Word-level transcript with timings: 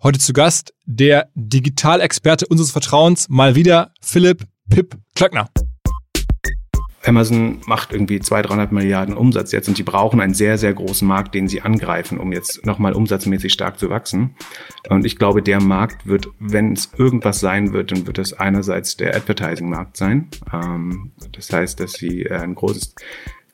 Heute 0.00 0.20
zu 0.20 0.32
Gast 0.32 0.74
der 0.84 1.28
Digitalexperte 1.34 2.46
unseres 2.46 2.70
Vertrauens, 2.70 3.28
mal 3.28 3.56
wieder 3.56 3.90
Philipp 4.00 4.44
Pip 4.70 4.96
Klöckner. 5.16 5.48
Amazon 7.04 7.58
macht 7.66 7.92
irgendwie 7.92 8.20
200, 8.20 8.50
300 8.50 8.72
Milliarden 8.72 9.16
Umsatz 9.16 9.50
jetzt 9.50 9.66
und 9.66 9.76
sie 9.76 9.82
brauchen 9.82 10.20
einen 10.20 10.34
sehr, 10.34 10.56
sehr 10.56 10.72
großen 10.72 11.08
Markt, 11.08 11.34
den 11.34 11.48
sie 11.48 11.62
angreifen, 11.62 12.18
um 12.18 12.30
jetzt 12.30 12.64
nochmal 12.64 12.92
umsatzmäßig 12.92 13.52
stark 13.52 13.80
zu 13.80 13.90
wachsen. 13.90 14.36
Und 14.88 15.04
ich 15.04 15.16
glaube, 15.16 15.42
der 15.42 15.60
Markt 15.60 16.06
wird, 16.06 16.28
wenn 16.38 16.74
es 16.74 16.92
irgendwas 16.96 17.40
sein 17.40 17.72
wird, 17.72 17.90
dann 17.90 18.06
wird 18.06 18.18
es 18.18 18.34
einerseits 18.34 18.96
der 18.96 19.16
Advertising-Markt 19.16 19.96
sein. 19.96 20.28
Ähm, 20.52 21.10
das 21.32 21.52
heißt, 21.52 21.80
dass 21.80 21.92
sie 21.92 22.22
äh, 22.22 22.36
ein 22.36 22.54
großes 22.54 22.94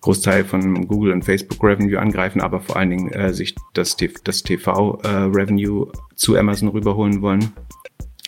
Großteil 0.05 0.45
von 0.45 0.86
Google 0.86 1.12
und 1.12 1.25
Facebook 1.25 1.64
Revenue 1.64 1.98
angreifen, 1.98 2.43
aber 2.43 2.61
vor 2.61 2.77
allen 2.77 2.91
Dingen 2.91 3.11
äh, 3.12 3.32
sich 3.32 3.55
das, 3.73 3.96
das 4.23 4.43
TV 4.43 5.00
äh, 5.02 5.09
Revenue 5.09 5.91
zu 6.14 6.37
Amazon 6.37 6.69
rüberholen 6.69 7.23
wollen. 7.23 7.52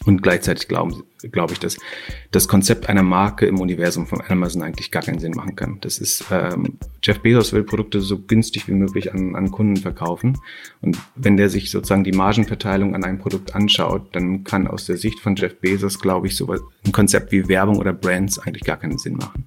Und 0.07 0.23
gleichzeitig 0.23 0.69
glaube 0.69 0.95
ich, 1.53 1.59
dass 1.59 1.77
das 2.31 2.49
Konzept 2.49 2.89
einer 2.89 3.03
Marke 3.03 3.45
im 3.45 3.61
Universum 3.61 4.07
von 4.07 4.23
Amazon 4.27 4.63
eigentlich 4.63 4.91
gar 4.91 5.03
keinen 5.03 5.19
Sinn 5.19 5.33
machen 5.33 5.55
kann. 5.55 5.77
Das 5.83 5.99
ist, 5.99 6.25
ähm, 6.31 6.79
Jeff 7.03 7.21
Bezos 7.21 7.53
will 7.53 7.65
Produkte 7.65 8.01
so 8.01 8.23
günstig 8.23 8.69
wie 8.69 8.73
möglich 8.73 9.13
an, 9.13 9.35
an 9.35 9.51
Kunden 9.51 9.77
verkaufen. 9.77 10.39
Und 10.81 10.97
wenn 11.15 11.37
der 11.37 11.51
sich 11.51 11.71
sozusagen 11.71 12.05
die 12.05 12.13
Margenverteilung 12.13 12.95
an 12.95 13.05
einem 13.05 13.19
Produkt 13.19 13.55
anschaut, 13.55 14.17
dann 14.17 14.45
kann 14.45 14.67
aus 14.67 14.87
der 14.87 14.97
Sicht 14.97 15.21
von 15.21 15.37
Jeff 15.37 15.61
Bezos, 15.61 15.99
glaube 15.99 16.29
ich, 16.29 16.37
so 16.37 16.51
ein 16.51 16.93
Konzept 16.93 17.33
wie 17.33 17.49
Werbung 17.49 17.77
oder 17.77 17.93
Brands 17.93 18.39
eigentlich 18.39 18.65
gar 18.65 18.79
keinen 18.79 18.97
Sinn 18.97 19.17
machen. 19.17 19.45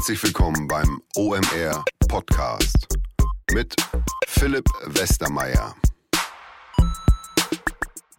Herzlich 0.00 0.22
willkommen 0.22 0.66
beim 0.66 1.02
OMR 1.14 1.84
Podcast 2.08 2.88
mit 3.52 3.76
Philipp 4.26 4.64
Westermeier. 4.86 5.74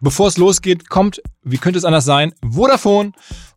Bevor 0.00 0.28
es 0.28 0.36
losgeht, 0.36 0.88
kommt, 0.88 1.20
wie 1.42 1.58
könnte 1.58 1.80
es 1.80 1.84
anders 1.84 2.04
sein, 2.04 2.34
Vodafone 2.48 3.10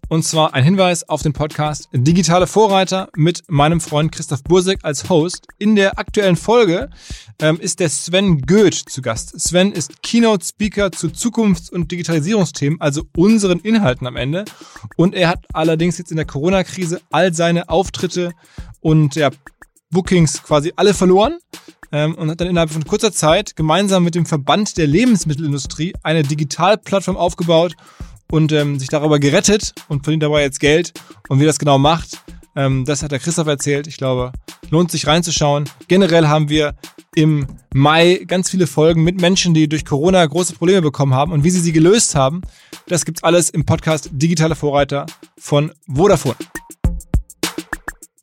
und 0.10 0.24
zwar 0.24 0.54
ein 0.54 0.64
Hinweis 0.64 1.08
auf 1.08 1.22
den 1.22 1.34
Podcast 1.34 1.90
Digitale 1.92 2.48
Vorreiter 2.48 3.10
mit 3.16 3.44
meinem 3.48 3.82
Freund 3.82 4.12
Christoph 4.12 4.44
Bursek 4.44 4.80
als 4.84 5.10
Host. 5.10 5.48
In 5.58 5.76
der 5.76 5.98
aktuellen 5.98 6.36
Folge 6.36 6.90
ähm, 7.40 7.60
ist 7.60 7.80
der 7.80 7.90
Sven 7.90 8.42
Goeth 8.42 8.90
zu 8.90 9.02
Gast. 9.02 9.40
Sven 9.40 9.72
ist 9.72 10.04
Keynote 10.04 10.46
Speaker 10.46 10.92
zu 10.92 11.08
Zukunfts- 11.08 11.72
und 11.72 11.92
Digitalisierungsthemen, 11.92 12.80
also 12.82 13.04
unseren 13.16 13.60
Inhalten 13.60 14.08
am 14.08 14.16
Ende. 14.16 14.46
Und 14.96 15.16
er 15.16 15.30
hat 15.30 15.46
allerdings 15.54 15.98
jetzt 15.98 16.12
in 16.12 16.18
der 16.18 16.26
Corona-Krise 16.26 17.02
all 17.12 17.34
seine 17.34 17.70
Auftritte 17.70 18.34
und 18.82 19.16
ja, 19.16 19.30
Bookings 19.90 20.44
quasi 20.44 20.74
alle 20.76 20.94
verloren 20.94 21.38
ähm, 21.92 22.16
und 22.16 22.30
hat 22.30 22.42
dann 22.42 22.50
innerhalb 22.50 22.70
von 22.70 22.86
kurzer 22.86 23.12
Zeit 23.12 23.56
gemeinsam 23.56 24.04
mit 24.04 24.16
dem 24.16 24.26
Verband 24.26 24.78
der 24.78 24.88
Lebensmittelindustrie 24.88 25.94
eine 26.04 26.24
Digitalplattform 26.24 27.18
aufgebaut 27.18 27.76
und 28.36 28.52
ähm, 28.52 28.78
sich 28.80 28.90
darüber 28.90 29.18
gerettet 29.18 29.74
und 29.88 30.04
verdient 30.04 30.24
dabei 30.24 30.42
jetzt 30.42 30.60
Geld. 30.60 30.92
Und 31.30 31.40
wie 31.40 31.46
das 31.46 31.58
genau 31.58 31.78
macht, 31.78 32.20
ähm, 32.58 32.84
das 32.84 33.02
hat 33.02 33.14
der 33.14 33.20
Christoph 33.20 33.48
erzählt. 33.48 33.88
Ich 33.88 33.96
glaube, 33.96 34.34
lohnt 34.70 34.92
sich 34.92 35.08
reinzuschauen. 35.08 35.70
Generell 35.88 36.28
haben 36.28 36.50
wir 36.50 36.76
im 37.16 37.48
Mai 37.74 38.26
ganz 38.28 38.50
viele 38.50 38.68
Folgen 38.68 39.06
mit 39.06 39.22
Menschen, 39.22 39.54
die 39.54 39.70
durch 39.70 39.86
Corona 39.86 40.26
große 40.26 40.54
Probleme 40.54 40.82
bekommen 40.82 41.14
haben 41.14 41.32
und 41.32 41.46
wie 41.46 41.50
sie 41.50 41.62
sie 41.62 41.72
gelöst 41.72 42.14
haben. 42.14 42.42
Das 42.88 43.06
gibt's 43.06 43.24
alles 43.24 43.50
im 43.50 43.66
Podcast 43.66 44.10
Digitale 44.12 44.56
Vorreiter 44.56 45.06
von 45.38 45.72
Vodafone. 45.88 46.36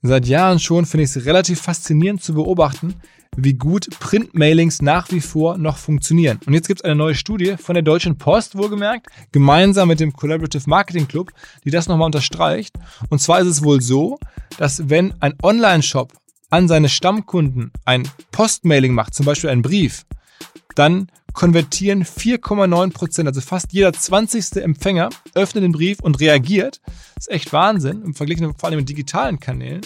Seit 0.03 0.27
Jahren 0.27 0.59
schon 0.59 0.85
finde 0.85 1.05
ich 1.05 1.17
es 1.17 1.25
relativ 1.25 1.63
faszinierend 1.63 2.23
zu 2.23 2.35
beobachten, 2.35 2.97
wie 3.37 3.55
gut 3.55 3.89
Printmailings 3.99 4.83
nach 4.83 5.11
wie 5.11 5.21
vor 5.21 5.57
noch 5.57 5.79
funktionieren. 5.79 6.39
Und 6.47 6.53
jetzt 6.53 6.69
gibt 6.69 6.81
es 6.81 6.85
eine 6.85 6.95
neue 6.95 7.15
Studie 7.15 7.57
von 7.57 7.75
der 7.75 7.83
Deutschen 7.83 8.19
Post, 8.19 8.57
wohlgemerkt, 8.57 9.07
gemeinsam 9.33 9.89
mit 9.89 10.01
dem 10.01 10.13
Collaborative 10.13 10.69
Marketing 10.69 11.09
Club, 11.09 11.31
die 11.65 11.71
das 11.71 11.89
nochmal 11.89 12.07
unterstreicht. 12.07 12.75
Und 13.09 13.21
zwar 13.21 13.41
ist 13.41 13.49
es 13.49 13.65
wohl 13.65 13.81
so, 13.81 14.19
dass 14.59 14.89
wenn 14.91 15.15
ein 15.21 15.35
Online-Shop 15.43 16.13
an 16.51 16.69
seine 16.69 16.91
Stammkunden 16.91 17.73
ein 17.87 18.07
Postmailing 18.31 18.93
macht, 18.93 19.15
zum 19.15 19.25
Beispiel 19.25 19.49
einen 19.51 19.63
Brief, 19.63 20.05
dann 20.75 21.09
konvertieren 21.33 22.05
4,9 22.05 22.93
Prozent, 22.93 23.29
also 23.29 23.41
fast 23.41 23.73
jeder 23.73 23.93
20. 23.93 24.57
Empfänger 24.57 25.11
öffnet 25.35 25.65
den 25.65 25.73
Brief 25.73 26.01
und 26.01 26.21
reagiert. 26.21 26.81
Das 27.15 27.27
ist 27.27 27.31
echt 27.31 27.53
Wahnsinn, 27.53 28.03
im 28.03 28.15
Vergleich 28.15 28.39
vor 28.39 28.69
allem 28.69 28.81
mit 28.81 28.89
digitalen 28.89 29.41
Kanälen. 29.41 29.83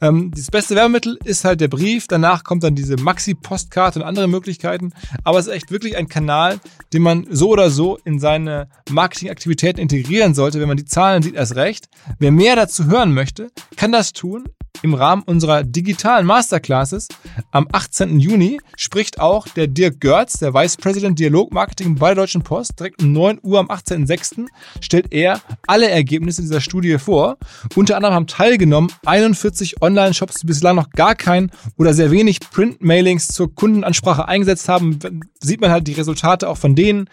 Ähm, 0.00 0.30
das 0.34 0.50
beste 0.50 0.74
Werbemittel 0.74 1.18
ist 1.24 1.44
halt 1.44 1.60
der 1.60 1.68
Brief, 1.68 2.06
danach 2.06 2.44
kommt 2.44 2.64
dann 2.64 2.74
diese 2.74 2.96
Maxi-Postkarte 2.96 4.00
und 4.00 4.04
andere 4.04 4.28
Möglichkeiten, 4.28 4.92
aber 5.22 5.38
es 5.38 5.46
ist 5.46 5.52
echt 5.52 5.70
wirklich 5.70 5.96
ein 5.96 6.08
Kanal, 6.08 6.60
den 6.92 7.02
man 7.02 7.26
so 7.30 7.50
oder 7.50 7.70
so 7.70 7.98
in 8.04 8.18
seine 8.18 8.68
Marketingaktivitäten 8.90 9.80
integrieren 9.80 10.34
sollte. 10.34 10.60
Wenn 10.60 10.68
man 10.68 10.76
die 10.76 10.84
Zahlen 10.84 11.22
sieht, 11.22 11.34
erst 11.34 11.56
recht. 11.56 11.88
Wer 12.18 12.32
mehr 12.32 12.56
dazu 12.56 12.86
hören 12.86 13.14
möchte, 13.14 13.50
kann 13.76 13.92
das 13.92 14.12
tun 14.12 14.44
im 14.82 14.94
Rahmen 14.94 15.22
unserer 15.22 15.64
digitalen 15.64 16.26
Masterclasses 16.26 17.08
am 17.50 17.66
18. 17.72 18.20
Juni 18.20 18.60
spricht 18.76 19.20
auch 19.20 19.48
der 19.48 19.66
Dirk 19.66 20.00
Görz, 20.00 20.38
der 20.38 20.54
Vice 20.54 20.76
President 20.76 21.18
Dialog 21.18 21.52
Marketing 21.52 21.94
bei 21.94 22.08
der 22.08 22.16
Deutschen 22.22 22.42
Post. 22.42 22.78
Direkt 22.78 23.02
um 23.02 23.12
9 23.12 23.38
Uhr 23.42 23.60
am 23.60 23.68
18.06. 23.68 24.46
stellt 24.80 25.12
er 25.12 25.40
alle 25.66 25.88
Ergebnisse 25.88 26.42
dieser 26.42 26.60
Studie 26.60 26.98
vor. 26.98 27.38
Unter 27.74 27.96
anderem 27.96 28.14
haben 28.14 28.26
teilgenommen 28.26 28.92
41 29.06 29.80
Online-Shops, 29.82 30.40
die 30.40 30.46
bislang 30.46 30.76
noch 30.76 30.90
gar 30.90 31.14
kein 31.14 31.50
oder 31.78 31.94
sehr 31.94 32.10
wenig 32.10 32.40
Print-Mailings 32.40 33.28
zur 33.28 33.54
Kundenansprache 33.54 34.28
eingesetzt 34.28 34.68
haben. 34.68 34.98
Sieht 35.40 35.60
man 35.60 35.70
halt 35.70 35.86
die 35.88 35.92
Resultate 35.92 36.48
auch 36.48 36.58
von 36.58 36.74
denen. 36.74 37.08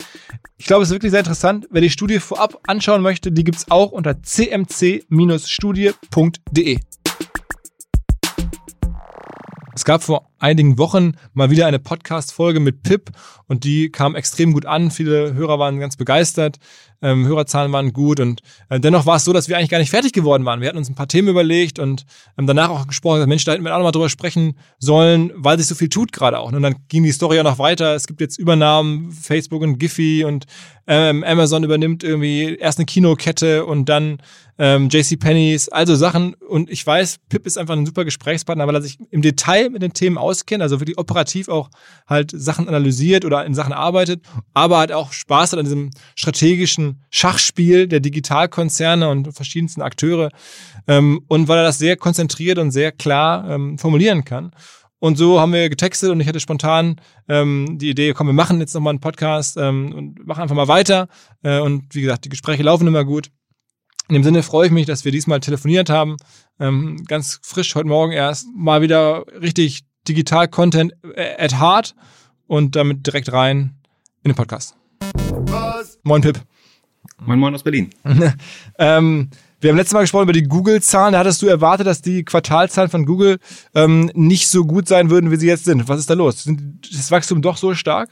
Ich 0.57 0.65
glaube, 0.65 0.83
es 0.83 0.89
ist 0.89 0.93
wirklich 0.93 1.11
sehr 1.11 1.21
interessant. 1.21 1.67
Wer 1.71 1.81
die 1.81 1.89
Studie 1.89 2.19
vorab 2.19 2.59
anschauen 2.67 3.01
möchte, 3.01 3.31
die 3.31 3.43
gibt 3.43 3.57
es 3.57 3.71
auch 3.71 3.91
unter 3.91 4.21
cmc-studie.de. 4.21 6.79
Es 9.73 9.85
gab 9.85 10.03
vor 10.03 10.29
einigen 10.37 10.77
Wochen 10.77 11.13
mal 11.33 11.49
wieder 11.49 11.65
eine 11.65 11.79
Podcast-Folge 11.79 12.59
mit 12.59 12.83
Pip 12.83 13.09
und 13.47 13.63
die 13.63 13.89
kam 13.89 14.15
extrem 14.15 14.53
gut 14.53 14.65
an. 14.65 14.91
Viele 14.91 15.33
Hörer 15.33 15.59
waren 15.59 15.79
ganz 15.79 15.97
begeistert, 15.97 16.59
ähm, 17.01 17.25
Hörerzahlen 17.25 17.71
waren 17.71 17.93
gut 17.93 18.19
und 18.19 18.41
äh, 18.69 18.79
dennoch 18.79 19.05
war 19.05 19.17
es 19.17 19.23
so, 19.23 19.33
dass 19.33 19.47
wir 19.49 19.57
eigentlich 19.57 19.69
gar 19.69 19.79
nicht 19.79 19.89
fertig 19.89 20.13
geworden 20.13 20.45
waren. 20.45 20.61
Wir 20.61 20.67
hatten 20.67 20.77
uns 20.77 20.89
ein 20.89 20.95
paar 20.95 21.07
Themen 21.07 21.27
überlegt 21.27 21.79
und 21.79 22.05
ähm, 22.37 22.47
danach 22.47 22.69
auch 22.69 22.87
gesprochen, 22.87 23.27
Mensch, 23.27 23.43
da 23.43 23.53
hätten 23.53 23.63
wir 23.63 23.73
auch 23.73 23.79
noch 23.79 23.85
mal 23.85 23.91
drüber 23.91 24.09
sprechen 24.09 24.55
sollen, 24.79 25.31
weil 25.35 25.57
sich 25.57 25.67
so 25.67 25.75
viel 25.75 25.89
tut 25.89 26.11
gerade 26.11 26.39
auch. 26.39 26.51
Und 26.51 26.61
dann 26.61 26.75
ging 26.89 27.03
die 27.03 27.11
Story 27.11 27.37
ja 27.37 27.43
noch 27.43 27.59
weiter. 27.59 27.95
Es 27.95 28.07
gibt 28.07 28.21
jetzt 28.21 28.37
Übernahmen, 28.37 29.11
Facebook 29.11 29.61
und 29.61 29.77
Giphy 29.77 30.23
und 30.25 30.45
ähm, 30.87 31.23
Amazon 31.23 31.63
übernimmt 31.63 32.03
irgendwie 32.03 32.55
erst 32.55 32.79
eine 32.79 32.85
Kinokette 32.85 33.65
und 33.65 33.87
dann 33.87 34.17
ähm, 34.57 34.89
JCPenney's, 34.89 35.69
also 35.69 35.95
Sachen. 35.95 36.33
Und 36.33 36.69
ich 36.69 36.85
weiß, 36.85 37.19
Pip 37.29 37.45
ist 37.45 37.57
einfach 37.57 37.75
ein 37.75 37.85
super 37.85 38.03
Gesprächspartner, 38.03 38.67
weil 38.67 38.75
er 38.75 38.81
sich 38.81 38.97
im 39.09 39.21
Detail 39.21 39.69
mit 39.69 39.81
den 39.81 39.93
Themen 39.93 40.17
auskennt, 40.17 40.61
also 40.61 40.79
wirklich 40.79 40.97
operativ 40.97 41.49
auch 41.49 41.69
halt 42.07 42.31
Sachen 42.31 42.67
analysiert 42.67 43.25
oder 43.25 43.45
in 43.45 43.55
Sachen 43.55 43.73
arbeitet, 43.73 44.21
aber 44.53 44.79
halt 44.79 44.91
auch 44.91 45.13
Spaß 45.13 45.53
hat 45.53 45.59
an 45.59 45.65
diesem 45.65 45.91
strategischen 46.15 46.90
Schachspiel 47.09 47.87
der 47.87 47.99
Digitalkonzerne 47.99 49.09
und 49.09 49.33
verschiedensten 49.33 49.81
Akteure. 49.81 50.29
Ähm, 50.87 51.23
und 51.27 51.47
weil 51.47 51.59
er 51.59 51.63
das 51.63 51.77
sehr 51.77 51.97
konzentriert 51.97 52.57
und 52.57 52.71
sehr 52.71 52.91
klar 52.91 53.49
ähm, 53.49 53.77
formulieren 53.77 54.25
kann. 54.25 54.51
Und 54.99 55.17
so 55.17 55.39
haben 55.39 55.51
wir 55.51 55.67
getextet 55.67 56.11
und 56.11 56.19
ich 56.19 56.27
hatte 56.27 56.39
spontan 56.39 56.97
ähm, 57.27 57.79
die 57.79 57.89
Idee, 57.89 58.13
komm, 58.13 58.27
wir 58.27 58.33
machen 58.33 58.59
jetzt 58.59 58.75
nochmal 58.75 58.91
einen 58.91 58.99
Podcast 58.99 59.57
ähm, 59.57 59.93
und 59.93 60.27
machen 60.27 60.43
einfach 60.43 60.55
mal 60.55 60.67
weiter. 60.67 61.07
Äh, 61.41 61.59
und 61.59 61.95
wie 61.95 62.01
gesagt, 62.01 62.25
die 62.25 62.29
Gespräche 62.29 62.61
laufen 62.61 62.85
immer 62.85 63.03
gut. 63.03 63.31
In 64.09 64.13
dem 64.13 64.23
Sinne 64.23 64.43
freue 64.43 64.67
ich 64.67 64.71
mich, 64.71 64.85
dass 64.85 65.03
wir 65.03 65.11
diesmal 65.11 65.39
telefoniert 65.39 65.89
haben. 65.89 66.17
Ähm, 66.59 67.03
ganz 67.07 67.39
frisch 67.41 67.73
heute 67.73 67.87
Morgen 67.87 68.11
erst 68.11 68.45
mal 68.55 68.81
wieder 68.81 69.25
richtig 69.41 69.85
digital 70.07 70.47
Content 70.47 70.93
äh, 71.15 71.33
at 71.37 71.59
heart 71.59 71.95
und 72.45 72.75
damit 72.75 73.07
direkt 73.07 73.31
rein 73.31 73.79
in 74.23 74.31
den 74.31 74.35
Podcast. 74.35 74.75
Was? 75.47 75.99
Moin 76.03 76.21
Pip. 76.21 76.41
Moin 77.25 77.39
Moin 77.39 77.53
aus 77.53 77.63
Berlin. 77.63 77.91
ähm, 78.79 79.29
wir 79.59 79.69
haben 79.69 79.77
letztes 79.77 79.93
Mal 79.93 80.01
gesprochen 80.01 80.23
über 80.23 80.33
die 80.33 80.43
Google-Zahlen. 80.43 81.13
Da 81.13 81.19
hattest 81.19 81.41
du 81.43 81.47
erwartet, 81.47 81.85
dass 81.85 82.01
die 82.01 82.23
Quartalzahlen 82.23 82.89
von 82.89 83.05
Google 83.05 83.37
ähm, 83.75 84.09
nicht 84.15 84.47
so 84.47 84.65
gut 84.65 84.87
sein 84.87 85.11
würden, 85.11 85.29
wie 85.29 85.35
sie 85.35 85.47
jetzt 85.47 85.65
sind. 85.65 85.87
Was 85.87 85.99
ist 85.99 86.09
da 86.09 86.15
los? 86.15 86.47
Ist 86.47 86.57
das 86.91 87.11
Wachstum 87.11 87.43
doch 87.43 87.57
so 87.57 87.75
stark? 87.75 88.09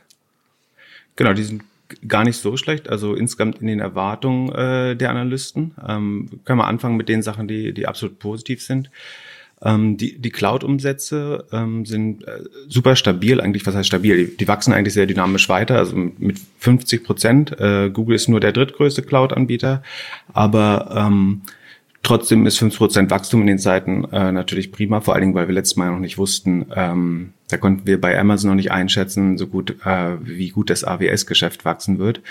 Genau, 1.16 1.34
die 1.34 1.44
sind 1.44 1.64
gar 2.08 2.24
nicht 2.24 2.38
so 2.38 2.56
schlecht, 2.56 2.88
also 2.88 3.16
insgesamt 3.16 3.62
in 3.62 3.68
den 3.68 3.80
Erwartungen 3.80 4.50
äh, 4.54 4.96
der 4.96 5.10
Analysten. 5.10 5.74
Ähm, 5.88 6.30
können 6.46 6.60
wir 6.60 6.68
anfangen 6.68 6.96
mit 6.96 7.10
den 7.10 7.24
Sachen, 7.24 7.48
die, 7.48 7.74
die 7.74 7.88
absolut 7.88 8.20
positiv 8.20 8.62
sind. 8.62 8.92
Ähm, 9.62 9.98
die 9.98 10.18
die 10.20 10.30
Cloud-Umsätze 10.30 11.46
ähm, 11.52 11.86
sind 11.86 12.26
äh, 12.26 12.44
super 12.70 12.96
stabil, 12.96 13.42
eigentlich, 13.42 13.66
was 13.66 13.76
heißt 13.76 13.88
stabil? 13.88 14.16
Die, 14.16 14.38
die, 14.38 14.48
wachsen 14.48 14.72
eigentlich 14.72 14.94
sehr 14.94 15.06
dynamisch 15.06 15.50
weiter, 15.50 15.78
also 15.78 15.96
mit 15.96 16.40
50 16.60 17.04
Prozent. 17.04 17.60
Äh, 17.60 17.90
Google 17.90 18.16
ist 18.16 18.30
nur 18.30 18.40
der 18.40 18.54
drittgrößte 18.54 19.02
Cloud-Anbieter, 19.02 19.84
aber 20.34 20.94
ähm, 20.96 21.42
Trotzdem 22.02 22.46
ist 22.46 22.62
5% 22.62 23.10
Wachstum 23.10 23.42
in 23.42 23.48
den 23.48 23.60
Zeiten 23.60 24.06
äh, 24.06 24.32
natürlich 24.32 24.72
prima, 24.72 25.02
vor 25.02 25.14
allen 25.14 25.22
Dingen, 25.22 25.36
weil 25.36 25.48
wir 25.48 25.54
letztes 25.54 25.76
Mal 25.76 25.92
noch 25.92 26.00
nicht 26.00 26.18
wussten, 26.18 26.66
ähm, 26.74 27.34
da 27.50 27.58
konnten 27.58 27.86
wir 27.86 28.00
bei 28.00 28.18
Amazon 28.18 28.52
noch 28.52 28.56
nicht 28.56 28.72
einschätzen, 28.72 29.38
so 29.38 29.48
gut, 29.48 29.76
äh, 29.86 30.16
wie 30.22 30.50
gut 30.50 30.70
das 30.70 30.86
AWS-Geschäft 30.86 31.66
wachsen 31.66 32.00
wird. 32.00 32.22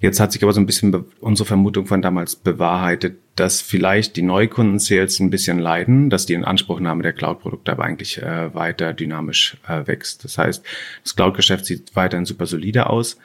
Jetzt 0.00 0.18
hat 0.18 0.32
sich 0.32 0.42
aber 0.42 0.54
so 0.54 0.60
ein 0.60 0.66
bisschen 0.66 1.04
unsere 1.20 1.46
Vermutung 1.46 1.84
von 1.84 2.00
damals 2.00 2.34
bewahrheitet, 2.34 3.18
dass 3.36 3.60
vielleicht 3.60 4.16
die 4.16 4.22
Neukunden-Sales 4.22 5.20
ein 5.20 5.28
bisschen 5.28 5.58
leiden, 5.58 6.08
dass 6.08 6.24
die 6.24 6.32
Inanspruchnahme 6.32 7.02
der 7.02 7.12
Cloud-Produkte 7.12 7.72
aber 7.72 7.84
eigentlich 7.84 8.20
äh, 8.20 8.54
weiter 8.54 8.94
dynamisch 8.94 9.58
äh, 9.68 9.86
wächst. 9.86 10.24
Das 10.24 10.38
heißt, 10.38 10.64
das 11.04 11.16
Cloud-Geschäft 11.16 11.66
sieht 11.66 11.94
weiterhin 11.96 12.24
super 12.24 12.46
solide 12.46 12.88
aus. 12.88 13.18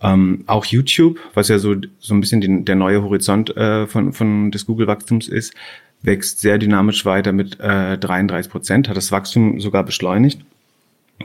Ähm, 0.00 0.44
auch 0.46 0.64
YouTube, 0.64 1.20
was 1.34 1.48
ja 1.48 1.58
so, 1.58 1.76
so 1.98 2.14
ein 2.14 2.20
bisschen 2.20 2.40
den, 2.40 2.64
der 2.64 2.74
neue 2.74 3.02
Horizont 3.02 3.54
äh, 3.56 3.86
von, 3.86 4.14
von 4.14 4.50
des 4.50 4.64
Google-Wachstums 4.64 5.28
ist, 5.28 5.54
wächst 6.00 6.40
sehr 6.40 6.58
dynamisch 6.58 7.04
weiter 7.04 7.32
mit 7.32 7.60
äh, 7.60 7.98
33 7.98 8.50
Prozent, 8.50 8.88
hat 8.88 8.96
das 8.96 9.12
Wachstum 9.12 9.60
sogar 9.60 9.84
beschleunigt. 9.84 10.40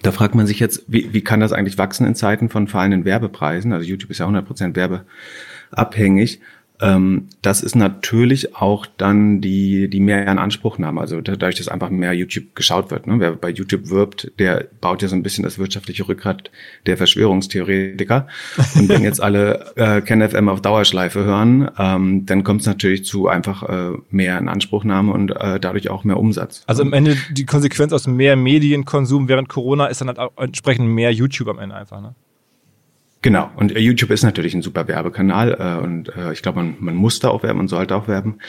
Da 0.02 0.12
fragt 0.12 0.36
man 0.36 0.48
sich 0.48 0.60
jetzt, 0.60 0.84
wie, 0.88 1.14
wie 1.14 1.24
kann 1.24 1.40
das 1.40 1.52
eigentlich 1.52 1.78
wachsen 1.78 2.06
in 2.06 2.16
Zeiten 2.16 2.50
von 2.50 2.68
fallenden 2.68 3.06
Werbepreisen? 3.06 3.74
Also 3.74 3.86
YouTube 3.86 4.12
ist 4.12 4.20
ja 4.20 4.26
100 4.26 4.46
Prozent 4.46 4.76
werbeabhängig. 4.76 6.40
Ähm, 6.82 7.28
das 7.42 7.62
ist 7.62 7.76
natürlich 7.76 8.56
auch 8.56 8.86
dann 8.86 9.42
die, 9.42 9.90
die 9.90 10.00
mehr 10.00 10.22
in 10.26 10.38
Anspruchnahme. 10.38 11.02
Also 11.02 11.22
dadurch, 11.22 11.56
dass 11.56 11.68
einfach 11.68 11.90
mehr 11.90 12.14
YouTube 12.14 12.56
geschaut 12.56 12.92
wird. 12.92 13.08
Ne? 13.08 13.20
Wer 13.20 13.34
bei 13.34 13.50
YouTube 13.50 13.90
wirbt, 13.90 14.32
der 14.40 14.68
baut 14.82 15.02
ja 15.02 15.08
so 15.08 15.16
ein 15.16 15.24
bisschen 15.24 15.44
das 15.44 15.60
wirtschaftliche 15.60 16.08
Rückgrat 16.08 16.52
der 16.86 16.98
Verschwörungstheoretiker. 16.98 18.28
Und 18.76 18.90
wenn 18.90 19.04
jetzt 19.04 19.22
alle 19.22 19.74
äh, 19.76 20.02
KenFM 20.02 20.50
auf 20.50 20.62
Dauerschleife 20.62 21.24
hören, 21.24 21.70
ähm, 21.78 22.26
dann 22.26 22.44
kommt 22.44 22.62
es 22.62 22.68
natürlich 22.68 23.06
zu 23.06 23.28
einfach 23.28 23.64
äh, 23.64 23.98
mehr 24.10 24.38
in 24.38 24.48
Anspruchnahme 24.48 25.12
und 25.12 25.32
äh, 25.32 25.60
dadurch 25.60 25.90
auch 25.90 26.04
mehr 26.04 26.18
Umsatz. 26.18 26.64
Also 26.68 26.84
am 26.84 26.94
Ende 26.94 27.18
die 27.32 27.46
Konsequenz 27.46 27.94
aus 27.94 28.08
mehr 28.08 28.36
Medienkonsum 28.36 29.28
während 29.28 29.50
Corona 29.50 29.88
ist 29.88 30.02
dann 30.02 30.08
halt 30.08 30.20
auch 30.20 30.32
entsprechend 30.38 30.88
mehr 30.88 31.12
YouTube 31.12 31.48
am 31.48 31.60
Ende 31.60 31.76
einfach. 31.76 32.02
Ne? 32.02 32.16
Genau, 33.22 33.50
und 33.56 33.76
äh, 33.76 33.80
YouTube 33.80 34.12
ist 34.12 34.24
natürlich 34.24 34.54
ein 34.54 34.62
super 34.62 34.88
Werbekanal 34.88 35.58
äh, 35.60 35.84
und 35.84 36.16
äh, 36.16 36.32
ich 36.32 36.42
glaube, 36.42 36.60
man, 36.64 36.76
man 36.80 36.96
muss 36.96 37.20
da 37.20 37.30
auch 37.30 37.44
werben, 37.44 37.58
man 37.58 37.68
sollte 37.68 37.96
auch 37.96 38.08
werben, 38.08 38.40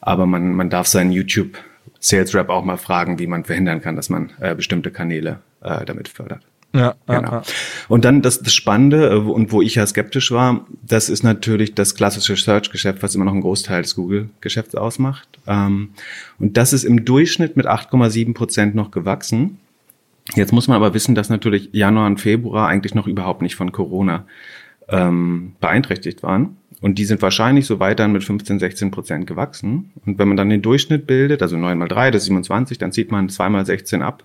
aber 0.00 0.26
man, 0.26 0.54
man 0.54 0.70
darf 0.70 0.86
seinen 0.86 1.12
YouTube 1.12 1.58
Sales 1.98 2.34
Rep 2.34 2.48
auch 2.48 2.64
mal 2.64 2.76
fragen, 2.76 3.18
wie 3.18 3.26
man 3.26 3.44
verhindern 3.44 3.80
kann, 3.80 3.96
dass 3.96 4.10
man 4.10 4.30
äh, 4.40 4.54
bestimmte 4.54 4.90
Kanäle 4.90 5.40
äh, 5.60 5.84
damit 5.84 6.08
fördert. 6.08 6.42
Ja, 6.74 6.94
genau. 7.06 7.30
Ja. 7.32 7.42
Und 7.88 8.04
dann 8.04 8.22
das, 8.22 8.40
das 8.42 8.54
Spannende 8.54 9.10
äh, 9.10 9.16
und 9.16 9.52
wo 9.52 9.60
ich 9.60 9.74
ja 9.74 9.86
skeptisch 9.86 10.30
war, 10.32 10.66
das 10.82 11.10
ist 11.10 11.22
natürlich 11.22 11.74
das 11.74 11.94
klassische 11.94 12.36
Search-Geschäft, 12.36 13.02
was 13.02 13.14
immer 13.14 13.24
noch 13.24 13.32
einen 13.32 13.42
Großteil 13.42 13.82
des 13.82 13.94
Google-Geschäfts 13.94 14.74
ausmacht. 14.74 15.28
Ähm, 15.46 15.90
und 16.38 16.56
das 16.56 16.72
ist 16.72 16.84
im 16.84 17.04
Durchschnitt 17.04 17.56
mit 17.56 17.66
8,7 17.66 18.34
Prozent 18.34 18.74
noch 18.74 18.90
gewachsen. 18.90 19.58
Jetzt 20.36 20.52
muss 20.52 20.68
man 20.68 20.76
aber 20.76 20.94
wissen, 20.94 21.14
dass 21.14 21.28
natürlich 21.28 21.70
Januar 21.72 22.06
und 22.06 22.20
Februar 22.20 22.68
eigentlich 22.68 22.94
noch 22.94 23.06
überhaupt 23.06 23.42
nicht 23.42 23.54
von 23.54 23.72
Corona 23.72 24.26
ähm, 24.88 25.52
beeinträchtigt 25.60 26.22
waren. 26.22 26.56
Und 26.80 26.98
die 26.98 27.04
sind 27.04 27.22
wahrscheinlich 27.22 27.66
so 27.66 27.78
weiter 27.78 28.08
mit 28.08 28.24
15, 28.24 28.58
16 28.58 28.90
Prozent 28.90 29.26
gewachsen. 29.26 29.92
Und 30.04 30.18
wenn 30.18 30.28
man 30.28 30.36
dann 30.36 30.50
den 30.50 30.62
Durchschnitt 30.62 31.06
bildet, 31.06 31.40
also 31.40 31.56
9 31.56 31.78
mal 31.78 31.88
3, 31.88 32.10
das 32.10 32.22
ist 32.22 32.26
27, 32.26 32.78
dann 32.78 32.92
zieht 32.92 33.12
man 33.12 33.28
2 33.28 33.48
mal 33.50 33.64
16 33.64 34.02
ab. 34.02 34.24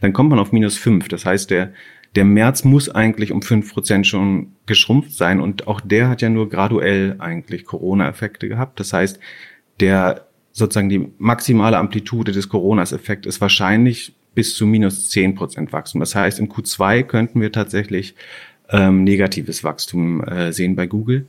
Dann 0.00 0.12
kommt 0.12 0.30
man 0.30 0.38
auf 0.38 0.52
minus 0.52 0.78
5. 0.78 1.08
Das 1.08 1.26
heißt, 1.26 1.50
der, 1.50 1.72
der 2.14 2.24
März 2.24 2.64
muss 2.64 2.88
eigentlich 2.88 3.32
um 3.32 3.42
5 3.42 3.72
Prozent 3.74 4.06
schon 4.06 4.52
geschrumpft 4.66 5.12
sein. 5.12 5.40
Und 5.40 5.66
auch 5.66 5.80
der 5.80 6.08
hat 6.08 6.22
ja 6.22 6.28
nur 6.28 6.48
graduell 6.48 7.16
eigentlich 7.18 7.64
Corona-Effekte 7.64 8.48
gehabt. 8.48 8.78
Das 8.78 8.92
heißt, 8.92 9.18
der 9.80 10.26
sozusagen 10.52 10.88
die 10.88 11.08
maximale 11.18 11.76
Amplitude 11.76 12.30
des 12.30 12.48
Coronas-Effekt 12.48 13.26
ist 13.26 13.40
wahrscheinlich 13.40 14.14
bis 14.36 14.54
zu 14.54 14.66
minus 14.66 15.08
zehn 15.08 15.34
Prozent 15.34 15.72
Wachstum. 15.72 15.98
Das 15.98 16.14
heißt, 16.14 16.38
im 16.38 16.48
Q2 16.48 17.02
könnten 17.02 17.40
wir 17.40 17.50
tatsächlich 17.50 18.14
ähm, 18.70 19.02
negatives 19.02 19.64
Wachstum 19.64 20.22
äh, 20.22 20.52
sehen 20.52 20.76
bei 20.76 20.86
Google. 20.86 21.26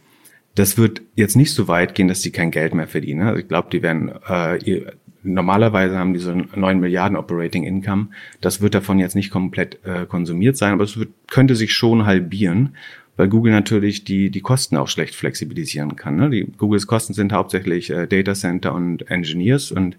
Das 0.53 0.77
wird 0.77 1.01
jetzt 1.15 1.35
nicht 1.35 1.53
so 1.53 1.67
weit 1.67 1.95
gehen, 1.95 2.07
dass 2.07 2.21
sie 2.21 2.31
kein 2.31 2.51
Geld 2.51 2.75
mehr 2.75 2.87
verdienen. 2.87 3.21
Also 3.21 3.39
ich 3.39 3.47
glaube, 3.47 3.69
die 3.71 3.81
werden 3.81 4.11
äh, 4.29 4.57
ihr, 4.63 4.93
normalerweise 5.23 5.97
haben 5.97 6.13
die 6.13 6.19
so 6.19 6.33
9 6.33 6.79
Milliarden 6.79 7.17
Operating 7.17 7.63
Income. 7.63 8.09
Das 8.41 8.61
wird 8.61 8.75
davon 8.75 8.99
jetzt 8.99 9.15
nicht 9.15 9.31
komplett 9.31 9.79
äh, 9.85 10.05
konsumiert 10.05 10.57
sein, 10.57 10.73
aber 10.73 10.83
es 10.83 10.97
wird, 10.97 11.09
könnte 11.27 11.55
sich 11.55 11.73
schon 11.73 12.05
halbieren 12.05 12.75
weil 13.17 13.27
Google 13.27 13.51
natürlich 13.51 14.03
die, 14.03 14.29
die 14.29 14.41
Kosten 14.41 14.77
auch 14.77 14.87
schlecht 14.87 15.15
flexibilisieren 15.15 15.95
kann. 15.95 16.15
Ne? 16.15 16.29
Die 16.29 16.45
Googles 16.45 16.87
Kosten 16.87 17.13
sind 17.13 17.33
hauptsächlich 17.33 17.89
äh, 17.89 18.07
Data 18.07 18.33
Center 18.33 18.73
und 18.73 19.09
Engineers 19.09 19.71
und 19.71 19.97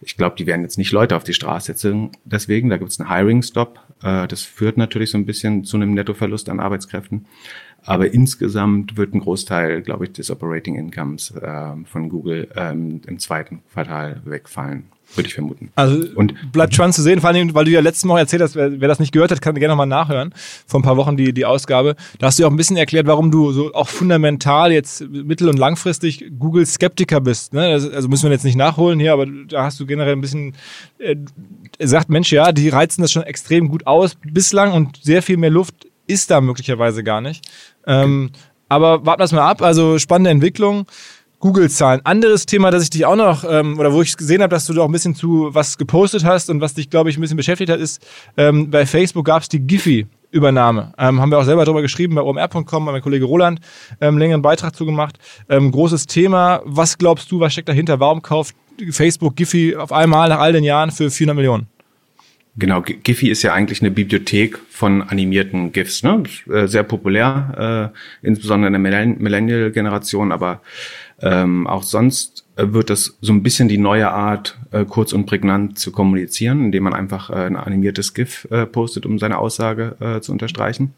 ich 0.00 0.16
glaube, 0.16 0.36
die 0.38 0.46
werden 0.46 0.62
jetzt 0.62 0.78
nicht 0.78 0.92
Leute 0.92 1.14
auf 1.14 1.24
die 1.24 1.34
Straße 1.34 1.66
setzen. 1.66 2.10
Deswegen, 2.24 2.70
da 2.70 2.78
gibt 2.78 2.90
es 2.90 2.98
einen 2.98 3.10
Hiring-Stop. 3.10 3.80
Äh, 4.02 4.28
das 4.28 4.42
führt 4.42 4.78
natürlich 4.78 5.10
so 5.10 5.18
ein 5.18 5.26
bisschen 5.26 5.64
zu 5.64 5.76
einem 5.76 5.92
Nettoverlust 5.92 6.48
an 6.48 6.60
Arbeitskräften. 6.60 7.26
Aber 7.82 8.12
insgesamt 8.12 8.96
wird 8.96 9.14
ein 9.14 9.20
Großteil, 9.20 9.82
glaube 9.82 10.04
ich, 10.04 10.12
des 10.12 10.30
Operating 10.30 10.76
Incomes 10.76 11.32
äh, 11.32 11.72
von 11.84 12.08
Google 12.08 12.48
ähm, 12.56 13.02
im 13.06 13.18
zweiten 13.18 13.62
Quartal 13.72 14.22
wegfallen 14.24 14.84
würde 15.14 15.28
ich 15.28 15.34
vermuten. 15.34 15.70
Also 15.74 16.08
und 16.14 16.52
bleibt 16.52 16.74
spannend 16.74 16.94
zu 16.94 17.02
sehen, 17.02 17.20
vor 17.20 17.30
allem, 17.30 17.54
weil 17.54 17.64
du 17.64 17.70
ja 17.70 17.80
letztes 17.80 18.04
Mal 18.04 18.18
erzählt 18.18 18.42
hast, 18.42 18.54
wer, 18.54 18.80
wer 18.80 18.88
das 18.88 19.00
nicht 19.00 19.12
gehört 19.12 19.30
hat, 19.30 19.42
kann 19.42 19.54
gerne 19.54 19.72
nochmal 19.72 19.86
nachhören. 19.86 20.32
Vor 20.66 20.80
ein 20.80 20.82
paar 20.82 20.96
Wochen 20.96 21.16
die, 21.16 21.32
die 21.32 21.44
Ausgabe. 21.44 21.96
Da 22.18 22.26
hast 22.26 22.38
du 22.38 22.42
ja 22.42 22.48
auch 22.48 22.52
ein 22.52 22.56
bisschen 22.56 22.76
erklärt, 22.76 23.06
warum 23.06 23.30
du 23.30 23.52
so 23.52 23.72
auch 23.74 23.88
fundamental 23.88 24.72
jetzt 24.72 25.02
mittel- 25.08 25.48
und 25.48 25.58
langfristig 25.58 26.24
Google-Skeptiker 26.38 27.20
bist. 27.20 27.52
Ne? 27.54 27.66
Also 27.66 28.08
müssen 28.08 28.24
wir 28.24 28.32
jetzt 28.32 28.44
nicht 28.44 28.56
nachholen 28.56 29.00
hier, 29.00 29.12
aber 29.12 29.26
da 29.26 29.64
hast 29.64 29.80
du 29.80 29.86
generell 29.86 30.12
ein 30.12 30.20
bisschen 30.20 30.54
äh, 30.98 31.16
sagt, 31.78 32.10
Mensch, 32.10 32.32
ja, 32.32 32.52
die 32.52 32.68
reizen 32.68 33.02
das 33.02 33.12
schon 33.12 33.22
extrem 33.22 33.68
gut 33.68 33.86
aus 33.86 34.16
bislang 34.24 34.72
und 34.72 34.98
sehr 35.02 35.22
viel 35.22 35.36
mehr 35.36 35.50
Luft 35.50 35.88
ist 36.06 36.30
da 36.30 36.40
möglicherweise 36.40 37.04
gar 37.04 37.20
nicht. 37.20 37.44
Ähm, 37.86 38.30
aber 38.68 39.04
warten 39.04 39.20
wir 39.20 39.24
es 39.24 39.32
mal 39.32 39.48
ab. 39.48 39.62
Also 39.62 39.98
spannende 39.98 40.30
Entwicklung. 40.30 40.86
Google-Zahlen. 41.40 42.02
Anderes 42.04 42.46
Thema, 42.46 42.70
das 42.70 42.84
ich 42.84 42.90
dich 42.90 43.04
auch 43.06 43.16
noch, 43.16 43.44
ähm, 43.48 43.78
oder 43.78 43.92
wo 43.92 44.02
ich 44.02 44.16
gesehen 44.16 44.42
habe, 44.42 44.54
dass 44.54 44.66
du 44.66 44.74
da 44.74 44.82
auch 44.82 44.88
ein 44.88 44.92
bisschen 44.92 45.14
zu 45.14 45.48
was 45.52 45.76
gepostet 45.78 46.24
hast 46.24 46.50
und 46.50 46.60
was 46.60 46.74
dich, 46.74 46.90
glaube 46.90 47.10
ich, 47.10 47.16
ein 47.16 47.20
bisschen 47.20 47.36
beschäftigt 47.36 47.70
hat, 47.70 47.80
ist, 47.80 48.06
ähm, 48.36 48.70
bei 48.70 48.86
Facebook 48.86 49.24
gab 49.24 49.42
es 49.42 49.48
die 49.48 49.60
Giphy. 49.60 50.06
Übernahme. 50.32 50.92
Ähm, 50.96 51.20
haben 51.20 51.30
wir 51.30 51.38
auch 51.38 51.44
selber 51.44 51.64
darüber 51.64 51.82
geschrieben 51.82 52.14
bei 52.14 52.22
omr.com, 52.22 52.64
bei 52.84 52.92
meinem 52.92 53.02
Kollege 53.02 53.24
Roland, 53.24 53.58
ähm, 54.00 54.16
längeren 54.16 54.42
Beitrag 54.42 54.76
zu 54.76 54.86
gemacht. 54.86 55.18
Ähm, 55.48 55.72
großes 55.72 56.06
Thema. 56.06 56.62
Was 56.64 56.98
glaubst 56.98 57.32
du, 57.32 57.40
was 57.40 57.52
steckt 57.52 57.68
dahinter? 57.68 57.98
Warum 57.98 58.22
kauft 58.22 58.54
Facebook 58.90 59.34
Giphy 59.34 59.74
auf 59.74 59.90
einmal 59.90 60.28
nach 60.28 60.38
all 60.38 60.52
den 60.52 60.62
Jahren 60.62 60.92
für 60.92 61.10
400 61.10 61.34
Millionen? 61.34 61.66
Genau, 62.56 62.82
Giphy 62.82 63.30
ist 63.30 63.42
ja 63.42 63.52
eigentlich 63.54 63.80
eine 63.80 63.90
Bibliothek 63.90 64.58
von 64.70 65.02
animierten 65.02 65.72
GIFs, 65.72 66.02
ne? 66.02 66.24
Äh, 66.52 66.66
sehr 66.66 66.82
populär, 66.82 67.92
äh, 68.22 68.26
insbesondere 68.26 68.74
in 68.74 68.82
der 68.82 69.06
Millennial-Generation, 69.18 70.32
aber 70.32 70.60
ähm, 71.22 71.66
auch 71.66 71.82
sonst 71.82 72.46
äh, 72.56 72.72
wird 72.72 72.90
das 72.90 73.16
so 73.20 73.32
ein 73.32 73.42
bisschen 73.42 73.68
die 73.68 73.78
neue 73.78 74.10
Art, 74.10 74.58
äh, 74.70 74.84
kurz 74.84 75.12
und 75.12 75.26
prägnant 75.26 75.78
zu 75.78 75.92
kommunizieren, 75.92 76.64
indem 76.66 76.84
man 76.84 76.94
einfach 76.94 77.30
äh, 77.30 77.46
ein 77.46 77.56
animiertes 77.56 78.14
GIF 78.14 78.46
äh, 78.50 78.66
postet, 78.66 79.06
um 79.06 79.18
seine 79.18 79.38
Aussage 79.38 79.96
äh, 80.00 80.20
zu 80.20 80.32
unterstreichen. 80.32 80.94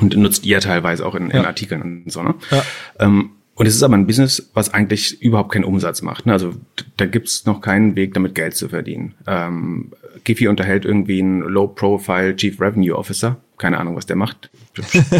Und 0.00 0.16
nutzt 0.16 0.44
ihr 0.44 0.60
teilweise 0.60 1.06
auch 1.06 1.14
in, 1.14 1.30
in 1.30 1.44
Artikeln 1.44 1.82
und 1.82 2.12
so. 2.12 2.22
Ne? 2.22 2.34
Ja. 2.50 2.62
Ähm, 2.98 3.30
und 3.54 3.66
es 3.66 3.74
ist 3.74 3.82
aber 3.82 3.96
ein 3.96 4.06
Business, 4.06 4.50
was 4.54 4.72
eigentlich 4.72 5.20
überhaupt 5.20 5.52
keinen 5.52 5.64
Umsatz 5.64 6.02
macht. 6.02 6.26
Ne? 6.26 6.32
Also 6.32 6.54
da 6.96 7.06
gibt's 7.06 7.44
noch 7.44 7.60
keinen 7.60 7.96
Weg, 7.96 8.14
damit 8.14 8.34
Geld 8.34 8.54
zu 8.54 8.68
verdienen. 8.68 9.14
Ähm, 9.26 9.90
Giphy 10.22 10.46
unterhält 10.46 10.84
irgendwie 10.84 11.20
einen 11.20 11.40
Low-Profile 11.40 12.36
Chief 12.36 12.60
Revenue 12.60 12.96
Officer. 12.96 13.36
Keine 13.58 13.78
Ahnung, 13.78 13.96
was 13.96 14.06
der 14.06 14.16
macht. 14.16 14.50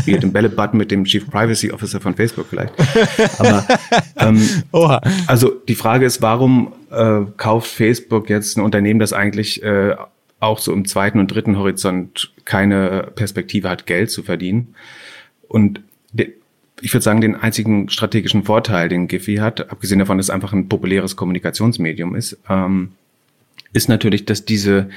Spielt 0.01 0.23
den 0.23 0.33
Bälle-Button 0.33 0.79
mit 0.79 0.91
dem 0.91 1.05
Chief 1.05 1.29
Privacy 1.29 1.73
Officer 1.73 2.01
von 2.01 2.15
Facebook 2.15 2.47
vielleicht. 2.49 2.73
Aber 3.39 3.67
ähm, 4.17 4.41
Oha. 4.73 5.01
also 5.27 5.51
die 5.51 5.75
Frage 5.75 6.07
ist, 6.07 6.23
warum 6.23 6.73
äh, 6.91 7.23
kauft 7.37 7.69
Facebook 7.71 8.31
jetzt 8.31 8.57
ein 8.57 8.63
Unternehmen, 8.63 9.01
das 9.01 9.13
eigentlich 9.13 9.63
äh, 9.63 9.97
auch 10.41 10.61
so 10.61 10.73
im 10.73 10.87
zweiten 10.87 11.19
und 11.19 11.29
dritten 11.29 11.59
Horizont 11.59 12.33
keine 12.45 13.11
Perspektive 13.15 13.69
hat, 13.69 13.87
Geld 13.87 14.11
zu 14.11 14.23
verdienen? 14.23 14.75
Und 15.49 15.81
ich 16.81 16.93
würde 16.93 17.03
sagen, 17.03 17.21
den 17.21 17.35
einzigen 17.35 17.89
strategischen 17.89 18.45
Vorteil, 18.45 18.89
den 18.89 19.09
Giphy 19.09 19.37
hat, 19.37 19.71
abgesehen 19.71 19.99
davon, 19.99 20.19
dass 20.19 20.27
es 20.27 20.31
einfach 20.31 20.53
ein 20.53 20.69
populäres 20.69 21.17
Kommunikationsmedium 21.17 22.15
ist, 22.15 22.39
ähm, 22.49 22.93
ist 23.73 23.89
natürlich, 23.89 24.25
dass 24.25 24.45
diese 24.45 24.89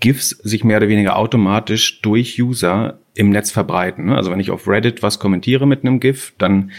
GIFs 0.00 0.30
sich 0.30 0.64
mehr 0.64 0.78
oder 0.78 0.88
weniger 0.88 1.16
automatisch 1.16 2.00
durch 2.02 2.40
User 2.40 2.98
im 3.14 3.30
Netz 3.30 3.50
verbreiten. 3.50 4.06
Ne? 4.06 4.16
Also 4.16 4.30
wenn 4.30 4.40
ich 4.40 4.50
auf 4.50 4.68
Reddit 4.68 5.02
was 5.02 5.18
kommentiere 5.18 5.66
mit 5.66 5.84
einem 5.84 6.00
GIF, 6.00 6.34
dann 6.38 6.70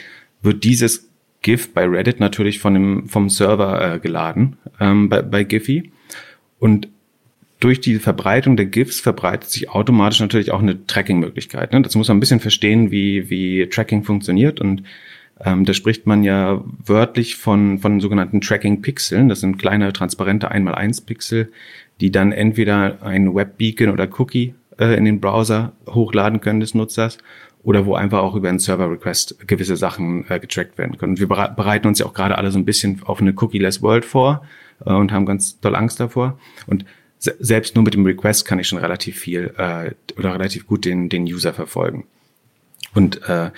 wird 0.42 0.64
dieses 0.64 1.10
GIF 1.42 1.74
bei 1.74 1.86
Reddit 1.86 2.20
natürlich 2.20 2.60
von 2.60 2.74
dem, 2.74 3.08
vom 3.08 3.30
Server 3.30 3.96
äh, 3.96 4.00
geladen 4.00 4.58
ähm, 4.80 5.10
bei, 5.10 5.22
bei 5.22 5.44
Giphy. 5.44 5.92
Und 6.60 6.88
durch 7.60 7.82
die 7.82 7.96
Verbreitung 7.96 8.56
der 8.56 8.68
GIFs 8.68 9.02
verbreitet 9.02 9.50
sich 9.50 9.70
automatisch 9.70 10.22
natürlich 10.22 10.52
auch 10.52 10.62
eine 10.62 10.86
Tracking-Möglichkeit. 10.88 11.74
Ne? 11.74 11.82
Das 11.82 11.96
muss 11.96 12.08
man 12.08 12.18
ein 12.18 12.22
bisschen 12.22 12.40
verstehen, 12.40 12.90
wie, 12.90 13.30
wie 13.30 13.68
Tracking 13.68 14.04
funktioniert. 14.04 14.62
Und 14.62 14.84
Ähm, 15.42 15.64
da 15.64 15.74
spricht 15.74 16.06
man 16.06 16.24
ja 16.24 16.62
wörtlich 16.86 17.38
von, 17.38 17.80
von 17.80 18.02
sogenannten 18.02 18.42
Tracking-Pixeln. 18.42 19.30
Das 19.30 19.40
sind 19.40 19.58
kleine, 19.58 19.94
transparente 19.94 20.52
1x1-Pixel, 20.52 21.52
die 22.02 22.12
dann 22.12 22.32
entweder 22.32 23.02
ein 23.04 23.34
Webbeacon 23.34 23.90
oder 23.90 24.08
Cookie 24.18 24.56
äh, 24.78 24.96
in 24.96 25.06
den 25.06 25.20
Browser 25.20 25.74
hochladen 25.88 26.42
können 26.42 26.60
des 26.60 26.74
Nutzers 26.74 27.18
oder 27.64 27.86
wo 27.86 27.96
einfach 27.96 28.20
auch 28.20 28.36
über 28.36 28.50
einen 28.50 28.60
Server-Request 28.60 29.48
gewisse 29.48 29.76
Sachen 29.76 30.26
äh, 30.30 30.40
getrackt 30.40 30.78
werden 30.78 30.98
können. 30.98 31.14
Und 31.14 31.20
wir 31.20 31.28
bereiten 31.28 31.88
uns 31.88 32.00
ja 32.00 32.06
auch 32.06 32.14
gerade 32.14 32.38
alle 32.38 32.52
so 32.52 32.60
ein 32.60 32.66
bisschen 32.66 33.02
auf 33.04 33.22
eine 33.22 33.34
Cookie-less 33.36 33.82
World 33.82 34.06
vor 34.06 34.44
äh, 34.86 34.94
und 34.94 35.12
haben 35.12 35.26
ganz 35.26 35.60
doll 35.60 35.76
Angst 35.76 36.00
davor. 36.00 36.40
Und 36.68 36.86
se 37.18 37.36
selbst 37.40 37.76
nur 37.76 37.84
mit 37.84 37.94
dem 37.94 38.06
Request 38.06 38.46
kann 38.46 38.60
ich 38.60 38.68
schon 38.68 38.80
relativ 38.80 39.18
viel 39.18 39.54
äh, 39.58 39.92
oder 40.18 40.34
relativ 40.34 40.68
gut 40.68 40.86
den, 40.86 41.10
den 41.10 41.24
User 41.24 41.54
verfolgen. 41.54 42.06
Und 42.94 43.22
äh, 43.28 43.52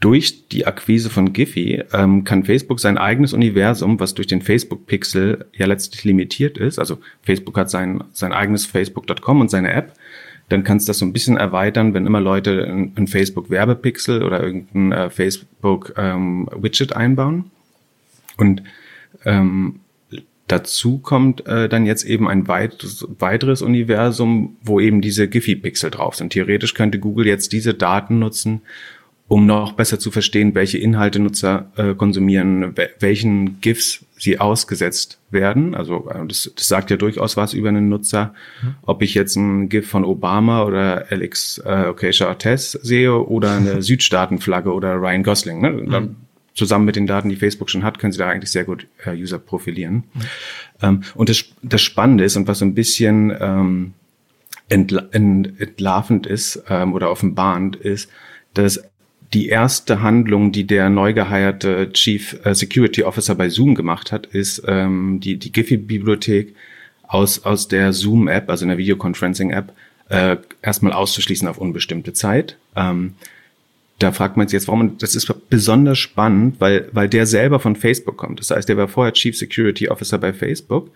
durch 0.00 0.48
die 0.48 0.66
Akquise 0.66 1.08
von 1.08 1.32
Giphy 1.32 1.82
ähm, 1.92 2.24
kann 2.24 2.44
Facebook 2.44 2.80
sein 2.80 2.98
eigenes 2.98 3.32
Universum, 3.32 3.98
was 4.00 4.14
durch 4.14 4.26
den 4.26 4.42
Facebook-Pixel 4.42 5.46
ja 5.54 5.66
letztlich 5.66 6.04
limitiert 6.04 6.58
ist, 6.58 6.78
also 6.78 6.98
Facebook 7.22 7.56
hat 7.56 7.70
sein, 7.70 8.04
sein 8.12 8.32
eigenes 8.32 8.66
Facebook.com 8.66 9.40
und 9.40 9.50
seine 9.50 9.72
App, 9.72 9.94
dann 10.48 10.62
kannst 10.62 10.86
du 10.86 10.90
das 10.90 10.98
so 10.98 11.06
ein 11.06 11.12
bisschen 11.12 11.36
erweitern, 11.36 11.94
wenn 11.94 12.06
immer 12.06 12.20
Leute 12.20 12.66
ein, 12.66 13.06
Facebook-Werbepixel 13.06 14.22
oder 14.22 14.42
irgendein 14.42 14.92
äh, 14.92 15.10
Facebook-Widget 15.10 16.90
ähm, 16.90 16.96
einbauen. 16.96 17.50
Und 18.36 18.62
ähm, 19.24 19.80
dazu 20.48 20.98
kommt 20.98 21.46
äh, 21.46 21.68
dann 21.68 21.86
jetzt 21.86 22.04
eben 22.04 22.28
ein 22.28 22.46
weiteres, 22.46 23.06
weiteres 23.18 23.62
Universum, 23.62 24.56
wo 24.62 24.80
eben 24.80 25.00
diese 25.00 25.28
Giphy-Pixel 25.28 25.90
drauf 25.90 26.14
sind. 26.14 26.32
Theoretisch 26.32 26.74
könnte 26.74 26.98
Google 26.98 27.26
jetzt 27.26 27.52
diese 27.52 27.72
Daten 27.72 28.18
nutzen, 28.18 28.62
um 29.26 29.46
noch 29.46 29.72
besser 29.72 29.98
zu 29.98 30.10
verstehen, 30.10 30.54
welche 30.54 30.78
Inhalte 30.78 31.18
Nutzer 31.18 31.70
äh, 31.76 31.94
konsumieren, 31.94 32.74
welchen 32.98 33.60
GIFs 33.60 34.04
sie 34.18 34.38
ausgesetzt 34.38 35.18
werden. 35.30 35.74
Also 35.74 36.10
äh, 36.10 36.26
das, 36.26 36.50
das 36.54 36.68
sagt 36.68 36.90
ja 36.90 36.96
durchaus 36.96 37.36
was 37.36 37.54
über 37.54 37.70
einen 37.70 37.88
Nutzer, 37.88 38.34
mhm. 38.62 38.74
ob 38.82 39.02
ich 39.02 39.14
jetzt 39.14 39.36
ein 39.36 39.68
GIF 39.68 39.88
von 39.88 40.04
Obama 40.04 40.64
oder 40.64 41.06
Alex 41.10 41.58
äh, 41.64 41.86
Ocasio-Cortez 41.88 42.72
sehe 42.72 43.14
oder 43.14 43.56
eine 43.56 43.82
Südstaatenflagge 43.82 44.72
oder 44.72 44.94
Ryan 44.94 45.22
Gosling. 45.22 45.60
Ne? 45.60 45.70
Mhm. 45.70 45.90
Dann, 45.90 46.16
zusammen 46.54 46.84
mit 46.84 46.94
den 46.94 47.08
Daten, 47.08 47.28
die 47.28 47.36
Facebook 47.36 47.68
schon 47.68 47.82
hat, 47.82 47.98
können 47.98 48.12
sie 48.12 48.18
da 48.18 48.28
eigentlich 48.28 48.52
sehr 48.52 48.64
gut 48.64 48.86
äh, 49.04 49.10
User 49.10 49.38
profilieren. 49.38 50.04
Mhm. 50.14 50.20
Ähm, 50.82 51.00
und 51.14 51.28
das, 51.28 51.44
das 51.62 51.82
Spannende 51.82 52.24
ist 52.24 52.36
und 52.36 52.46
was 52.46 52.60
so 52.60 52.64
ein 52.64 52.74
bisschen 52.74 53.36
ähm, 53.40 53.94
entla 54.68 55.08
ent, 55.10 55.60
entlarvend 55.60 56.26
ist 56.26 56.62
ähm, 56.68 56.92
oder 56.92 57.10
offenbarend 57.10 57.76
ist, 57.76 58.08
dass 58.54 58.84
die 59.32 59.48
erste 59.48 60.02
Handlung, 60.02 60.52
die 60.52 60.66
der 60.66 60.90
neu 60.90 61.12
geheierte 61.12 61.90
Chief 61.92 62.38
äh, 62.44 62.54
Security 62.54 63.02
Officer 63.02 63.34
bei 63.34 63.48
Zoom 63.48 63.74
gemacht 63.74 64.12
hat, 64.12 64.26
ist 64.26 64.62
ähm, 64.66 65.20
die, 65.20 65.36
die 65.38 65.50
Giphy-Bibliothek 65.50 66.54
aus, 67.02 67.44
aus 67.44 67.68
der 67.68 67.92
Zoom-App, 67.92 68.48
also 68.48 68.64
einer 68.64 68.78
Videoconferencing-App, 68.78 69.72
äh, 70.08 70.36
erstmal 70.62 70.92
auszuschließen 70.92 71.48
auf 71.48 71.58
unbestimmte 71.58 72.12
Zeit. 72.12 72.56
Ähm, 72.76 73.14
da 73.98 74.12
fragt 74.12 74.36
man 74.36 74.48
sich 74.48 74.54
jetzt, 74.54 74.68
warum, 74.68 74.98
das 74.98 75.14
ist 75.14 75.32
besonders 75.48 75.98
spannend, 75.98 76.56
weil, 76.60 76.88
weil 76.92 77.08
der 77.08 77.26
selber 77.26 77.60
von 77.60 77.76
Facebook 77.76 78.16
kommt. 78.16 78.40
Das 78.40 78.50
heißt, 78.50 78.68
der 78.68 78.76
war 78.76 78.88
vorher 78.88 79.12
Chief 79.12 79.36
Security 79.36 79.88
Officer 79.88 80.18
bei 80.18 80.32
Facebook, 80.32 80.90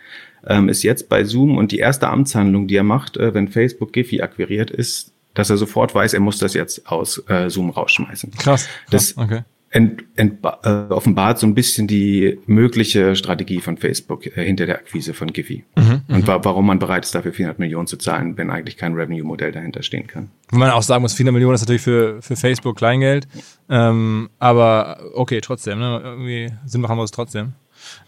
ähm, 0.47 0.69
ist 0.69 0.83
jetzt 0.83 1.09
bei 1.09 1.25
Zoom 1.25 1.57
und 1.57 1.73
die 1.73 1.79
erste 1.79 2.09
Amtshandlung, 2.09 2.67
die 2.67 2.77
er 2.77 2.85
macht, 2.85 3.17
äh, 3.17 3.33
wenn 3.35 3.49
Facebook 3.49 3.93
Giphy 3.93 4.21
akquiriert, 4.21 4.71
ist 4.71 5.13
dass 5.39 5.51
er 5.51 5.57
sofort 5.57 5.95
weiß, 5.95 6.15
er 6.15 6.21
muss 6.21 6.39
das 6.39 6.55
jetzt 6.55 6.91
aus 6.91 7.23
äh, 7.29 7.49
Zoom 7.49 7.71
rausschmeißen. 7.71 8.33
Krass. 8.33 8.69
Das 8.91 9.17
okay. 9.17 9.43
ent, 9.71 10.03
ent, 10.17 10.45
äh, 10.65 10.69
offenbart 10.89 11.39
so 11.39 11.47
ein 11.47 11.55
bisschen 11.55 11.87
die 11.87 12.41
mögliche 12.47 13.15
Strategie 13.15 13.61
von 13.61 13.77
Facebook 13.77 14.27
äh, 14.27 14.45
hinter 14.45 14.67
der 14.67 14.81
Akquise 14.81 15.15
von 15.15 15.33
Giphy. 15.33 15.63
Mhm, 15.77 16.03
und 16.09 16.23
mhm. 16.23 16.27
wa 16.27 16.41
warum 16.43 16.67
man 16.67 16.81
bereit 16.81 17.05
ist, 17.05 17.15
dafür 17.15 17.33
400 17.33 17.61
Millionen 17.61 17.87
zu 17.87 17.97
zahlen, 17.97 18.37
wenn 18.37 18.51
eigentlich 18.51 18.77
kein 18.77 18.95
Revenue-Modell 18.95 19.53
dahinter 19.53 19.85
stehen 19.85 20.09
kann. 20.09 20.29
Wenn 20.51 20.59
man 20.59 20.71
auch 20.71 20.83
sagen 20.83 21.03
muss, 21.03 21.15
400 21.15 21.33
Millionen 21.35 21.55
ist 21.55 21.61
natürlich 21.61 21.83
für, 21.83 22.21
für 22.21 22.35
Facebook 22.35 22.77
Kleingeld. 22.77 23.29
Ähm, 23.71 24.31
aber 24.41 24.99
okay, 25.15 25.41
trotzdem, 25.41 25.79
ne? 25.79 26.01
irgendwie 26.03 26.51
Sinn 26.67 26.81
machen 26.81 26.97
wir 26.97 27.05
es 27.05 27.13
trotzdem. 27.13 27.53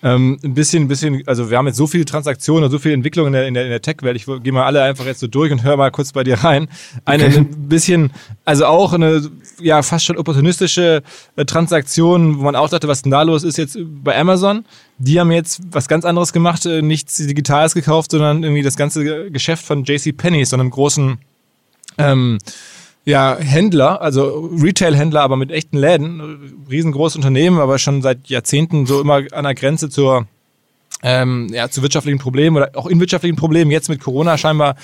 Ähm, 0.02 0.38
ein 0.42 0.54
bisschen, 0.54 0.84
ein 0.84 0.88
bisschen, 0.88 1.22
also 1.26 1.50
wir 1.50 1.58
haben 1.58 1.66
jetzt 1.66 1.76
so 1.76 1.86
viele 1.86 2.04
Transaktionen 2.04 2.64
und 2.64 2.70
so 2.70 2.78
viel 2.78 2.92
Entwicklung 2.92 3.26
in 3.28 3.32
der, 3.32 3.46
in 3.46 3.54
der, 3.54 3.64
in 3.64 3.70
der 3.70 3.82
Tech-Welt. 3.82 4.16
Ich 4.16 4.26
gehe 4.26 4.52
mal 4.52 4.64
alle 4.64 4.82
einfach 4.82 5.04
jetzt 5.04 5.20
so 5.20 5.26
durch 5.26 5.52
und 5.52 5.62
höre 5.62 5.76
mal 5.76 5.90
kurz 5.90 6.12
bei 6.12 6.24
dir 6.24 6.38
rein. 6.38 6.68
Eine 7.04 7.26
okay. 7.26 7.38
ein 7.38 7.68
bisschen, 7.68 8.12
also 8.44 8.66
auch 8.66 8.92
eine, 8.92 9.30
ja, 9.60 9.82
fast 9.82 10.06
schon 10.06 10.16
opportunistische 10.16 11.02
äh, 11.36 11.44
Transaktion, 11.44 12.38
wo 12.38 12.42
man 12.44 12.56
auch 12.56 12.68
dachte, 12.68 12.88
was 12.88 13.02
denn 13.02 13.10
da 13.10 13.22
los 13.22 13.44
ist 13.44 13.58
jetzt 13.58 13.78
bei 13.80 14.18
Amazon. 14.18 14.64
Die 14.98 15.20
haben 15.20 15.30
jetzt 15.30 15.60
was 15.70 15.88
ganz 15.88 16.04
anderes 16.04 16.32
gemacht, 16.32 16.64
äh, 16.66 16.82
nichts 16.82 17.16
Digitales 17.16 17.74
gekauft, 17.74 18.10
sondern 18.12 18.42
irgendwie 18.42 18.62
das 18.62 18.76
ganze 18.76 19.30
Geschäft 19.30 19.64
von 19.64 19.84
JC 19.84 20.16
Penney, 20.16 20.44
so 20.44 20.56
einem 20.56 20.70
großen, 20.70 21.18
ähm, 21.98 22.38
ja, 23.04 23.36
Händler, 23.38 24.00
also 24.02 24.50
Retail-Händler, 24.60 25.22
aber 25.22 25.36
mit 25.36 25.50
echten 25.50 25.78
Läden, 25.78 26.64
riesengroßes 26.70 27.16
Unternehmen, 27.16 27.58
aber 27.58 27.78
schon 27.78 28.02
seit 28.02 28.28
Jahrzehnten 28.28 28.86
so 28.86 29.00
immer 29.00 29.22
an 29.32 29.44
der 29.44 29.54
Grenze 29.54 29.88
zur, 29.88 30.26
ähm, 31.02 31.48
ja, 31.50 31.68
zu 31.70 31.82
wirtschaftlichen 31.82 32.18
Problemen 32.18 32.56
oder 32.56 32.70
auch 32.74 32.86
in 32.86 33.00
wirtschaftlichen 33.00 33.36
Problemen. 33.36 33.70
Jetzt 33.70 33.88
mit 33.88 34.00
Corona 34.00 34.36
scheinbar 34.36 34.76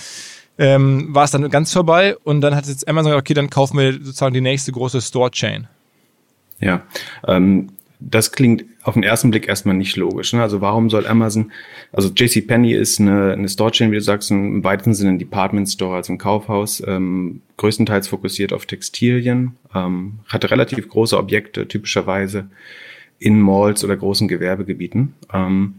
ähm, 0.58 1.14
war 1.14 1.24
es 1.24 1.30
dann 1.30 1.48
ganz 1.50 1.72
vorbei 1.72 2.16
und 2.24 2.40
dann 2.40 2.54
hat 2.54 2.66
jetzt 2.66 2.88
Amazon 2.88 3.10
gesagt, 3.10 3.26
okay, 3.26 3.34
dann 3.34 3.50
kaufen 3.50 3.78
wir 3.78 3.92
sozusagen 3.92 4.34
die 4.34 4.40
nächste 4.40 4.72
große 4.72 5.00
Store-Chain. 5.00 5.68
Ja, 6.60 6.82
ähm, 7.26 7.68
das 7.98 8.32
klingt 8.32 8.64
auf 8.82 8.94
den 8.94 9.02
ersten 9.02 9.30
Blick 9.30 9.48
erstmal 9.48 9.74
nicht 9.74 9.96
logisch. 9.96 10.32
Ne? 10.32 10.42
Also 10.42 10.60
warum 10.60 10.90
soll 10.90 11.06
Amazon, 11.06 11.52
also 11.92 12.10
JCPenney 12.14 12.72
ist 12.72 13.00
eine, 13.00 13.32
eine 13.32 13.48
Store-Chain, 13.48 13.90
wie 13.90 13.96
du 13.96 14.02
sagst, 14.02 14.30
im 14.30 14.62
weitesten 14.64 14.94
Sinne 14.94 15.10
ein 15.10 15.18
Department 15.18 15.68
Store, 15.68 15.96
also 15.96 16.12
ein 16.12 16.18
Kaufhaus, 16.18 16.82
ähm, 16.86 17.42
größtenteils 17.56 18.08
fokussiert 18.08 18.52
auf 18.52 18.66
Textilien, 18.66 19.56
ähm, 19.74 20.20
hatte 20.28 20.50
relativ 20.50 20.88
große 20.88 21.16
Objekte, 21.16 21.68
typischerweise 21.68 22.48
in 23.18 23.40
Malls 23.40 23.82
oder 23.84 23.96
großen 23.96 24.28
Gewerbegebieten. 24.28 25.14
Ähm, 25.32 25.76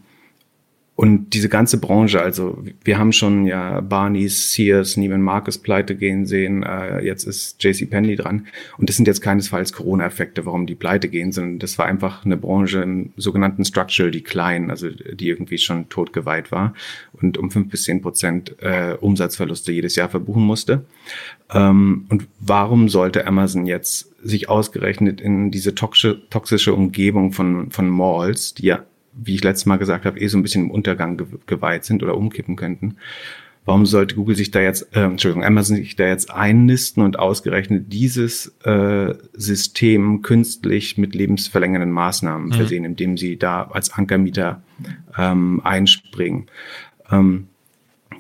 und 0.98 1.36
diese 1.36 1.48
ganze 1.48 1.80
Branche, 1.80 2.20
also 2.20 2.58
wir 2.84 2.98
haben 2.98 3.12
schon 3.12 3.46
ja 3.46 3.82
Barney's, 3.82 4.52
Sears, 4.52 4.98
Neiman 4.98 5.22
Marcus 5.22 5.60
pleite 5.60 5.96
gehen 5.96 6.26
sehen, 6.26 6.64
äh, 6.64 7.06
jetzt 7.06 7.24
ist 7.24 7.64
JC 7.64 7.88
Penley 7.88 8.16
dran. 8.16 8.48
Und 8.80 8.90
das 8.90 8.96
sind 8.96 9.08
jetzt 9.08 9.22
keinesfalls 9.22 9.74
Corona-Effekte, 9.74 10.48
warum 10.48 10.66
die 10.66 10.74
pleite 10.74 11.08
gehen, 11.08 11.32
sondern 11.32 11.60
das 11.60 11.78
war 11.78 11.86
einfach 11.86 12.26
eine 12.26 12.36
Branche 12.36 12.82
im 12.82 13.14
sogenannten 13.16 13.64
Structural 13.64 14.10
Decline, 14.10 14.72
also 14.72 14.90
die 14.90 15.30
irgendwie 15.30 15.60
schon 15.60 15.88
totgeweiht 15.90 16.52
war 16.52 16.74
und 17.14 17.38
um 17.38 17.52
fünf 17.52 17.70
bis 17.70 17.84
zehn 17.84 18.02
Prozent 18.02 18.56
äh, 18.64 18.96
Umsatzverluste 19.00 19.72
jedes 19.72 19.96
Jahr 19.98 20.10
verbuchen 20.10 20.42
musste. 20.42 20.84
Ähm, 21.54 22.08
und 22.10 22.28
warum 22.40 22.90
sollte 22.90 23.28
Amazon 23.28 23.68
jetzt 23.68 24.16
sich 24.24 24.50
ausgerechnet 24.50 25.22
in 25.22 25.52
diese 25.52 25.76
toxische, 25.76 26.28
toxische 26.32 26.74
Umgebung 26.74 27.34
von, 27.34 27.70
von 27.70 27.88
Malls, 27.88 28.56
die 28.56 28.66
ja 28.66 28.84
wie 29.22 29.36
ich 29.36 29.44
letztes 29.44 29.66
Mal 29.66 29.78
gesagt 29.78 30.06
habe, 30.06 30.20
eh 30.20 30.28
so 30.28 30.38
ein 30.38 30.44
bisschen 30.44 30.66
im 30.66 30.72
Untergang 30.72 31.22
geweiht 31.46 31.86
sind 31.86 32.04
oder 32.04 32.16
umkippen 32.16 32.56
könnten. 32.56 32.98
Warum 33.66 33.86
sollte 33.86 34.16
Google 34.16 34.38
sich 34.38 34.52
da 34.52 34.62
jetzt, 34.62 34.96
äh, 34.96 35.02
Entschuldigung, 35.02 35.44
Amazon 35.44 35.76
sich 35.76 35.98
da 35.98 36.08
jetzt 36.08 36.32
einnisten 36.32 37.04
und 37.04 37.20
ausgerechnet 37.20 37.92
dieses 37.92 38.56
äh, 38.64 39.14
System 39.34 40.22
künstlich 40.22 40.98
mit 40.98 41.14
lebensverlängernden 41.14 41.92
Maßnahmen 41.92 42.48
mhm. 42.48 42.54
versehen, 42.54 42.86
indem 42.86 43.18
sie 43.18 43.38
da 43.38 43.64
als 43.64 43.92
Ankermieter 43.92 44.62
ähm, 45.18 45.60
einspringen? 45.66 46.48
Ähm, 47.12 47.48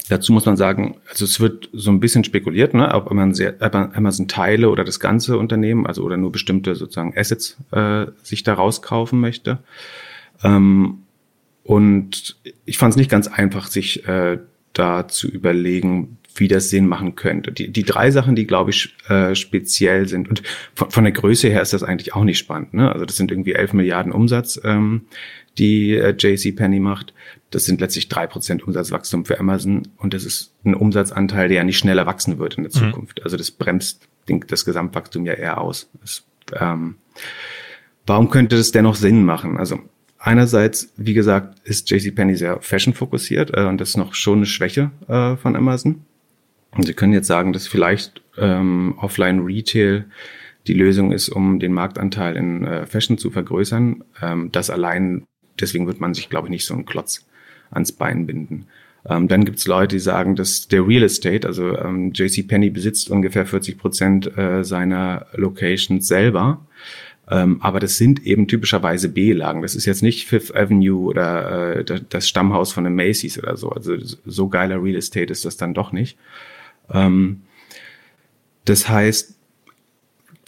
Dazu 0.10 0.32
muss 0.32 0.46
man 0.46 0.56
sagen, 0.56 0.96
also 1.10 1.26
es 1.26 1.40
wird 1.40 1.70
so 1.74 1.92
ein 1.92 2.00
bisschen 2.00 2.24
spekuliert, 2.24 2.74
ne, 2.74 2.94
ob 2.94 3.12
Amazon 3.12 4.28
Teile 4.28 4.70
oder 4.70 4.86
das 4.86 5.00
ganze 5.00 5.38
Unternehmen, 5.38 5.86
also 5.86 6.04
oder 6.04 6.16
nur 6.16 6.32
bestimmte 6.32 6.76
sozusagen 6.76 7.14
Assets 7.18 7.58
äh, 7.72 8.06
sich 8.24 8.44
da 8.44 8.54
rauskaufen 8.54 9.20
möchte. 9.20 9.60
Ähm, 10.44 11.04
und 11.64 12.38
ich 12.66 12.78
fand 12.78 12.92
es 12.92 12.98
nicht 12.98 13.12
ganz 13.12 13.28
einfach, 13.28 13.68
sich 13.68 14.08
äh, 14.08 14.40
da 14.74 15.08
zu 15.08 15.28
überlegen, 15.28 16.18
wie 16.36 16.48
das 16.48 16.70
Sinn 16.70 16.88
machen 16.88 17.16
könnte. 17.16 17.52
Die, 17.52 17.72
die 17.72 17.84
drei 17.84 18.12
Sachen, 18.12 18.36
die, 18.36 18.46
glaube 18.48 18.70
ich, 18.70 18.96
äh, 19.10 19.36
speziell 19.36 20.08
sind, 20.08 20.30
und 20.30 20.44
von, 20.76 20.92
von 20.92 21.04
der 21.04 21.14
Größe 21.14 21.50
her 21.50 21.62
ist 21.62 21.74
das 21.74 21.84
eigentlich 21.84 22.14
auch 22.16 22.24
nicht 22.24 22.38
spannend. 22.38 22.74
Ne? 22.74 22.92
Also 22.92 23.06
das 23.06 23.18
sind 23.18 23.32
irgendwie 23.32 23.54
11 23.54 23.74
Milliarden 23.74 24.12
Umsatz, 24.12 24.60
ähm, 24.64 25.02
die 25.58 25.96
äh, 25.96 26.16
JC 26.18 26.56
Penny 26.56 26.80
macht. 26.80 27.14
Das 27.50 27.66
sind 27.66 27.82
letztlich 27.82 28.10
drei 28.10 28.28
Prozent 28.28 28.64
Umsatzwachstum 28.64 29.26
für 29.26 29.40
Amazon 29.40 29.88
und 29.98 30.14
das 30.14 30.26
ist 30.26 30.54
ein 30.64 30.76
Umsatzanteil, 30.76 31.48
der 31.48 31.58
ja 31.58 31.64
nicht 31.64 31.78
schneller 31.78 32.06
wachsen 32.06 32.38
wird 32.38 32.56
in 32.56 32.64
der 32.64 32.76
mhm. 32.76 32.92
Zukunft. 32.92 33.24
Also 33.24 33.38
das 33.38 33.52
bremst 33.52 34.08
das 34.48 34.66
Gesamtwachstum 34.66 35.26
ja 35.26 35.34
eher 35.34 35.60
aus. 35.60 35.90
Das, 36.02 36.26
ähm, 36.54 36.96
warum 38.06 38.30
könnte 38.30 38.58
das 38.58 38.72
dennoch 38.72 38.96
Sinn 38.96 39.24
machen? 39.24 39.58
Also 39.58 39.80
Einerseits, 40.20 40.92
wie 40.98 41.14
gesagt, 41.14 41.60
ist 41.64 41.90
JCPenney 41.90 42.36
sehr 42.36 42.62
fashion-fokussiert 42.62 43.56
äh, 43.56 43.66
und 43.66 43.80
das 43.80 43.90
ist 43.90 43.98
noch 43.98 44.14
schon 44.14 44.40
eine 44.40 44.46
Schwäche 44.46 44.92
äh, 45.08 45.36
von 45.36 45.56
Amazon. 45.56 46.04
Und 46.72 46.86
Sie 46.86 46.94
können 46.94 47.14
jetzt 47.14 47.28
sagen, 47.28 47.54
dass 47.54 47.68
vielleicht 47.68 48.22
ähm, 48.38 48.96
Offline-Retail 49.00 50.06
die 50.68 50.74
Lösung 50.74 51.12
ist, 51.12 51.30
um 51.30 51.60
den 51.60 51.74
Marktanteil 51.74 52.36
in 52.36 52.66
äh, 52.66 52.86
Fashion 52.86 53.18
zu 53.18 53.32
vergrößern. 53.32 54.04
Ähm, 54.22 54.52
das 54.52 54.70
allein, 54.70 55.26
deswegen 55.60 55.88
wird 55.88 56.00
man 56.00 56.14
sich, 56.14 56.30
glaube 56.30 56.48
ich, 56.48 56.52
nicht 56.52 56.66
so 56.66 56.74
einen 56.74 56.86
Klotz 56.86 57.26
ans 57.72 57.92
Bein 57.92 58.26
binden. 58.26 58.68
Ähm, 59.10 59.28
dann 59.28 59.46
gibt's 59.46 59.68
Leute, 59.68 59.96
die 59.96 60.00
sagen, 60.00 60.36
dass 60.36 60.68
der 60.68 60.86
Real 60.86 61.04
Estate, 61.04 61.48
also 61.48 61.78
ähm, 61.78 62.12
JC 62.14 62.48
Penney 62.48 62.70
besitzt 62.70 63.10
ungefähr 63.10 63.46
40 63.46 63.78
Prozent 63.78 64.38
äh, 64.38 64.64
seiner 64.64 65.28
Locations 65.34 66.06
selber. 66.06 66.66
Ähm, 67.30 67.62
aber 67.62 67.80
das 67.80 67.98
sind 67.98 68.26
eben 68.26 68.48
typischerweise 68.48 69.10
B-Lagen. 69.10 69.62
Das 69.62 69.76
ist 69.76 69.86
jetzt 69.86 70.02
nicht 70.02 70.28
Fifth 70.28 70.56
Avenue 70.56 71.08
oder 71.08 71.78
äh, 71.78 71.86
das 72.10 72.28
Stammhaus 72.28 72.72
von 72.72 72.86
einem 72.86 72.96
Macy's 72.96 73.38
oder 73.38 73.58
so. 73.58 73.70
Also 73.70 73.96
so 74.26 74.48
geiler 74.48 74.82
Real 74.82 74.96
Estate 74.96 75.32
ist 75.32 75.44
das 75.44 75.58
dann 75.58 75.74
doch 75.74 75.92
nicht. 75.92 76.18
Ähm, 76.92 77.42
das 78.66 78.88
heißt, 78.88 79.38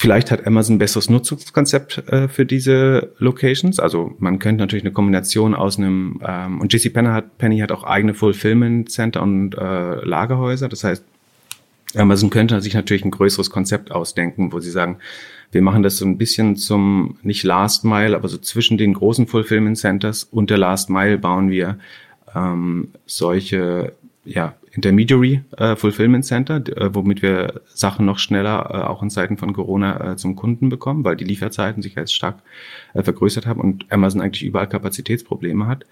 Vielleicht 0.01 0.31
hat 0.31 0.47
Amazon 0.47 0.77
ein 0.77 0.79
besseres 0.79 1.09
Nutzungskonzept 1.09 2.07
äh, 2.07 2.29
für 2.29 2.45
diese 2.45 3.11
Locations. 3.17 3.81
Also 3.81 4.15
man 4.19 4.39
könnte 4.39 4.61
natürlich 4.61 4.85
eine 4.85 4.93
Kombination 4.93 5.53
aus 5.53 5.77
einem 5.77 6.21
ähm, 6.25 6.61
und 6.61 6.71
JC 6.71 6.93
Penny 6.93 7.09
hat, 7.09 7.37
Penny 7.37 7.59
hat 7.59 7.73
auch 7.73 7.83
eigene 7.83 8.13
Fulfillment 8.13 8.89
Center 8.89 9.21
und 9.21 9.55
äh, 9.55 10.05
Lagerhäuser. 10.05 10.69
Das 10.69 10.85
heißt, 10.85 11.03
Amazon 11.95 12.29
könnte 12.29 12.61
sich 12.61 12.75
natürlich 12.75 13.03
ein 13.03 13.11
größeres 13.11 13.49
Konzept 13.49 13.91
ausdenken, 13.91 14.53
wo 14.53 14.61
sie 14.61 14.71
sagen, 14.71 14.99
wir 15.51 15.61
machen 15.61 15.83
das 15.83 15.97
so 15.97 16.05
ein 16.05 16.17
bisschen 16.17 16.55
zum 16.55 17.17
nicht 17.23 17.43
Last 17.43 17.83
Mile, 17.83 18.15
aber 18.15 18.27
so 18.27 18.37
zwischen 18.37 18.77
den 18.77 18.93
großen 18.93 19.27
Fulfillment 19.27 19.77
Centers 19.77 20.23
und 20.23 20.49
der 20.49 20.57
Last 20.57 20.89
Mile 20.89 21.17
bauen 21.17 21.49
wir 21.49 21.79
ähm, 22.35 22.89
solche 23.05 23.93
ja, 24.25 24.55
Intermediary 24.71 25.41
äh, 25.57 25.75
Fulfillment 25.75 26.23
Center, 26.25 26.57
äh, 26.57 26.93
womit 26.93 27.21
wir 27.21 27.61
Sachen 27.73 28.05
noch 28.05 28.19
schneller 28.19 28.69
äh, 28.71 28.87
auch 28.87 29.01
in 29.01 29.09
Zeiten 29.09 29.37
von 29.37 29.53
Corona 29.53 30.11
äh, 30.11 30.17
zum 30.17 30.35
Kunden 30.35 30.69
bekommen, 30.69 31.03
weil 31.03 31.15
die 31.15 31.25
Lieferzeiten 31.25 31.81
sich 31.81 31.95
jetzt 31.95 32.13
stark 32.13 32.39
äh, 32.93 33.01
vergrößert 33.01 33.47
haben 33.47 33.59
und 33.59 33.85
Amazon 33.89 34.21
eigentlich 34.21 34.43
überall 34.43 34.69
Kapazitätsprobleme 34.69 35.65
hat. 35.65 35.85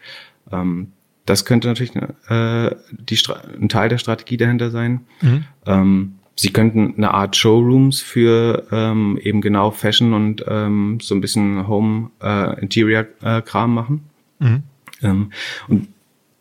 Ähm, 0.52 0.92
das 1.26 1.44
könnte 1.46 1.68
natürlich 1.68 1.96
äh, 1.96 2.76
die 2.92 3.20
ein 3.60 3.70
Teil 3.70 3.90
der 3.90 3.98
Strategie 3.98 4.38
dahinter 4.38 4.72
sein. 4.72 5.02
Mhm. 5.22 5.44
Ähm, 5.66 6.14
Sie 6.40 6.54
könnten 6.54 6.94
eine 6.98 7.14
Art 7.16 7.36
Showrooms 7.36 8.00
für 8.00 8.68
ähm, 8.72 9.18
eben 9.22 9.42
genau 9.42 9.72
Fashion 9.72 10.14
und 10.14 10.46
ähm, 10.48 11.00
so 11.02 11.16
ein 11.16 11.22
bisschen 11.22 11.68
Home 11.68 12.12
äh, 12.22 12.62
Interior 12.62 13.06
äh, 13.24 13.42
Kram 13.42 13.74
machen. 13.74 14.04
Mhm. 14.38 14.64
Ähm, 15.02 15.32
und 15.68 15.88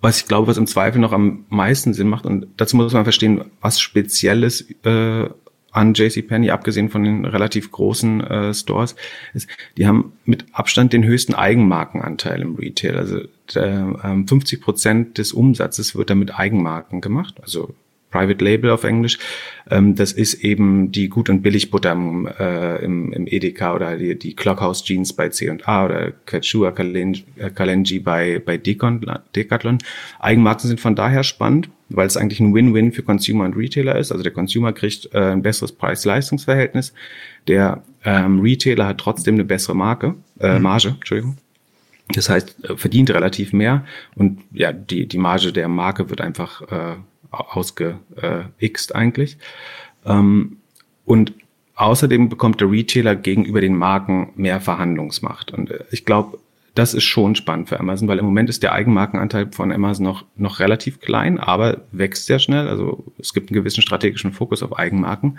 was 0.02 0.20
ich 0.20 0.28
glaube, 0.28 0.48
was 0.48 0.58
im 0.58 0.66
Zweifel 0.66 1.00
noch 1.00 1.12
am 1.12 1.46
meisten 1.48 1.94
Sinn 1.94 2.08
macht. 2.08 2.26
Und 2.26 2.46
dazu 2.58 2.76
muss 2.76 2.92
man 2.92 3.04
verstehen, 3.04 3.46
was 3.62 3.80
Spezielles 3.80 4.68
äh, 4.84 5.28
an 5.72 5.94
JCPenney, 5.94 6.50
abgesehen 6.50 6.90
von 6.90 7.02
den 7.02 7.24
relativ 7.24 7.70
großen 7.70 8.20
äh, 8.20 8.54
Stores, 8.54 8.96
ist, 9.32 9.48
die 9.76 9.86
haben 9.86 10.12
mit 10.24 10.44
Abstand 10.52 10.92
den 10.92 11.04
höchsten 11.04 11.34
Eigenmarkenanteil 11.34 12.40
im 12.42 12.54
Retail. 12.54 12.96
Also 12.96 13.20
ähm, 13.56 14.28
50 14.28 14.60
Prozent 14.60 15.18
des 15.18 15.32
Umsatzes 15.32 15.96
wird 15.96 16.10
da 16.10 16.14
mit 16.14 16.38
Eigenmarken 16.38 17.00
gemacht. 17.00 17.36
Also 17.42 17.74
Private 18.16 18.42
Label 18.42 18.70
auf 18.70 18.84
Englisch. 18.84 19.18
Ähm, 19.70 19.94
das 19.94 20.12
ist 20.12 20.34
eben 20.42 20.90
die 20.90 21.08
Gut- 21.08 21.28
und 21.28 21.42
Billigbutter 21.42 21.92
im, 21.92 22.26
äh, 22.26 22.76
im, 22.76 23.12
im 23.12 23.26
Edeka 23.26 23.74
oder 23.74 23.96
die, 23.96 24.18
die 24.18 24.34
Clockhouse 24.34 24.84
Jeans 24.84 25.12
bei 25.12 25.28
C&A 25.28 25.84
oder 25.84 26.12
Quechua 26.24 26.70
Kalenji 26.70 27.98
bei, 27.98 28.40
bei 28.44 28.56
Decathlon. 28.56 29.78
Eigenmarken 30.18 30.68
sind 30.68 30.80
von 30.80 30.96
daher 30.96 31.24
spannend, 31.24 31.68
weil 31.90 32.06
es 32.06 32.16
eigentlich 32.16 32.40
ein 32.40 32.54
Win-Win 32.54 32.92
für 32.92 33.02
Consumer 33.02 33.44
und 33.44 33.56
Retailer 33.56 33.96
ist. 33.98 34.12
Also 34.12 34.22
der 34.22 34.32
Consumer 34.32 34.72
kriegt 34.72 35.10
äh, 35.12 35.32
ein 35.32 35.42
besseres 35.42 35.72
Preis-Leistungs-Verhältnis. 35.72 36.94
Der 37.48 37.82
ähm, 38.04 38.40
Retailer 38.40 38.86
hat 38.86 38.98
trotzdem 38.98 39.34
eine 39.34 39.44
bessere 39.44 39.76
Marke, 39.76 40.14
äh, 40.40 40.56
mhm. 40.56 40.62
Marge, 40.62 40.88
Entschuldigung. 40.88 41.36
Das 42.14 42.30
heißt, 42.30 42.64
äh, 42.64 42.76
verdient 42.76 43.10
relativ 43.10 43.52
mehr 43.52 43.84
und 44.14 44.38
ja, 44.52 44.72
die, 44.72 45.06
die 45.06 45.18
Marge 45.18 45.52
der 45.52 45.68
Marke 45.68 46.08
wird 46.08 46.20
einfach 46.20 46.62
äh, 46.62 46.96
ausgeixt 47.40 48.94
eigentlich. 48.94 49.38
Ähm, 50.04 50.58
und 51.04 51.32
außerdem 51.76 52.28
bekommt 52.28 52.60
der 52.60 52.70
Retailer 52.70 53.14
gegenüber 53.14 53.60
den 53.60 53.76
Marken 53.76 54.32
mehr 54.36 54.60
Verhandlungsmacht. 54.60 55.52
Und 55.52 55.70
äh, 55.70 55.84
ich 55.90 56.04
glaube, 56.04 56.38
das 56.76 56.92
ist 56.92 57.04
schon 57.04 57.34
spannend 57.34 57.70
für 57.70 57.80
Amazon, 57.80 58.06
weil 58.06 58.18
im 58.18 58.26
Moment 58.26 58.50
ist 58.50 58.62
der 58.62 58.72
Eigenmarkenanteil 58.72 59.48
von 59.50 59.72
Amazon 59.72 60.04
noch, 60.04 60.24
noch 60.36 60.60
relativ 60.60 61.00
klein, 61.00 61.38
aber 61.38 61.80
wächst 61.90 62.26
sehr 62.26 62.38
schnell. 62.38 62.68
Also 62.68 63.04
es 63.18 63.32
gibt 63.32 63.50
einen 63.50 63.58
gewissen 63.58 63.80
strategischen 63.80 64.32
Fokus 64.32 64.62
auf 64.62 64.78
Eigenmarken. 64.78 65.38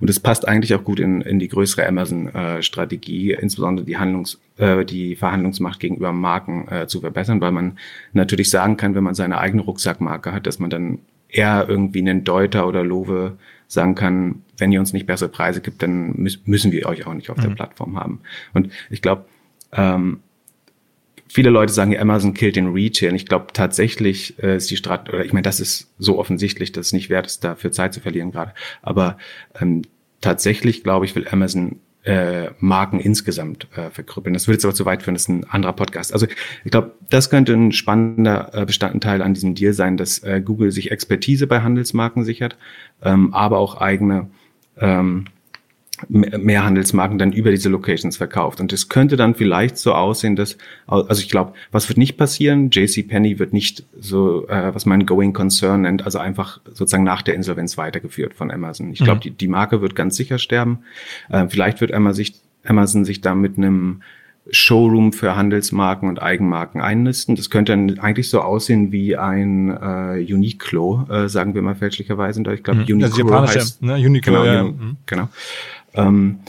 Und 0.00 0.08
es 0.08 0.18
passt 0.18 0.48
eigentlich 0.48 0.74
auch 0.74 0.84
gut 0.84 0.98
in, 0.98 1.20
in 1.20 1.38
die 1.38 1.48
größere 1.48 1.86
Amazon-Strategie, 1.86 3.32
äh, 3.32 3.40
insbesondere 3.40 3.84
die 3.84 3.98
Handlungs, 3.98 4.40
äh, 4.56 4.84
die 4.86 5.14
Verhandlungsmacht 5.14 5.78
gegenüber 5.78 6.12
Marken 6.12 6.66
äh, 6.68 6.86
zu 6.86 7.00
verbessern, 7.00 7.42
weil 7.42 7.52
man 7.52 7.78
natürlich 8.14 8.48
sagen 8.48 8.78
kann, 8.78 8.94
wenn 8.94 9.04
man 9.04 9.14
seine 9.14 9.38
eigene 9.38 9.62
Rucksackmarke 9.62 10.32
hat, 10.32 10.46
dass 10.46 10.58
man 10.58 10.70
dann 10.70 11.00
eher 11.28 11.66
irgendwie 11.68 12.00
einen 12.00 12.24
Deuter 12.24 12.66
oder 12.66 12.82
Lowe 12.82 13.38
sagen 13.66 13.94
kann, 13.94 14.42
wenn 14.56 14.72
ihr 14.72 14.80
uns 14.80 14.92
nicht 14.92 15.06
bessere 15.06 15.28
Preise 15.28 15.60
gibt, 15.60 15.82
dann 15.82 16.14
müssen 16.16 16.72
wir 16.72 16.86
euch 16.86 17.06
auch 17.06 17.14
nicht 17.14 17.30
auf 17.30 17.36
mhm. 17.36 17.42
der 17.42 17.50
Plattform 17.50 17.98
haben. 17.98 18.20
Und 18.54 18.72
ich 18.90 19.02
glaube, 19.02 19.26
ähm, 19.72 20.20
viele 21.28 21.50
Leute 21.50 21.72
sagen, 21.72 21.96
Amazon 21.96 22.34
killt 22.34 22.56
den 22.56 22.72
Retail. 22.72 23.10
Und 23.10 23.16
ich 23.16 23.26
glaube 23.26 23.48
tatsächlich 23.52 24.42
äh, 24.42 24.56
ist 24.56 24.70
die 24.70 24.76
Strategie, 24.76 25.16
oder 25.16 25.24
ich 25.24 25.32
meine, 25.32 25.42
das 25.42 25.60
ist 25.60 25.92
so 25.98 26.18
offensichtlich, 26.18 26.72
dass 26.72 26.86
es 26.86 26.92
nicht 26.92 27.10
wert 27.10 27.26
ist, 27.26 27.44
dafür 27.44 27.70
Zeit 27.70 27.94
zu 27.94 28.00
verlieren 28.00 28.32
gerade. 28.32 28.54
Aber 28.82 29.18
ähm, 29.60 29.82
tatsächlich, 30.20 30.82
glaube 30.82 31.04
ich, 31.04 31.14
will 31.14 31.28
Amazon 31.28 31.76
äh, 32.08 32.52
Marken 32.58 33.00
insgesamt 33.00 33.68
äh, 33.76 33.90
verkrüppeln. 33.90 34.32
Das 34.32 34.46
würde 34.46 34.54
jetzt 34.54 34.64
aber 34.64 34.74
zu 34.74 34.86
weit 34.86 35.02
führen, 35.02 35.14
das 35.14 35.24
ist 35.24 35.28
ein 35.28 35.44
anderer 35.44 35.74
Podcast. 35.74 36.14
Also 36.14 36.26
ich 36.64 36.70
glaube, 36.70 36.92
das 37.10 37.28
könnte 37.28 37.52
ein 37.52 37.72
spannender 37.72 38.50
äh, 38.54 38.64
Bestandteil 38.64 39.20
an 39.20 39.34
diesem 39.34 39.54
Deal 39.54 39.74
sein, 39.74 39.98
dass 39.98 40.20
äh, 40.20 40.40
Google 40.42 40.70
sich 40.70 40.90
Expertise 40.90 41.46
bei 41.46 41.60
Handelsmarken 41.60 42.24
sichert, 42.24 42.56
ähm, 43.02 43.34
aber 43.34 43.58
auch 43.58 43.76
eigene 43.76 44.30
ähm, 44.78 45.26
mehr 46.08 46.64
Handelsmarken 46.64 47.18
dann 47.18 47.32
über 47.32 47.50
diese 47.50 47.68
Locations 47.68 48.16
verkauft. 48.16 48.60
Und 48.60 48.72
es 48.72 48.88
könnte 48.88 49.16
dann 49.16 49.34
vielleicht 49.34 49.78
so 49.78 49.94
aussehen, 49.94 50.36
dass, 50.36 50.56
also 50.86 51.20
ich 51.20 51.28
glaube, 51.28 51.54
was 51.70 51.88
wird 51.88 51.98
nicht 51.98 52.16
passieren? 52.16 52.70
JC 52.70 53.06
Penney 53.06 53.38
wird 53.38 53.52
nicht 53.52 53.84
so, 53.98 54.46
äh, 54.48 54.74
was 54.74 54.86
man 54.86 55.06
Going 55.06 55.32
Concern 55.32 55.82
nennt, 55.82 56.04
also 56.04 56.18
einfach 56.18 56.60
sozusagen 56.66 57.04
nach 57.04 57.22
der 57.22 57.34
Insolvenz 57.34 57.76
weitergeführt 57.78 58.34
von 58.34 58.50
Amazon. 58.50 58.92
Ich 58.92 59.00
glaube, 59.00 59.16
mhm. 59.16 59.22
die, 59.22 59.30
die 59.30 59.48
Marke 59.48 59.80
wird 59.80 59.94
ganz 59.94 60.16
sicher 60.16 60.38
sterben. 60.38 60.80
Äh, 61.28 61.46
vielleicht 61.48 61.80
wird 61.80 61.92
Amazon 61.92 62.14
sich, 62.14 62.34
Amazon 62.64 63.04
sich 63.04 63.20
da 63.20 63.34
mit 63.34 63.56
einem 63.56 64.02
Showroom 64.50 65.12
für 65.12 65.36
Handelsmarken 65.36 66.08
und 66.08 66.22
Eigenmarken 66.22 66.80
einnisten. 66.80 67.36
Das 67.36 67.50
könnte 67.50 67.72
dann 67.72 67.98
eigentlich 67.98 68.30
so 68.30 68.40
aussehen 68.40 68.92
wie 68.92 69.16
ein 69.16 69.68
äh, 69.70 70.32
Uniqlo, 70.32 71.06
äh, 71.10 71.28
sagen 71.28 71.54
wir 71.54 71.62
mal 71.62 71.74
fälschlicherweise. 71.74 72.42
Ich 72.52 72.62
glaube, 72.62 72.80
mhm. 72.80 72.94
Uniqlo 72.94 73.46
heißt, 73.46 73.82
ne? 73.82 73.94
Uniqlo, 73.94 74.32
genau, 74.32 74.44
ja. 74.44 74.64
Mhm. 74.64 74.96
genau. 75.04 75.28
Ähm, 75.98 76.40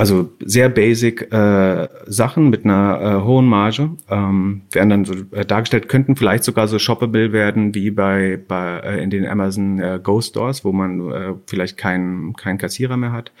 also 0.00 0.30
sehr 0.42 0.70
basic 0.70 1.30
äh, 1.30 1.88
Sachen 2.06 2.48
mit 2.48 2.64
einer 2.64 3.00
äh, 3.00 3.24
hohen 3.24 3.46
Marge 3.46 3.90
ähm, 4.08 4.62
werden 4.72 4.88
dann 4.88 5.04
so 5.04 5.12
äh, 5.32 5.44
dargestellt, 5.44 5.88
könnten 5.88 6.16
vielleicht 6.16 6.44
sogar 6.44 6.68
so 6.68 6.78
shoppable 6.78 7.32
werden 7.32 7.74
wie 7.74 7.90
bei, 7.90 8.38
bei 8.48 8.78
äh, 8.78 9.02
in 9.02 9.10
den 9.10 9.26
Amazon 9.26 9.78
äh, 9.78 10.00
Go 10.02 10.22
Stores, 10.22 10.64
wo 10.64 10.72
man 10.72 11.10
äh, 11.10 11.34
vielleicht 11.46 11.76
keinen 11.76 12.34
keinen 12.34 12.56
Kassierer 12.56 12.96
mehr 12.96 13.12
hat. 13.12 13.32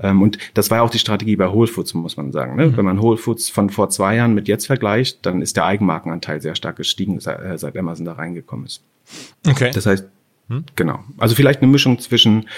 Ähm, 0.00 0.22
und 0.22 0.38
das 0.54 0.70
war 0.70 0.78
ja 0.78 0.84
auch 0.84 0.90
die 0.90 0.98
Strategie 0.98 1.36
bei 1.36 1.52
Whole 1.52 1.66
Foods, 1.66 1.92
muss 1.92 2.16
man 2.16 2.32
sagen. 2.32 2.56
Ne? 2.56 2.68
Mhm. 2.68 2.76
Wenn 2.78 2.84
man 2.86 3.02
Whole 3.02 3.18
Foods 3.18 3.50
von 3.50 3.68
vor 3.68 3.90
zwei 3.90 4.16
Jahren 4.16 4.32
mit 4.32 4.48
jetzt 4.48 4.66
vergleicht, 4.66 5.26
dann 5.26 5.42
ist 5.42 5.56
der 5.56 5.66
Eigenmarkenanteil 5.66 6.40
sehr 6.40 6.54
stark 6.54 6.76
gestiegen, 6.76 7.20
seit, 7.20 7.42
äh, 7.42 7.58
seit 7.58 7.76
Amazon 7.76 8.06
da 8.06 8.12
reingekommen 8.12 8.64
ist. 8.64 8.82
Okay. 9.46 9.70
Das 9.74 9.84
heißt, 9.84 10.06
hm? 10.48 10.64
Genau. 10.76 11.00
Also 11.18 11.34
vielleicht 11.34 11.60
eine 11.60 11.70
Mischung 11.70 11.98
zwischen 11.98 12.48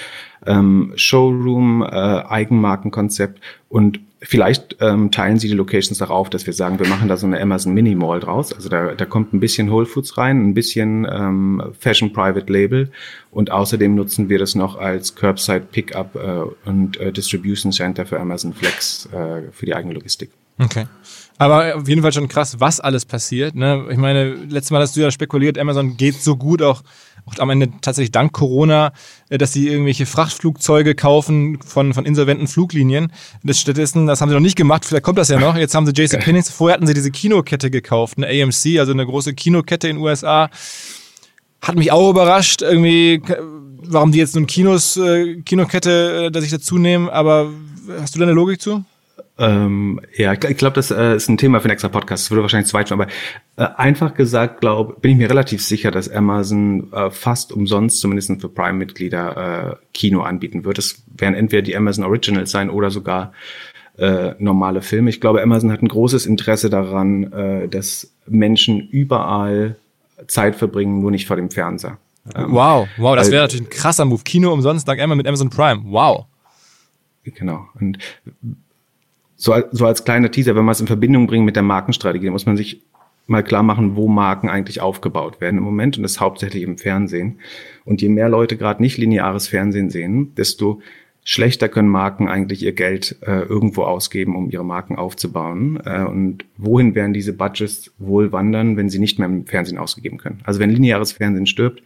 ähm, 0.46 0.92
Showroom, 0.96 1.82
äh, 1.82 1.86
Eigenmarkenkonzept 1.86 3.40
und 3.68 4.00
vielleicht 4.20 4.76
ähm, 4.80 5.10
teilen 5.10 5.38
Sie 5.38 5.48
die 5.48 5.54
Locations 5.54 5.96
darauf, 5.98 6.28
dass 6.28 6.46
wir 6.46 6.52
sagen, 6.52 6.78
wir 6.78 6.88
machen 6.88 7.08
da 7.08 7.16
so 7.16 7.26
eine 7.26 7.40
Amazon 7.40 7.72
Mini 7.72 7.94
Mall 7.94 8.20
draus. 8.20 8.52
Also 8.52 8.68
da, 8.68 8.94
da 8.94 9.04
kommt 9.04 9.32
ein 9.32 9.40
bisschen 9.40 9.70
Whole 9.70 9.86
Foods 9.86 10.18
rein, 10.18 10.48
ein 10.48 10.54
bisschen 10.54 11.06
ähm, 11.10 11.62
Fashion 11.78 12.12
Private 12.12 12.52
Label 12.52 12.90
und 13.30 13.50
außerdem 13.50 13.94
nutzen 13.94 14.28
wir 14.28 14.38
das 14.38 14.54
noch 14.54 14.76
als 14.76 15.14
Curbside 15.14 15.66
Pickup 15.70 16.14
äh, 16.16 16.68
und 16.68 16.98
äh, 16.98 17.12
Distribution 17.12 17.72
Center 17.72 18.04
für 18.04 18.20
Amazon 18.20 18.52
Flex 18.52 19.08
äh, 19.12 19.50
für 19.52 19.66
die 19.66 19.74
eigene 19.74 19.94
Logistik. 19.94 20.30
Okay. 20.58 20.86
Aber 21.38 21.76
auf 21.76 21.88
jeden 21.88 22.02
Fall 22.02 22.12
schon 22.12 22.26
krass, 22.26 22.58
was 22.58 22.80
alles 22.80 23.04
passiert. 23.04 23.54
Ne? 23.54 23.86
Ich 23.90 23.96
meine, 23.96 24.34
letztes 24.34 24.72
Mal 24.72 24.82
hast 24.82 24.96
du 24.96 25.00
ja 25.00 25.10
spekuliert, 25.12 25.56
Amazon 25.56 25.96
geht 25.96 26.16
so 26.16 26.36
gut 26.36 26.62
auch 26.62 26.82
auch 27.28 27.38
am 27.38 27.50
Ende 27.50 27.70
tatsächlich 27.80 28.12
dank 28.12 28.32
Corona, 28.32 28.92
äh, 29.28 29.38
dass 29.38 29.52
sie 29.52 29.68
irgendwelche 29.68 30.06
Frachtflugzeuge 30.06 30.94
kaufen 30.94 31.60
von, 31.62 31.94
von 31.94 32.04
insolventen 32.04 32.48
Fluglinien. 32.48 33.12
Das 33.42 33.60
stattdessen, 33.60 34.06
das 34.06 34.20
haben 34.20 34.28
sie 34.28 34.34
noch 34.34 34.40
nicht 34.40 34.56
gemacht, 34.56 34.84
vielleicht 34.84 35.04
kommt 35.04 35.18
das 35.18 35.28
ja 35.28 35.38
noch. 35.38 35.56
Jetzt 35.56 35.74
haben 35.74 35.86
sie 35.86 35.92
JC 35.92 36.20
Pennings, 36.20 36.50
vorher 36.50 36.74
hatten 36.74 36.86
sie 36.86 36.94
diese 36.94 37.10
Kinokette 37.10 37.70
gekauft, 37.70 38.18
eine 38.18 38.26
AMC, 38.26 38.78
also 38.78 38.92
eine 38.92 39.06
große 39.06 39.34
Kinokette 39.34 39.88
in 39.88 39.96
den 39.96 40.02
USA. 40.02 40.50
Hat 41.60 41.76
mich 41.76 41.90
auch 41.90 42.10
überrascht, 42.10 42.62
irgendwie, 42.62 43.20
warum 43.82 44.12
die 44.12 44.18
jetzt 44.18 44.34
nun 44.34 44.46
Kinos, 44.46 44.96
äh, 44.96 45.42
Kinokette, 45.42 46.26
äh, 46.26 46.30
dass 46.30 46.44
ich 46.44 46.50
dazu 46.50 46.78
nehmen, 46.78 47.08
aber 47.08 47.50
hast 48.00 48.14
du 48.14 48.18
da 48.18 48.24
eine 48.24 48.32
Logik 48.32 48.60
zu? 48.60 48.84
Ähm, 49.40 50.00
ja, 50.16 50.32
ich, 50.32 50.56
glaube, 50.56 50.74
das 50.74 50.90
äh, 50.90 51.14
ist 51.14 51.28
ein 51.28 51.36
Thema 51.38 51.60
für 51.60 51.66
einen 51.66 51.72
extra 51.72 51.88
Podcast. 51.88 52.24
Das 52.24 52.30
würde 52.32 52.42
wahrscheinlich 52.42 52.68
zweit 52.68 52.88
schon, 52.88 53.00
aber 53.00 53.10
äh, 53.56 53.68
einfach 53.76 54.14
gesagt, 54.14 54.60
glaube 54.60 54.96
bin 55.00 55.12
ich 55.12 55.16
mir 55.16 55.30
relativ 55.30 55.64
sicher, 55.64 55.92
dass 55.92 56.10
Amazon 56.10 56.92
äh, 56.92 57.10
fast 57.10 57.52
umsonst, 57.52 58.00
zumindest 58.00 58.40
für 58.40 58.48
Prime-Mitglieder, 58.48 59.76
äh, 59.80 59.86
Kino 59.94 60.22
anbieten 60.22 60.64
wird. 60.64 60.78
Es 60.78 61.04
werden 61.16 61.34
entweder 61.34 61.62
die 61.62 61.76
Amazon 61.76 62.04
Originals 62.04 62.50
sein 62.50 62.68
oder 62.68 62.90
sogar 62.90 63.32
äh, 63.96 64.34
normale 64.38 64.82
Filme. 64.82 65.10
Ich 65.10 65.20
glaube, 65.20 65.40
Amazon 65.40 65.70
hat 65.70 65.82
ein 65.82 65.88
großes 65.88 66.26
Interesse 66.26 66.68
daran, 66.68 67.32
äh, 67.32 67.68
dass 67.68 68.12
Menschen 68.26 68.88
überall 68.88 69.76
Zeit 70.26 70.56
verbringen, 70.56 71.00
nur 71.00 71.12
nicht 71.12 71.28
vor 71.28 71.36
dem 71.36 71.50
Fernseher. 71.50 71.98
Ähm, 72.34 72.52
wow, 72.52 72.88
wow, 72.96 73.16
das 73.16 73.30
wäre 73.30 73.42
natürlich 73.42 73.66
ein 73.66 73.70
krasser 73.70 74.04
Move. 74.04 74.22
Kino 74.24 74.52
umsonst 74.52 74.86
dank 74.88 75.00
Amazon 75.00 75.18
mit 75.18 75.26
Amazon 75.28 75.50
Prime. 75.50 75.82
Wow. 75.84 76.26
Genau. 77.24 77.68
Und 77.78 77.98
so, 79.38 79.54
so 79.70 79.86
als 79.86 80.04
kleiner 80.04 80.30
Teaser, 80.30 80.56
wenn 80.56 80.64
man 80.64 80.72
es 80.72 80.80
in 80.80 80.88
Verbindung 80.88 81.28
bringt 81.28 81.46
mit 81.46 81.56
der 81.56 81.62
Markenstrategie, 81.62 82.28
muss 82.28 82.44
man 82.44 82.56
sich 82.56 82.82
mal 83.28 83.44
klar 83.44 83.62
machen, 83.62 83.94
wo 83.94 84.08
Marken 84.08 84.48
eigentlich 84.48 84.80
aufgebaut 84.80 85.40
werden 85.40 85.58
im 85.58 85.64
Moment 85.64 85.96
und 85.96 86.02
das 86.02 86.18
hauptsächlich 86.18 86.64
im 86.64 86.76
Fernsehen. 86.76 87.38
Und 87.84 88.02
je 88.02 88.08
mehr 88.08 88.28
Leute 88.28 88.56
gerade 88.56 88.82
nicht 88.82 88.98
lineares 88.98 89.46
Fernsehen 89.46 89.90
sehen, 89.90 90.34
desto 90.34 90.80
schlechter 91.22 91.68
können 91.68 91.88
Marken 91.88 92.26
eigentlich 92.26 92.64
ihr 92.64 92.72
Geld 92.72 93.16
äh, 93.20 93.42
irgendwo 93.42 93.82
ausgeben, 93.82 94.34
um 94.34 94.50
ihre 94.50 94.64
Marken 94.64 94.96
aufzubauen. 94.96 95.78
Äh, 95.84 96.04
und 96.04 96.46
wohin 96.56 96.94
werden 96.94 97.12
diese 97.12 97.34
Budgets 97.34 97.92
wohl 97.98 98.32
wandern, 98.32 98.76
wenn 98.76 98.88
sie 98.88 98.98
nicht 98.98 99.18
mehr 99.18 99.28
im 99.28 99.46
Fernsehen 99.46 99.78
ausgegeben 99.78 100.18
können? 100.18 100.40
Also 100.44 100.58
wenn 100.58 100.70
lineares 100.70 101.12
Fernsehen 101.12 101.46
stirbt, 101.46 101.82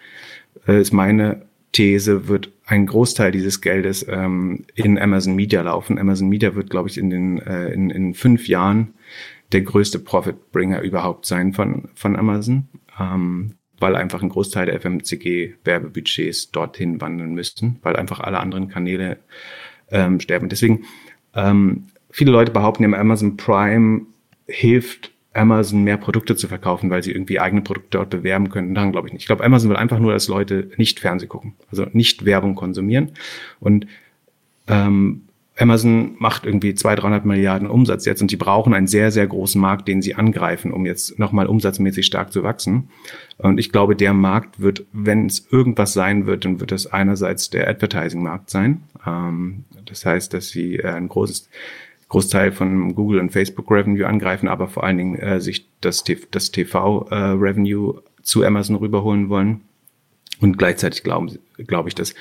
äh, 0.67 0.81
ist 0.81 0.93
meine 0.93 1.43
These, 1.73 2.29
wird 2.29 2.53
ein 2.67 2.87
Großteil 2.87 3.33
dieses 3.33 3.61
Geldes 3.61 4.07
ähm, 4.09 4.65
in 4.75 4.99
Amazon 4.99 5.35
Media 5.35 5.63
laufen. 5.63 5.99
Amazon 5.99 6.29
Media 6.29 6.55
wird, 6.55 6.71
glaube 6.71 6.89
ich, 6.89 6.99
in 6.99 7.11
den 7.11 7.39
äh, 7.39 7.71
in, 7.71 7.91
in 7.91 8.15
fünf 8.15 8.47
Jahren 8.47 8.95
der 9.53 9.63
größte 9.63 9.99
Profitbringer 9.99 10.81
überhaupt 10.83 11.27
sein 11.27 11.53
von 11.53 11.89
von 11.95 12.17
Amazon. 12.17 12.69
Ähm, 13.01 13.55
weil 13.83 13.97
einfach 13.97 14.23
ein 14.23 14.29
Großteil 14.29 14.67
der 14.67 14.81
FMCG-Werbebudgets 14.81 16.53
dorthin 16.53 17.01
wandern 17.01 17.35
müssten, 17.35 17.79
weil 17.83 17.97
einfach 17.97 18.21
alle 18.21 18.39
anderen 18.39 18.69
Kanäle 18.69 19.19
ähm, 19.91 20.21
sterben. 20.21 20.49
Deswegen, 20.49 20.85
ähm, 21.35 21.89
viele 22.09 22.31
Leute 22.31 22.53
behaupten, 22.53 22.85
im 22.85 22.95
Amazon 22.95 23.37
Prime 23.37 24.03
hilft 24.47 25.12
Amazon 25.35 25.83
mehr 25.83 25.97
Produkte 25.97 26.37
zu 26.37 26.49
verkaufen, 26.49 26.91
weil 26.91 27.03
sie 27.03 27.13
irgendwie 27.13 27.41
eigene 27.41 27.63
Produkte 27.63 27.99
dort 27.99 28.11
bewerben 28.11 28.51
können. 28.51 28.75
Daran 28.75 28.93
glaube 28.93 29.09
ich 29.09 29.13
nicht. 29.13 29.23
Ich 29.23 29.27
glaube, 29.27 29.45
Amazon 29.45 29.71
will 29.71 29.77
einfach 29.77 29.99
nur, 29.99 30.13
dass 30.13 30.29
Leute 30.29 30.71
nicht 30.77 31.01
Fernseh 31.01 31.27
gucken, 31.27 31.55
also 31.71 31.87
nicht 31.93 32.25
Werbung 32.25 32.55
konsumieren. 32.55 33.13
Und 33.61 33.87
ähm, 34.69 35.23
Amazon 35.59 36.17
macht 36.19 36.47
irgendwie 36.47 36.75
200, 36.75 37.03
300 37.03 37.25
Milliarden 37.27 37.69
Umsatz 37.69 38.07
jetzt 38.07 38.23
und 38.23 38.31
die 38.31 38.37
brauchen 38.37 38.73
einen 38.73 38.87
sehr, 38.87 39.11
sehr 39.11 39.27
großen 39.27 39.61
Markt, 39.61 39.87
den 39.87 40.01
sie 40.01 40.15
angreifen, 40.15 40.73
um 40.73 40.87
jetzt 40.87 41.19
nochmal 41.19 41.47
umsatzmäßig 41.47 42.07
stark 42.07 42.33
zu 42.33 42.43
wachsen. 42.43 42.89
Und 43.37 43.59
ich 43.59 43.71
glaube, 43.71 43.95
der 43.95 44.15
Markt 44.15 44.61
wird, 44.61 44.87
wenn 44.93 45.27
es 45.27 45.47
irgendwas 45.51 45.93
sein 45.93 46.27
wird, 46.27 46.47
dann 46.47 46.59
wird 46.61 46.73
es 46.73 46.87
einerseits 46.87 47.51
der 47.51 47.69
Advertising-Markt 47.69 48.49
sein. 48.49 48.83
Ähm, 49.07 49.65
das 49.85 50.07
heißt, 50.07 50.33
dass 50.33 50.49
sie 50.49 50.77
äh, 50.77 50.89
ein 50.89 51.09
großes 51.09 51.51
Großteil 52.13 52.53
von 52.53 52.95
Google 52.95 53.21
und 53.21 53.33
Facebook 53.33 53.71
Revenue 53.71 54.07
angreifen, 54.07 54.47
aber 54.47 54.69
vor 54.69 54.85
allen 54.85 54.99
Dingen 54.99 55.19
äh, 55.19 55.41
sich 55.41 55.67
das, 55.81 56.05
das 56.31 56.51
TV 56.51 57.09
äh, 57.11 57.15
Revenue 57.15 58.03
zu 58.21 58.45
Amazon 58.45 58.77
rüberholen 58.77 59.31
wollen. 59.31 59.63
Und 60.39 60.59
gleichzeitig 60.59 61.05
glaube 61.05 61.39
glaub 61.57 61.89
ich, 61.89 61.95
dass 61.95 62.15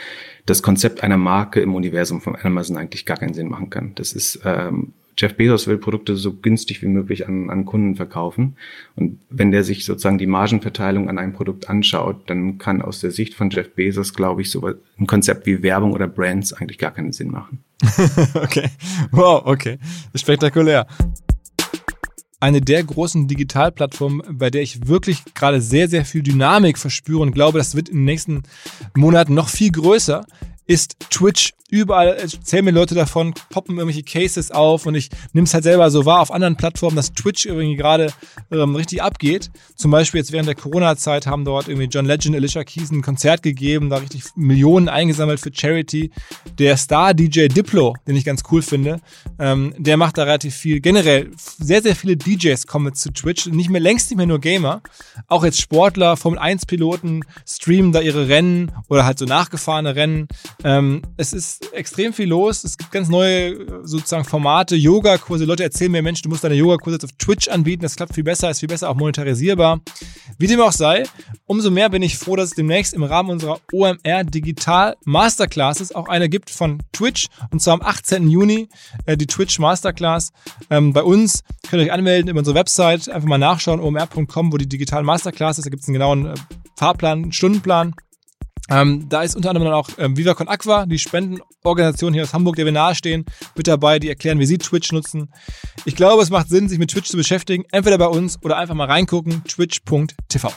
das 0.45 0.63
Konzept 0.63 1.04
einer 1.04 1.17
Marke 1.17 1.60
im 1.60 1.75
Universum 1.75 2.21
von 2.21 2.38
Amazon 2.41 2.77
eigentlich 2.77 3.06
gar 3.06 3.17
keinen 3.17 3.34
Sinn 3.34 3.49
machen 3.49 3.69
kann. 3.69 3.91
Das 3.95 4.13
ist, 4.13 4.39
ähm, 4.45 4.93
Jeff 5.17 5.36
Bezos 5.36 5.67
will 5.67 5.77
Produkte 5.77 6.15
so 6.15 6.36
günstig 6.36 6.82
wie 6.82 6.88
möglich 6.88 7.27
an, 7.27 7.49
an 7.49 7.65
Kunden 7.65 7.97
verkaufen. 7.97 8.56
Und 8.95 9.19
wenn 9.30 9.51
der 9.51 9.65
sich 9.65 9.84
sozusagen 9.84 10.17
die 10.17 10.25
Margenverteilung 10.25 11.10
an 11.10 11.17
einem 11.17 11.34
Produkt 11.34 11.69
anschaut, 11.69 12.30
dann 12.30 12.60
kann 12.60 12.82
aus 12.82 13.01
der 13.01 13.12
Sicht 13.12 13.34
von 13.34 13.49
Jeff 13.49 13.73
Bezos, 13.75 14.13
glaube 14.13 14.41
ich, 14.41 14.51
so 14.51 14.65
ein 14.97 15.08
Konzept 15.08 15.45
wie 15.47 15.62
Werbung 15.63 15.91
oder 15.91 16.08
Brands 16.08 16.54
eigentlich 16.54 16.77
gar 16.77 16.91
keinen 16.91 17.12
Sinn 17.12 17.30
machen. 17.30 17.60
okay. 18.36 18.70
Wow, 19.12 19.44
okay. 19.46 19.78
Spektakulär 20.15 20.86
eine 22.41 22.60
der 22.60 22.84
großen 22.84 23.28
Digitalplattformen, 23.28 24.38
bei 24.38 24.50
der 24.50 24.63
ich 24.63 24.88
wirklich 24.88 25.24
gerade 25.36 25.62
sehr, 25.62 25.88
sehr 25.88 26.04
viel 26.06 26.24
Dynamik 26.24 26.80
verspüre 26.80 27.22
und 27.22 27.32
glaube, 27.32 27.60
das 27.60 27.76
wird 27.76 27.88
in 27.88 27.98
den 27.98 28.06
nächsten 28.06 28.44
Monaten 28.96 29.36
noch 29.36 29.48
viel 29.48 29.72
größer, 29.72 30.26
ist 30.67 30.95
Twitch 31.10 31.54
überall 31.71 32.10
erzählen 32.10 32.65
mir 32.65 32.71
Leute 32.71 32.93
davon, 32.93 33.34
poppen 33.50 33.78
irgendwelche 33.78 34.04
Cases 34.04 34.52
auf 34.52 34.86
und 34.86 34.93
ich 34.93 35.10
nehme 35.32 35.45
es 35.45 35.54
halt 35.54 35.63
selber 35.63 35.89
so 35.89 36.06
wahr 36.06 36.19
auf 36.19 36.32
anderen 36.32 36.58
Plattformen, 36.58 36.97
dass 36.97 37.13
Twitch 37.13 37.45
irgendwie 37.45 37.78
gerade 37.78 38.12
ähm, 38.52 38.76
richtig 38.76 39.02
abgeht. 39.02 39.50
Zum 39.76 39.89
Beispiel 39.89 40.19
jetzt 40.19 40.34
während 40.34 40.50
der 40.50 40.56
Corona-Zeit 40.56 41.28
haben 41.28 41.45
dort 41.45 41.69
irgendwie 41.69 41.88
John 41.88 42.06
Legend, 42.06 42.36
Alicia 42.36 42.65
Keys 42.65 42.91
ein 42.91 43.02
Konzert 43.02 43.41
gegeben, 43.41 43.89
da 43.89 43.97
richtig 43.97 44.24
Millionen 44.36 44.89
eingesammelt 44.89 45.39
für 45.39 45.52
Charity. 45.54 46.12
Der 46.60 46.76
Star-DJ 46.76 47.47
Diplo, 47.47 47.95
den 48.06 48.17
ich 48.17 48.26
ganz 48.26 48.43
cool 48.52 48.62
finde, 48.62 49.00
ähm, 49.39 49.74
der 49.78 49.95
macht 49.95 50.17
da 50.17 50.24
relativ 50.24 50.54
viel. 50.54 50.82
Generell, 50.82 51.32
sehr, 51.38 51.82
sehr 51.82 51.95
viele 51.95 52.17
DJs 52.17 52.67
kommen 52.67 52.88
jetzt 52.88 53.02
zu 53.02 53.13
Twitch, 53.13 53.45
nicht 53.45 53.69
mehr, 53.69 53.82
längst 53.82 54.12
nicht 54.12 54.17
mehr 54.17 54.28
nur 54.28 54.39
Gamer. 54.39 54.82
Auch 55.28 55.45
jetzt 55.45 55.62
Sportler, 55.62 56.17
Formel-1-Piloten 56.17 57.24
streamen 57.47 57.93
da 57.93 58.02
ihre 58.02 58.28
Rennen 58.28 58.74
oder 58.89 59.06
halt 59.06 59.17
so 59.17 59.26
nachgefahrene 59.26 59.95
Rennen. 59.95 60.28
Ähm, 60.63 61.02
es 61.17 61.34
ist 61.34 61.74
extrem 61.74 62.13
viel 62.13 62.30
los. 62.30 62.63
Es 62.63 62.78
gibt 62.78 62.91
ganz 62.91 63.10
neue 63.10 63.86
sozusagen 63.86 64.24
Formate, 64.24 64.76
Yoga-Kurse. 64.76 65.45
Leute 65.45 65.63
erzählen 65.63 65.91
mir, 65.91 66.02
Mensch, 66.02 66.21
du 66.21 66.30
musst 66.30 66.43
deine 66.43 66.56
Yoga-Kurse 66.56 66.95
jetzt 66.95 67.06
auf 67.06 67.12
Twitch 67.17 67.47
anbieten. 67.47 67.82
Das 67.82 67.95
klappt 67.95 68.13
viel 68.13 68.24
besser, 68.24 68.50
ist 68.50 68.60
viel 68.60 68.69
besser 68.69 68.89
auch 68.89 68.95
monetarisierbar. 68.95 69.82
Wie 70.38 70.47
dem 70.47 70.62
auch 70.62 70.71
sei, 70.71 71.04
umso 71.45 71.71
mehr 71.71 71.89
bin 71.89 72.02
ich 72.02 72.17
froh, 72.17 72.36
dass 72.36 72.50
es 72.50 72.56
demnächst 72.56 72.93
im 72.93 73.04
Rahmen 73.04 73.30
unserer 73.30 73.60
OMR 73.71 74.24
Digital 74.24 74.95
Masterclasses 75.06 75.93
auch 75.93 76.08
eine 76.08 76.30
gibt 76.30 76.50
von 76.50 76.82
Twitch. 76.91 77.28
Und 77.52 77.62
zwar 77.62 77.76
am 77.76 77.82
18. 77.82 78.30
Juni 78.30 78.69
äh, 79.06 79.17
die 79.17 79.28
Twitch 79.28 79.60
Masterclass. 79.60 80.32
Ähm, 80.69 80.93
bei 80.93 81.04
uns 81.04 81.43
könnt 81.69 81.82
ihr 81.82 81.88
euch 81.88 81.91
anmelden 81.91 82.30
über 82.30 82.39
unsere 82.39 82.56
Website, 82.56 83.10
einfach 83.10 83.28
mal 83.28 83.38
nachschauen, 83.38 83.80
omr.com, 83.80 84.54
wo 84.54 84.58
die 84.58 84.69
Digital 84.69 85.04
Masterclass 85.04 85.58
ist. 85.58 85.65
Da 85.65 85.69
gibt 85.69 85.84
es 85.84 85.88
einen 85.88 85.93
genauen 85.93 86.26
äh, 86.28 86.34
Fahrplan, 86.76 87.32
Stundenplan. 87.32 87.95
Ähm, 88.72 89.10
da 89.10 89.22
ist 89.22 89.36
unter 89.36 89.50
anderem 89.50 89.66
dann 89.66 89.74
auch 89.74 89.90
ähm, 89.98 90.16
Viva 90.16 90.34
Con 90.34 90.48
Aqua, 90.48 90.86
die 90.86 90.98
Spendenorganisation 90.98 92.14
hier 92.14 92.24
aus 92.24 92.34
Hamburg, 92.34 92.56
der 92.56 92.64
wir 92.64 92.72
nahestehen, 92.72 93.26
mit 93.56 93.68
dabei, 93.68 94.00
die 94.00 94.08
erklären, 94.08 94.40
wie 94.40 94.46
sie 94.46 94.58
Twitch 94.58 94.94
nutzen. 94.94 95.30
Ich 95.84 95.96
glaube, 95.96 96.24
es 96.24 96.30
macht 96.30 96.48
Sinn, 96.48 96.70
sich 96.70 96.80
mit 96.80 96.90
Twitch 96.90 97.10
zu 97.10 97.18
beschäftigen, 97.18 97.66
entweder 97.72 97.98
bei 97.98 98.08
uns 98.08 98.42
oder 98.44 98.58
einfach 98.58 98.74
mal 98.74 98.88
reingucken, 98.88 99.44
twitch.tv. 99.44 100.52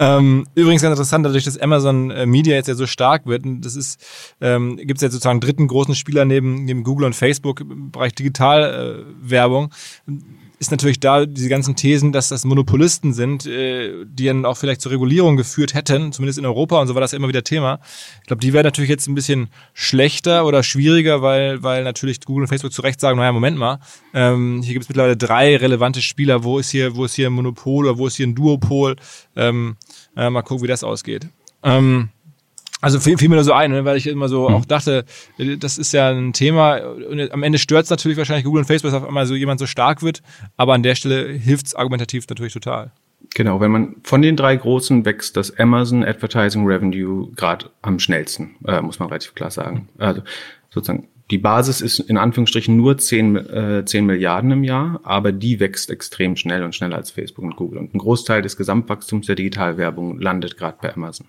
Ähm, 0.00 0.46
übrigens 0.54 0.80
ganz 0.80 0.94
interessant, 0.94 1.26
dadurch, 1.26 1.44
dass 1.44 1.58
Amazon 1.58 2.10
äh, 2.10 2.24
Media 2.24 2.54
jetzt 2.54 2.68
ja 2.68 2.74
so 2.74 2.86
stark 2.86 3.26
wird, 3.26 3.42
das 3.44 3.76
ist, 3.76 4.02
ähm, 4.40 4.78
gibt 4.78 4.96
es 4.96 5.02
ja 5.02 5.10
sozusagen 5.10 5.40
dritten 5.40 5.68
großen 5.68 5.94
Spieler 5.94 6.24
neben, 6.24 6.64
neben 6.64 6.84
Google 6.84 7.04
und 7.04 7.14
Facebook 7.14 7.60
im 7.60 7.90
Bereich 7.90 8.14
Digitalwerbung. 8.14 9.66
Äh, 10.08 10.12
ist 10.60 10.70
natürlich 10.70 11.00
da 11.00 11.24
diese 11.24 11.48
ganzen 11.48 11.74
Thesen, 11.74 12.12
dass 12.12 12.28
das 12.28 12.44
Monopolisten 12.44 13.14
sind, 13.14 13.46
äh, 13.46 14.04
die 14.04 14.26
dann 14.26 14.44
auch 14.44 14.58
vielleicht 14.58 14.82
zur 14.82 14.92
Regulierung 14.92 15.38
geführt 15.38 15.72
hätten, 15.72 16.12
zumindest 16.12 16.38
in 16.38 16.44
Europa 16.44 16.78
und 16.78 16.86
so 16.86 16.94
war 16.94 17.00
das 17.00 17.14
immer 17.14 17.28
wieder 17.28 17.42
Thema. 17.42 17.80
Ich 18.20 18.26
glaube, 18.26 18.40
die 18.40 18.52
werden 18.52 18.66
natürlich 18.66 18.90
jetzt 18.90 19.08
ein 19.08 19.14
bisschen 19.14 19.48
schlechter 19.72 20.44
oder 20.44 20.62
schwieriger, 20.62 21.22
weil, 21.22 21.62
weil 21.62 21.82
natürlich 21.82 22.20
Google 22.20 22.42
und 22.42 22.48
Facebook 22.48 22.74
zu 22.74 22.82
Recht 22.82 23.00
sagen, 23.00 23.18
naja, 23.18 23.32
Moment 23.32 23.56
mal, 23.56 23.80
ähm, 24.12 24.60
hier 24.62 24.74
gibt 24.74 24.84
es 24.84 24.90
mittlerweile 24.90 25.16
drei 25.16 25.56
relevante 25.56 26.02
Spieler, 26.02 26.44
wo 26.44 26.58
ist 26.58 26.68
hier, 26.68 26.94
wo 26.94 27.06
ist 27.06 27.14
hier 27.14 27.28
ein 27.28 27.32
Monopol 27.32 27.86
oder 27.86 27.96
wo 27.96 28.06
ist 28.06 28.16
hier 28.16 28.26
ein 28.26 28.34
Duopol? 28.34 28.96
Ähm, 29.36 29.78
äh, 30.14 30.28
mal 30.28 30.42
gucken, 30.42 30.62
wie 30.62 30.68
das 30.68 30.84
ausgeht. 30.84 31.26
Ähm, 31.62 32.10
also 32.80 33.00
fiel, 33.00 33.18
fiel 33.18 33.28
mir 33.28 33.36
nur 33.36 33.44
so 33.44 33.52
ein, 33.52 33.70
ne, 33.70 33.84
weil 33.84 33.96
ich 33.96 34.06
immer 34.06 34.28
so 34.28 34.48
mhm. 34.48 34.54
auch 34.54 34.64
dachte, 34.64 35.04
äh, 35.38 35.56
das 35.56 35.78
ist 35.78 35.92
ja 35.92 36.10
ein 36.10 36.32
Thema 36.32 36.78
und 36.78 37.32
am 37.32 37.42
Ende 37.42 37.58
stört 37.58 37.84
es 37.84 37.90
natürlich 37.90 38.18
wahrscheinlich 38.18 38.44
Google 38.44 38.60
und 38.60 38.66
Facebook, 38.66 38.90
dass 38.90 39.02
auf 39.02 39.06
einmal 39.06 39.26
so 39.26 39.34
jemand 39.34 39.60
so 39.60 39.66
stark 39.66 40.02
wird, 40.02 40.22
aber 40.56 40.74
an 40.74 40.82
der 40.82 40.94
Stelle 40.94 41.32
hilft 41.32 41.66
es 41.66 41.74
argumentativ 41.74 42.28
natürlich 42.28 42.52
total. 42.52 42.92
Genau, 43.34 43.60
wenn 43.60 43.70
man 43.70 43.96
von 44.02 44.22
den 44.22 44.36
drei 44.36 44.56
großen 44.56 45.04
wächst, 45.04 45.36
das 45.36 45.56
Amazon 45.58 46.04
Advertising 46.04 46.66
Revenue 46.66 47.30
gerade 47.36 47.70
am 47.82 47.98
schnellsten, 47.98 48.56
äh, 48.66 48.80
muss 48.80 48.98
man 48.98 49.08
relativ 49.08 49.34
klar 49.34 49.50
sagen. 49.50 49.88
Also 49.98 50.22
sozusagen 50.70 51.08
die 51.30 51.38
Basis 51.38 51.80
ist 51.80 52.00
in 52.00 52.16
Anführungsstrichen 52.16 52.76
nur 52.76 52.98
10, 52.98 53.36
äh, 53.36 53.84
10 53.84 54.04
Milliarden 54.04 54.50
im 54.50 54.64
Jahr, 54.64 55.00
aber 55.04 55.32
die 55.32 55.60
wächst 55.60 55.90
extrem 55.90 56.36
schnell 56.36 56.64
und 56.64 56.74
schneller 56.74 56.96
als 56.96 57.10
Facebook 57.10 57.44
und 57.44 57.56
Google. 57.56 57.78
Und 57.78 57.94
ein 57.94 57.98
Großteil 57.98 58.42
des 58.42 58.56
Gesamtwachstums 58.56 59.26
der 59.26 59.36
Digitalwerbung 59.36 60.18
landet 60.18 60.56
gerade 60.56 60.78
bei 60.80 60.92
Amazon. 60.94 61.26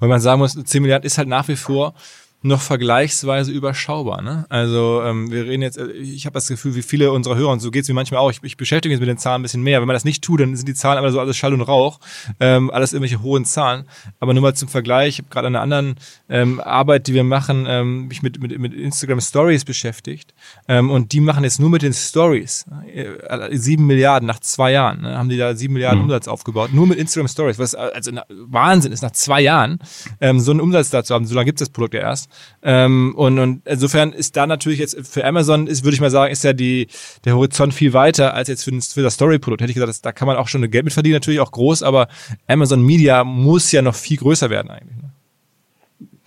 Weil 0.00 0.08
man 0.08 0.20
sagen 0.20 0.40
muss, 0.40 0.52
10 0.54 0.82
Milliarden 0.82 1.06
ist 1.06 1.18
halt 1.18 1.28
nach 1.28 1.48
wie 1.48 1.56
vor 1.56 1.94
noch 2.42 2.60
vergleichsweise 2.60 3.50
überschaubar. 3.50 4.22
Ne? 4.22 4.46
Also 4.48 5.02
ähm, 5.02 5.30
wir 5.30 5.44
reden 5.44 5.62
jetzt, 5.62 5.76
äh, 5.76 5.90
ich 5.90 6.24
habe 6.24 6.34
das 6.34 6.46
Gefühl, 6.46 6.76
wie 6.76 6.82
viele 6.82 7.10
unserer 7.10 7.34
Hörer, 7.34 7.50
und 7.50 7.60
so 7.60 7.72
geht's 7.72 7.88
mir 7.88 7.94
manchmal 7.94 8.20
auch, 8.20 8.30
ich, 8.30 8.38
ich 8.42 8.56
beschäftige 8.56 8.94
mich 8.94 9.00
mit 9.00 9.08
den 9.08 9.18
Zahlen 9.18 9.40
ein 9.40 9.42
bisschen 9.42 9.62
mehr. 9.62 9.80
Wenn 9.80 9.88
man 9.88 9.94
das 9.94 10.04
nicht 10.04 10.22
tut, 10.22 10.40
dann 10.40 10.54
sind 10.54 10.68
die 10.68 10.74
Zahlen 10.74 10.98
aber 10.98 11.10
so 11.10 11.18
alles 11.18 11.36
Schall 11.36 11.52
und 11.52 11.62
Rauch, 11.62 11.98
ähm, 12.38 12.70
alles 12.70 12.92
irgendwelche 12.92 13.22
hohen 13.22 13.44
Zahlen. 13.44 13.86
Aber 14.20 14.34
nur 14.34 14.42
mal 14.42 14.54
zum 14.54 14.68
Vergleich, 14.68 15.08
ich 15.08 15.18
habe 15.18 15.28
gerade 15.30 15.48
an 15.48 15.56
einer 15.56 15.62
anderen 15.62 15.96
ähm, 16.28 16.60
Arbeit, 16.60 17.08
die 17.08 17.14
wir 17.14 17.24
machen, 17.24 17.66
ähm, 17.68 18.06
mich 18.06 18.22
mit, 18.22 18.40
mit, 18.40 18.56
mit 18.56 18.72
Instagram 18.72 19.20
Stories 19.20 19.64
beschäftigt. 19.64 20.32
Ähm, 20.68 20.90
und 20.90 21.12
die 21.12 21.20
machen 21.20 21.42
jetzt 21.42 21.58
nur 21.58 21.70
mit 21.70 21.82
den 21.82 21.92
Stories. 21.92 22.66
Äh, 22.94 23.56
sieben 23.56 23.86
Milliarden 23.86 24.28
nach 24.28 24.38
zwei 24.38 24.70
Jahren. 24.70 25.02
Ne? 25.02 25.18
Haben 25.18 25.28
die 25.28 25.38
da 25.38 25.56
sieben 25.56 25.74
Milliarden 25.74 25.98
mhm. 25.98 26.04
Umsatz 26.04 26.28
aufgebaut. 26.28 26.72
Nur 26.72 26.86
mit 26.86 26.98
Instagram 26.98 27.26
Stories, 27.26 27.58
was 27.58 27.74
also 27.74 28.12
Wahnsinn 28.28 28.92
ist, 28.92 29.02
nach 29.02 29.10
zwei 29.10 29.40
Jahren 29.40 29.80
ähm, 30.20 30.38
so 30.38 30.52
einen 30.52 30.60
Umsatz 30.60 30.90
dazu 30.90 31.14
haben. 31.14 31.26
So 31.26 31.34
lange 31.34 31.46
gibt 31.46 31.60
es 31.60 31.66
das 31.66 31.72
Produkt 31.72 31.94
ja 31.94 32.00
erst. 32.00 32.27
Ähm, 32.62 33.14
und, 33.16 33.38
und 33.38 33.62
insofern 33.66 34.12
ist 34.12 34.36
da 34.36 34.46
natürlich 34.46 34.78
jetzt 34.78 35.06
für 35.06 35.24
Amazon, 35.24 35.66
ist, 35.66 35.84
würde 35.84 35.94
ich 35.94 36.00
mal 36.00 36.10
sagen, 36.10 36.32
ist 36.32 36.44
ja 36.44 36.52
die, 36.52 36.88
der 37.24 37.36
Horizont 37.36 37.74
viel 37.74 37.92
weiter 37.92 38.34
als 38.34 38.48
jetzt 38.48 38.64
für, 38.64 38.80
für 38.80 39.02
das 39.02 39.14
Story-Produkt. 39.14 39.60
Hätte 39.62 39.70
ich 39.70 39.76
gesagt, 39.76 39.90
das, 39.90 40.02
da 40.02 40.12
kann 40.12 40.26
man 40.26 40.36
auch 40.36 40.48
schon 40.48 40.68
Geld 40.70 40.84
mit 40.84 40.92
verdienen, 40.92 41.14
natürlich 41.14 41.40
auch 41.40 41.52
groß, 41.52 41.82
aber 41.82 42.08
Amazon 42.46 42.82
Media 42.82 43.24
muss 43.24 43.72
ja 43.72 43.82
noch 43.82 43.94
viel 43.94 44.16
größer 44.16 44.50
werden 44.50 44.70
eigentlich. 44.70 44.96
Ne? 44.96 45.10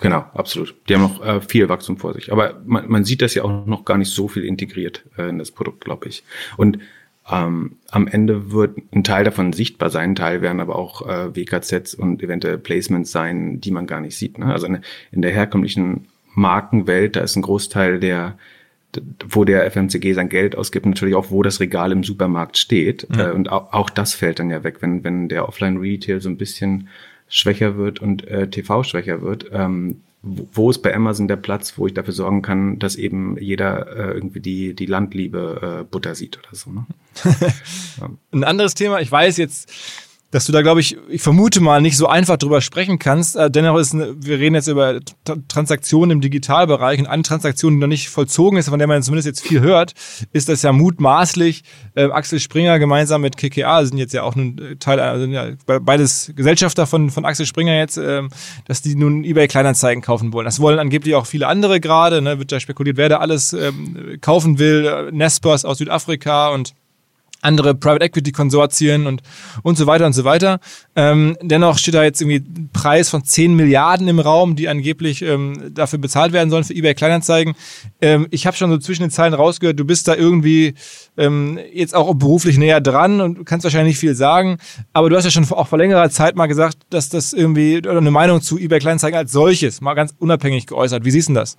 Genau, 0.02 0.26
absolut. 0.34 0.76
Die 0.90 0.96
haben 0.96 1.04
noch 1.04 1.24
äh, 1.24 1.42
viel 1.42 1.70
Wachstum 1.70 1.98
vor 1.98 2.14
sich. 2.14 2.32
Aber 2.32 2.60
man, 2.66 2.90
man 2.90 3.04
sieht 3.04 3.22
das 3.22 3.36
ja 3.36 3.44
auch 3.44 3.68
noch 3.68 3.86
gar 3.86 4.00
nicht 4.00 4.10
so 4.10 4.28
viel 4.28 4.44
integriert 4.44 5.06
äh, 5.16 5.30
in 5.30 5.38
das 5.38 5.52
Produkt, 5.52 5.86
glaube 5.86 6.08
ich. 6.08 6.24
Und 6.58 6.80
ähm, 7.30 7.78
am 7.90 8.08
Ende 8.08 8.52
wird 8.52 8.78
ein 8.94 9.04
Teil 9.04 9.24
davon 9.24 9.54
sichtbar 9.54 9.90
sein, 9.90 10.12
ein 10.12 10.16
Teil 10.16 10.42
werden 10.42 10.60
aber 10.60 10.76
auch 10.76 11.08
äh, 11.08 11.36
WKZs 11.36 11.94
und 11.94 12.24
eventuell 12.24 12.58
Placements 12.58 13.12
sein, 13.12 13.62
die 13.62 13.72
man 13.72 13.88
gar 13.88 14.02
nicht 14.02 14.18
sieht. 14.18 14.38
Ne? 14.38 14.46
Also 14.46 14.68
in, 14.68 14.80
in 15.12 15.22
der 15.22 15.32
herkömmlichen 15.32 16.08
Markenwelt, 16.34 17.16
da 17.16 17.22
ist 17.22 17.36
ein 17.36 17.44
Großteil 17.44 18.00
der 18.00 18.38
wo 19.30 19.46
der 19.46 19.70
FMCG 19.72 20.14
sein 20.14 20.30
Geld 20.30 20.58
ausgibt, 20.58 20.86
natürlich 20.86 21.16
auch, 21.16 21.32
wo 21.32 21.44
das 21.44 21.60
Regal 21.60 21.92
im 21.92 22.04
Supermarkt 22.04 22.58
steht. 22.58 23.08
Ja. 23.16 23.30
Äh, 23.30 23.32
und 23.32 23.50
auch, 23.50 23.74
auch 23.74 23.90
das 23.90 24.14
fällt 24.14 24.40
dann 24.40 24.50
ja 24.50 24.64
weg, 24.64 24.78
wenn, 24.82 25.04
wenn 25.04 25.30
der 25.30 25.48
Offline-Retail 25.48 26.20
so 26.20 26.30
ein 26.30 26.38
bisschen 26.38 26.90
schwächer 27.28 27.78
wird 27.78 28.00
und 28.00 28.28
äh, 28.28 28.50
TV 28.50 28.84
schwächer 28.84 29.22
wird. 29.22 29.50
Ähm, 29.54 30.02
wo 30.24 30.70
ist 30.70 30.80
bei 30.80 30.94
Amazon 30.94 31.28
der 31.28 31.36
Platz, 31.36 31.78
wo 31.78 31.88
ich 31.88 31.94
dafür 31.94 32.14
sorgen 32.14 32.42
kann, 32.44 32.78
dass 32.78 32.96
eben 32.96 33.38
jeder 33.40 33.88
äh, 33.88 34.14
irgendwie 34.14 34.40
die, 34.40 34.76
die 34.76 34.86
Landliebe 34.86 35.80
äh, 35.82 35.84
Butter 35.84 36.14
sieht 36.14 36.38
oder 36.38 36.56
so. 36.56 36.72
Ne? 36.72 36.86
Ein 38.32 38.44
anderes 38.44 38.76
Thema, 38.76 39.02
ich 39.02 39.12
weiß 39.12 39.38
jetzt, 39.38 39.72
dass 40.32 40.46
du 40.46 40.52
da, 40.54 40.62
glaube 40.62 40.80
ich, 40.80 40.98
ich 41.10 41.22
vermute 41.22 41.60
mal, 41.60 41.82
nicht 41.82 41.98
so 41.98 42.08
einfach 42.08 42.38
drüber 42.38 42.62
sprechen 42.62 43.00
kannst. 43.00 43.36
Äh, 43.36 43.52
dennoch 43.52 43.78
ist, 43.78 43.94
eine, 43.94 44.15
wir 44.17 44.39
reden 44.39 44.56
jetzt 44.56 44.67
über 44.67 45.00
Transaktionen 45.50 46.12
im 46.12 46.22
Digitalbereich 46.22 47.00
und 47.00 47.08
eine 47.08 47.24
Transaktion, 47.24 47.74
die 47.74 47.80
noch 47.80 47.88
nicht 47.88 48.10
vollzogen 48.10 48.58
ist, 48.58 48.70
von 48.70 48.80
der 48.80 48.88
man 48.88 49.04
zumindest 49.04 49.28
jetzt 49.28 49.41
viel 49.41 49.60
hört, 49.60 49.94
ist, 50.32 50.48
dass 50.50 50.62
ja 50.62 50.72
mutmaßlich 50.72 51.63
äh, 51.96 52.06
Axel 52.06 52.39
Springer 52.39 52.80
gemeinsam 52.80 53.22
mit 53.22 53.36
KKA 53.36 53.86
sind 53.86 53.98
jetzt 53.98 54.13
ja 54.13 54.24
auch 54.24 54.36
ein 54.36 54.58
äh, 54.58 54.76
Teil, 54.78 55.00
also 55.00 55.26
ja, 55.26 55.50
beides 55.65 56.32
Gesellschafter 56.36 56.88
von, 56.88 57.10
von 57.10 57.26
Axel 57.26 57.46
Springer 57.46 57.78
jetzt, 57.78 57.98
äh, 57.98 58.24
dass 58.65 58.82
die 58.82 58.96
nun 58.96 59.26
eBay 59.26 59.48
Kleinanzeigen 59.48 60.02
kaufen 60.02 60.32
wollen. 60.32 60.46
Das 60.46 60.62
wollen 60.62 60.80
angeblich 60.80 61.15
auch 61.15 61.26
viele 61.26 61.48
andere 61.48 61.82
gerade, 61.82 62.22
ne, 62.22 62.39
wird 62.39 62.52
da 62.52 62.60
spekuliert, 62.60 62.96
wer 62.96 63.10
da 63.10 63.17
alles 63.17 63.52
ähm, 63.52 64.17
kaufen 64.22 64.60
will, 64.60 64.86
äh, 64.86 65.12
Nespers 65.12 65.65
aus 65.65 65.80
Südafrika 65.80 66.50
und 66.50 66.74
andere 67.41 67.75
Private 67.75 68.06
Equity 68.06 68.32
Konsortien 68.32 69.08
und, 69.08 69.21
und 69.63 69.77
so 69.77 69.88
weiter 69.88 70.06
und 70.06 70.13
so 70.13 70.23
weiter. 70.23 70.60
Ähm, 70.95 71.38
dennoch 71.41 71.77
steht 71.77 71.93
da 71.93 72.04
jetzt 72.04 72.21
irgendwie 72.21 72.39
ein 72.39 72.69
Preis 72.71 73.10
von 73.10 73.23
10 73.23 73.56
Milliarden 73.56 74.08
im 74.08 74.19
Raum, 74.19 74.56
die 74.56 74.67
angeblich 74.69 75.21
ähm, 75.21 75.71
dafür 75.73 75.99
bezahlt 75.99 76.34
werden 76.34 76.49
sollen 76.49 76.63
für 76.63 76.73
eBay 76.73 76.93
Kleinanzeigen. 76.93 77.56
Ähm, 78.01 78.27
ich 78.32 78.45
habe 78.47 78.56
schon 78.58 78.69
so 78.69 78.77
zwischen 78.77 79.04
den 79.04 79.12
Zeilen 79.12 79.34
rausgehört, 79.34 79.80
du 79.80 79.86
bist 79.86 80.08
da 80.08 80.15
irgendwie 80.15 80.75
ähm, 81.17 81.60
jetzt 81.73 81.95
auch 81.95 82.13
beruflich 82.13 82.58
näher 82.58 82.82
dran 82.82 83.21
und 83.21 83.45
kannst 83.45 83.63
wahrscheinlich 83.63 83.93
nicht 83.93 83.99
viel 83.99 84.15
sagen. 84.15 84.58
Aber 84.93 85.10
du 85.10 85.15
hast 85.15 85.25
ja 85.25 85.32
schon 85.32 85.49
auch 85.51 85.67
vor 85.67 85.77
längerer 85.77 86.10
Zeit 86.10 86.36
mal 86.36 86.47
gesagt, 86.47 86.77
dass 86.89 87.10
das 87.10 87.34
irgendwie 87.34 87.77
oder 87.77 87.97
eine 87.97 88.12
Meinung 88.12 88.41
zu 88.41 88.58
eBay 88.58 88.80
Kleinanzeigen 88.80 89.17
als 89.17 89.32
solches 89.32 89.82
mal 89.82 89.93
ganz 89.93 90.13
unabhängig 90.17 90.67
geäußert. 90.67 91.06
Wie 91.06 91.12
siehst 91.12 91.30
du 91.30 91.34
das? 91.34 91.58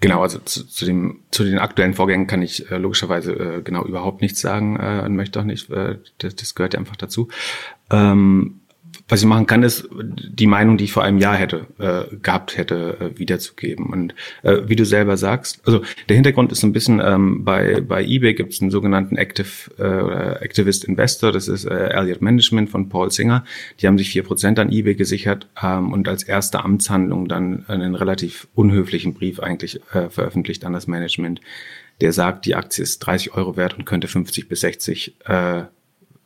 Genau, 0.00 0.22
also 0.22 0.38
zu, 0.38 0.64
zu, 0.66 0.84
dem, 0.84 1.20
zu 1.30 1.42
den 1.42 1.58
aktuellen 1.58 1.94
Vorgängen 1.94 2.28
kann 2.28 2.40
ich 2.40 2.70
äh, 2.70 2.78
logischerweise 2.78 3.32
äh, 3.32 3.62
genau 3.62 3.84
überhaupt 3.84 4.22
nichts 4.22 4.40
sagen 4.40 4.78
äh, 4.78 5.02
und 5.04 5.16
möchte 5.16 5.40
auch 5.40 5.44
nicht. 5.44 5.70
Äh, 5.70 5.98
das, 6.18 6.36
das 6.36 6.54
gehört 6.54 6.74
ja 6.74 6.80
einfach 6.80 6.96
dazu. 6.96 7.28
Ähm, 7.90 8.60
was 9.08 9.20
ich 9.20 9.26
machen 9.26 9.46
kann, 9.46 9.62
ist 9.62 9.88
die 9.90 10.46
Meinung, 10.46 10.76
die 10.76 10.84
ich 10.84 10.92
vor 10.92 11.02
einem 11.02 11.18
Jahr 11.18 11.36
hätte 11.36 11.66
äh, 11.78 12.14
gehabt 12.16 12.58
hätte, 12.58 12.96
äh, 13.00 13.18
wiederzugeben. 13.18 13.86
Und 13.86 14.14
äh, 14.42 14.58
wie 14.66 14.76
du 14.76 14.84
selber 14.84 15.16
sagst, 15.16 15.60
also 15.64 15.82
der 16.08 16.16
Hintergrund 16.16 16.52
ist 16.52 16.62
ein 16.62 16.72
bisschen 16.72 17.00
ähm, 17.02 17.44
bei 17.44 17.80
bei 17.80 18.04
eBay 18.04 18.34
gibt 18.34 18.52
es 18.52 18.60
einen 18.60 18.70
sogenannten 18.70 19.16
Active 19.16 19.70
äh, 19.78 20.44
Activist 20.44 20.84
Investor, 20.84 21.32
das 21.32 21.48
ist 21.48 21.64
äh, 21.64 21.88
Elliott 21.88 22.20
Management 22.20 22.68
von 22.68 22.88
Paul 22.88 23.10
Singer. 23.10 23.44
Die 23.80 23.86
haben 23.86 23.96
sich 23.96 24.10
vier 24.10 24.24
Prozent 24.24 24.58
an 24.58 24.70
eBay 24.70 24.94
gesichert 24.94 25.48
ähm, 25.62 25.92
und 25.92 26.06
als 26.06 26.22
erste 26.22 26.62
Amtshandlung 26.62 27.28
dann 27.28 27.64
einen 27.68 27.94
relativ 27.94 28.46
unhöflichen 28.54 29.14
Brief 29.14 29.40
eigentlich 29.40 29.80
äh, 29.92 30.10
veröffentlicht 30.10 30.64
an 30.66 30.74
das 30.74 30.86
Management, 30.86 31.40
der 32.00 32.12
sagt, 32.12 32.44
die 32.44 32.54
Aktie 32.54 32.82
ist 32.82 32.98
30 33.00 33.34
Euro 33.34 33.56
wert 33.56 33.76
und 33.78 33.86
könnte 33.86 34.06
50 34.06 34.48
bis 34.48 34.60
60 34.60 35.16
äh, 35.24 35.62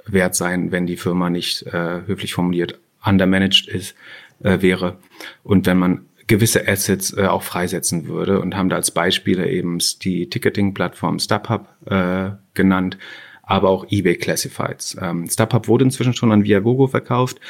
wert 0.07 0.35
sein, 0.35 0.73
wenn 0.73 0.87
die 0.87 0.97
Firma 0.97 1.31
nicht 1.31 1.63
äh, 1.67 2.03
höflich 2.07 2.35
formuliert 2.35 2.79
undermanaged 3.05 3.69
ist, 3.69 3.95
äh, 4.43 4.61
wäre. 4.61 4.99
Und 5.43 5.67
wenn 5.67 5.79
man 5.79 6.07
gewisse 6.27 6.67
Assets 6.69 7.17
äh, 7.17 7.27
auch 7.27 7.43
freisetzen 7.43 8.07
würde 8.07 8.41
und 8.41 8.57
haben 8.57 8.69
da 8.69 8.77
als 8.77 8.91
Beispiele 8.91 9.49
eben 9.51 9.79
die 10.03 10.29
Ticketing-Plattform 10.29 11.19
StubHub 11.19 11.69
äh, 11.87 12.31
genannt, 12.55 12.97
aber 13.43 13.71
auch 13.71 13.87
eBay 13.91 14.17
Classifieds. 14.17 14.97
Ähm, 15.01 15.29
StubHub 15.29 15.69
wurde 15.69 15.85
inzwischen 15.85 16.15
schon 16.15 16.33
an 16.33 16.45
Viagogo 16.45 16.87
verkauft 16.87 17.41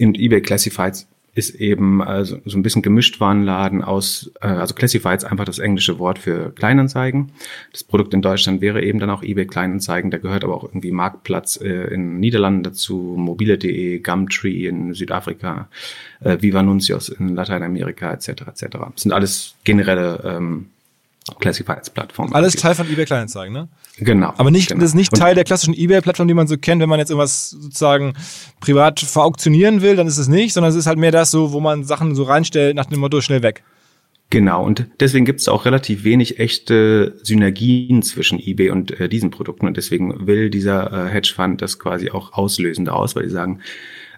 und 0.00 0.18
eBay 0.18 0.40
Classifieds 0.40 1.08
ist 1.34 1.54
eben 1.54 2.02
also 2.02 2.38
so 2.44 2.58
ein 2.58 2.62
bisschen 2.62 2.82
gemischt 2.82 3.18
Warenladen 3.18 3.82
aus, 3.82 4.30
äh, 4.42 4.48
also 4.48 4.74
Classifieds 4.74 5.24
einfach 5.24 5.46
das 5.46 5.58
englische 5.58 5.98
Wort 5.98 6.18
für 6.18 6.50
Kleinanzeigen. 6.50 7.32
Das 7.72 7.84
Produkt 7.84 8.12
in 8.12 8.20
Deutschland 8.20 8.60
wäre 8.60 8.82
eben 8.82 8.98
dann 8.98 9.08
auch 9.08 9.22
eBay 9.22 9.46
Kleinanzeigen. 9.46 10.10
Da 10.10 10.18
gehört 10.18 10.44
aber 10.44 10.54
auch 10.54 10.64
irgendwie 10.64 10.90
Marktplatz 10.90 11.56
äh, 11.56 11.94
in 11.94 12.20
Niederlanden 12.20 12.62
dazu, 12.62 13.14
mobile.de, 13.16 14.00
Gumtree 14.00 14.66
in 14.66 14.92
Südafrika, 14.92 15.68
äh, 16.20 16.36
Viva 16.40 16.62
Nuncios 16.62 17.08
in 17.08 17.34
Lateinamerika 17.34 18.12
etc. 18.12 18.28
etc. 18.28 18.66
Das 18.70 19.02
sind 19.02 19.12
alles 19.12 19.54
generelle 19.64 20.20
ähm, 20.24 20.66
Classifieds-Plattformen. 21.40 22.34
Alles 22.34 22.54
Teil 22.54 22.74
von 22.74 22.90
eBay 22.90 23.04
Kleinanzeigen, 23.04 23.52
ne? 23.52 23.68
Genau. 23.98 24.32
Aber 24.36 24.50
nicht, 24.50 24.68
genau. 24.68 24.80
das 24.80 24.90
ist 24.90 24.94
nicht 24.94 25.12
Teil 25.12 25.34
der 25.34 25.44
klassischen 25.44 25.74
eBay-Plattform, 25.74 26.26
die 26.26 26.34
man 26.34 26.46
so 26.46 26.56
kennt, 26.56 26.82
wenn 26.82 26.88
man 26.88 26.98
jetzt 26.98 27.10
irgendwas 27.10 27.50
sozusagen 27.50 28.14
privat 28.60 29.00
verauktionieren 29.00 29.82
will, 29.82 29.96
dann 29.96 30.06
ist 30.06 30.18
es 30.18 30.28
nicht, 30.28 30.52
sondern 30.52 30.70
es 30.70 30.76
ist 30.76 30.86
halt 30.86 30.98
mehr 30.98 31.12
das 31.12 31.30
so, 31.30 31.52
wo 31.52 31.60
man 31.60 31.84
Sachen 31.84 32.14
so 32.14 32.24
reinstellt 32.24 32.74
nach 32.74 32.86
dem 32.86 33.00
Motto 33.00 33.20
schnell 33.20 33.42
weg. 33.42 33.62
Genau, 34.30 34.64
und 34.64 34.86
deswegen 34.98 35.26
gibt 35.26 35.40
es 35.40 35.48
auch 35.48 35.66
relativ 35.66 36.04
wenig 36.04 36.38
echte 36.38 37.18
Synergien 37.22 38.02
zwischen 38.02 38.40
eBay 38.40 38.70
und 38.70 38.98
äh, 38.98 39.06
diesen 39.06 39.30
Produkten. 39.30 39.66
Und 39.66 39.76
deswegen 39.76 40.26
will 40.26 40.48
dieser 40.48 40.90
äh, 40.90 41.10
Hedgefonds 41.10 41.60
das 41.60 41.78
quasi 41.78 42.10
auch 42.10 42.32
auslösen 42.32 42.86
daraus, 42.86 43.14
weil 43.14 43.24
die 43.24 43.28
sagen, 43.28 43.60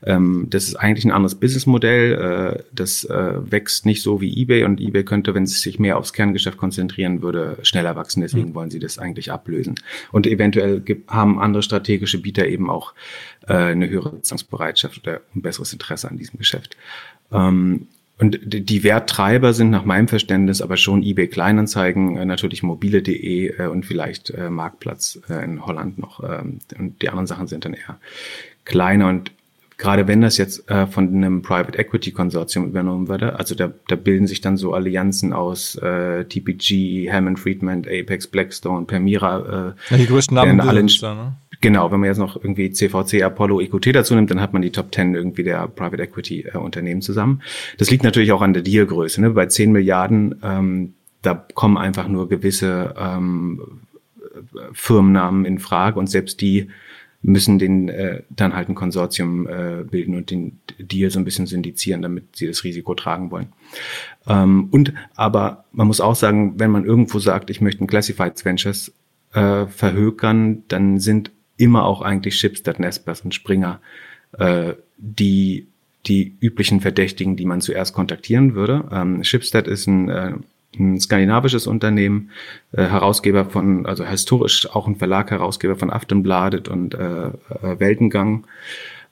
ähm, 0.07 0.47
das 0.51 0.65
ist 0.65 0.77
eigentlich 0.77 1.05
ein 1.05 1.13
anderes 1.13 1.35
Businessmodell. 1.35 2.13
Äh, 2.13 2.63
das 2.73 3.05
äh, 3.05 3.51
wächst 3.51 3.87
nicht 3.87 4.03
so 4.03 4.21
wie 4.21 4.41
eBay 4.41 4.65
und 4.65 4.81
eBay 4.81 5.05
könnte, 5.05 5.35
wenn 5.35 5.45
es 5.45 5.61
sich 5.61 5.79
mehr 5.79 5.97
aufs 5.97 6.13
Kerngeschäft 6.13 6.59
konzentrieren 6.59 7.23
würde, 7.23 7.59
schneller 7.63 7.97
wachsen. 7.97 8.21
Deswegen 8.21 8.51
mhm. 8.51 8.55
wollen 8.55 8.71
sie 8.71 8.79
das 8.79 8.99
eigentlich 8.99 9.33
ablösen. 9.33 9.77
Und 10.13 10.27
eventuell 10.27 10.81
gibt, 10.81 11.11
haben 11.11 11.41
andere 11.41 11.63
strategische 11.63 12.21
Bieter 12.21 12.47
eben 12.47 12.69
auch 12.69 12.93
äh, 13.49 13.55
eine 13.55 13.89
höhere 13.89 14.21
Zahlungsbereitschaft 14.21 15.07
oder 15.07 15.21
ein 15.35 15.43
besseres 15.43 15.73
Interesse 15.73 16.11
an 16.11 16.19
diesem 16.19 16.39
Geschäft. 16.39 16.77
Ähm, 17.33 17.89
und 18.17 18.39
die 18.45 18.85
Werttreiber 18.85 19.53
sind 19.55 19.71
nach 19.71 19.85
meinem 19.85 20.07
Verständnis 20.07 20.63
aber 20.63 20.77
schon 20.77 21.03
eBay 21.03 21.27
Kleinanzeigen, 21.27 22.17
äh, 22.17 22.25
natürlich 22.25 22.63
mobile.de 22.63 23.57
äh, 23.59 23.67
und 23.67 23.87
vielleicht 23.87 24.31
äh, 24.31 24.51
Marktplatz 24.51 25.19
in 25.29 25.65
Holland 25.65 25.99
noch. 25.99 26.23
Ähm, 26.23 26.59
und 26.79 27.03
die 27.03 27.09
anderen 27.09 27.27
Sachen 27.27 27.47
sind 27.49 27.65
dann 27.65 27.75
eher 27.75 27.99
kleiner. 28.65 29.09
Und 29.09 29.33
gerade 29.77 30.07
wenn 30.07 30.21
das 30.21 30.39
jetzt 30.39 30.71
äh, 30.71 30.87
von 30.87 31.09
einem 31.09 31.43
Private 31.43 31.79
Equity 31.79 32.13
Konsortium 32.13 32.67
übernommen 32.67 33.09
würde, 33.09 33.39
also 33.39 33.55
da, 33.55 33.73
da 33.89 33.97
bilden 33.97 34.27
sich 34.27 34.41
dann 34.41 34.57
so 34.57 34.73
Allianzen 34.73 35.33
aus 35.33 35.77
äh, 35.77 36.25
TPG, 36.25 37.11
Hammond 37.11 37.39
Friedman, 37.39 37.85
Apex, 37.87 38.27
Blackstone, 38.27 38.87
Permira. 38.87 39.75
Äh, 39.91 39.93
ja, 39.93 39.97
die 39.97 40.07
größten 40.07 40.35
Namen 40.35 40.61
alle 40.61 40.81
in, 40.81 40.91
da, 41.01 41.15
ne? 41.15 41.37
Genau, 41.61 41.91
wenn 41.91 42.01
man 42.01 42.09
jetzt 42.09 42.19
noch 42.19 42.37
irgendwie 42.37 42.71
CVC, 42.71 43.23
Apollo, 43.23 43.61
EQT 43.61 43.95
dazu 43.95 44.15
nimmt, 44.15 44.31
dann 44.31 44.41
hat 44.41 44.53
man 44.53 44.63
die 44.63 44.71
Top 44.71 44.95
10 44.95 45.15
irgendwie 45.15 45.45
der 45.45 45.67
Private 45.67 46.03
Equity 46.03 46.43
äh, 46.43 46.59
Unternehmen 46.59 47.01
zusammen. 47.01 47.43
Das 47.79 47.91
liegt 47.91 48.05
natürlich 48.05 48.33
auch 48.33 48.43
an 48.43 48.53
der 48.53 48.63
Dealgröße. 48.63 49.21
Ne? 49.21 49.31
Bei 49.31 49.47
10 49.47 49.73
Milliarden, 49.73 50.35
ähm, 50.43 50.95
da 51.23 51.47
kommen 51.55 51.79
einfach 51.79 52.07
nur 52.07 52.29
gewisse 52.29 52.95
ähm, 52.99 53.81
Firmennamen 54.73 55.45
in 55.45 55.59
Frage 55.59 55.99
und 55.99 56.09
selbst 56.09 56.41
die 56.41 56.69
müssen 57.25 57.59
den 57.59 57.89
äh, 57.89 58.23
dann 58.31 58.55
halt 58.55 58.69
ein 58.69 58.75
Konsortium 58.75 59.49
äh, 59.49 59.83
bilden 59.83 60.15
und 60.15 60.31
den 60.31 60.61
Deal 60.79 61.11
so 61.11 61.19
ein 61.19 61.25
bisschen 61.25 61.47
syndizieren, 61.47 62.03
damit 62.03 62.37
sie 62.37 62.47
das 62.47 62.65
Risiko 62.65 62.95
tragen 62.95 63.31
wollen. 63.31 63.49
Ähm, 64.29 64.69
und 64.71 64.93
aber 65.17 65.65
man 65.73 65.87
muss 65.87 66.01
auch 66.01 66.15
sagen, 66.15 66.55
wenn 66.59 66.71
man 66.71 66.85
irgendwo 66.85 67.19
sagt, 67.19 67.51
ich 67.51 67.61
möchte 67.61 67.83
ein 67.83 67.87
Classified 67.87 68.45
Ventures 68.45 68.93
äh, 69.33 69.67
verhökern, 69.67 70.65
dann 70.69 71.01
sind 71.01 71.31
immer 71.57 71.85
auch 71.85 72.03
eigentlich 72.03 72.37
Shipstead, 72.37 72.79
Nespers 72.79 73.23
und 73.23 73.35
Springer 73.35 73.81
äh, 74.39 74.75
die 74.99 75.67
die 76.07 76.37
üblichen 76.41 76.83
Verdächtigen, 76.83 77.37
die 77.37 77.47
man 77.47 77.63
zuerst 77.63 77.95
kontaktieren 77.95 78.55
würde. 78.55 78.85
Ähm, 78.93 79.25
Shipstead 79.25 79.67
ist 79.67 79.87
ein, 79.87 80.11
äh, 80.11 80.33
ein 80.79 81.01
skandinavisches 81.01 81.67
Unternehmen, 81.67 82.31
äh, 82.73 82.85
Herausgeber 82.85 83.45
von, 83.47 83.87
also 83.87 84.05
historisch 84.05 84.69
auch 84.71 84.87
ein 84.87 84.97
Verlag, 84.97 85.31
Herausgeber 85.31 85.77
von 85.77 85.91
Aftenbladet 85.91 86.69
und 86.69 86.95
äh, 86.95 87.27
äh, 87.27 87.31
Weltengang. 87.79 88.47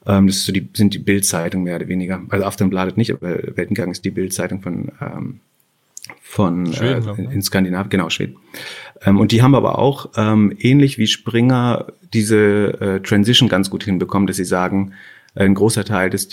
Ähm, 0.07 0.27
das 0.27 0.37
ist 0.37 0.46
so 0.46 0.53
die, 0.53 0.68
sind 0.75 0.94
die 0.94 0.98
Bildzeitung 0.98 1.62
mehr 1.62 1.77
oder 1.77 1.88
weniger. 1.88 2.20
Also 2.29 2.44
Aftenbladet 2.44 2.96
nicht, 2.96 3.12
aber 3.12 3.57
Weltengang 3.57 3.90
ist 3.90 4.05
die 4.05 4.11
Bildzeitung 4.11 4.62
von 4.62 4.92
ähm, 5.01 5.40
von 6.20 6.72
Schweden, 6.72 7.09
äh, 7.09 7.22
in, 7.22 7.31
in 7.31 7.42
Skandinavien, 7.42 7.90
genau 7.90 8.11
Schweden. 8.11 8.37
Ähm, 9.03 9.20
und 9.20 9.33
die 9.33 9.42
haben 9.42 9.55
aber 9.55 9.79
auch 9.79 10.11
ähm, 10.16 10.55
ähnlich 10.59 10.98
wie 10.98 11.07
Springer 11.07 11.87
diese 12.12 12.81
äh, 12.81 13.01
Transition 13.01 13.48
ganz 13.48 13.70
gut 13.70 13.85
hinbekommen, 13.85 14.27
dass 14.27 14.37
sie 14.37 14.44
sagen, 14.44 14.92
ein 15.35 15.55
großer 15.55 15.85
Teil 15.85 16.11
des, 16.11 16.29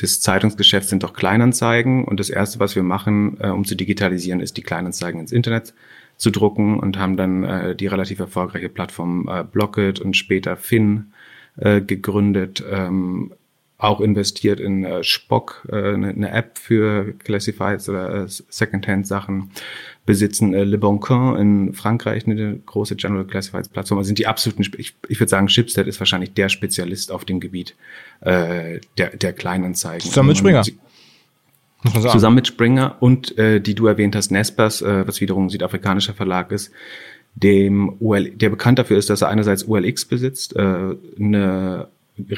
des 0.00 0.20
Zeitungsgeschäfts 0.20 0.90
sind 0.90 1.02
doch 1.02 1.12
Kleinanzeigen 1.12 2.04
und 2.04 2.20
das 2.20 2.30
erste, 2.30 2.60
was 2.60 2.74
wir 2.76 2.82
machen, 2.82 3.36
äh, 3.40 3.48
um 3.48 3.64
zu 3.64 3.74
digitalisieren, 3.74 4.40
ist 4.40 4.56
die 4.56 4.62
Kleinanzeigen 4.62 5.20
ins 5.20 5.32
Internet 5.32 5.74
zu 6.16 6.30
drucken 6.30 6.78
und 6.78 6.98
haben 6.98 7.16
dann 7.16 7.44
äh, 7.44 7.76
die 7.76 7.86
relativ 7.86 8.18
erfolgreiche 8.18 8.68
Plattform 8.68 9.28
äh, 9.28 9.44
Blocket 9.44 10.00
und 10.00 10.16
später 10.16 10.56
Finn 10.56 11.12
äh, 11.56 11.80
gegründet, 11.80 12.62
ähm, 12.70 13.32
auch 13.78 14.00
investiert 14.00 14.60
in 14.60 14.84
äh, 14.84 15.02
Spock, 15.02 15.66
äh, 15.70 15.94
eine, 15.94 16.08
eine 16.08 16.30
App 16.30 16.58
für 16.58 17.14
Classifieds 17.18 17.88
oder 17.88 18.24
äh, 18.24 18.28
Secondhand-Sachen 18.28 19.50
besitzen 20.06 20.54
äh, 20.54 20.64
Le 20.64 20.78
Bon 20.78 20.98
Coin 21.00 21.36
in 21.36 21.72
Frankreich 21.74 22.26
eine 22.26 22.58
große 22.58 22.96
General 22.96 23.24
Classifieds 23.24 23.68
Plattform. 23.68 23.98
Also 23.98 24.08
sind 24.08 24.18
die 24.18 24.26
absoluten, 24.26 24.62
ich, 24.78 24.94
ich 25.08 25.20
würde 25.20 25.30
sagen, 25.30 25.48
Shipstead 25.48 25.86
ist 25.86 26.00
wahrscheinlich 26.00 26.32
der 26.34 26.48
Spezialist 26.48 27.12
auf 27.12 27.24
dem 27.24 27.40
Gebiet 27.40 27.76
äh, 28.20 28.80
der, 28.98 29.16
der 29.16 29.32
Kleinanzeigen. 29.32 30.00
Zusammen 30.00 30.28
mit 30.28 30.38
Springer. 30.38 30.62
Zusammen 32.12 32.34
mit 32.34 32.46
Springer 32.46 32.96
und 33.00 33.38
äh, 33.38 33.60
die 33.60 33.74
du 33.74 33.86
erwähnt 33.86 34.14
hast, 34.14 34.30
Nespers, 34.30 34.82
äh, 34.82 35.06
was 35.06 35.20
wiederum 35.20 35.46
ein 35.46 35.48
südafrikanischer 35.48 36.12
Verlag 36.12 36.52
ist, 36.52 36.72
dem 37.34 37.96
UL, 38.00 38.30
der 38.30 38.50
bekannt 38.50 38.78
dafür 38.78 38.98
ist, 38.98 39.08
dass 39.08 39.22
er 39.22 39.28
einerseits 39.28 39.64
ULX 39.64 40.04
besitzt, 40.04 40.56
äh, 40.56 40.60
eine 41.18 41.88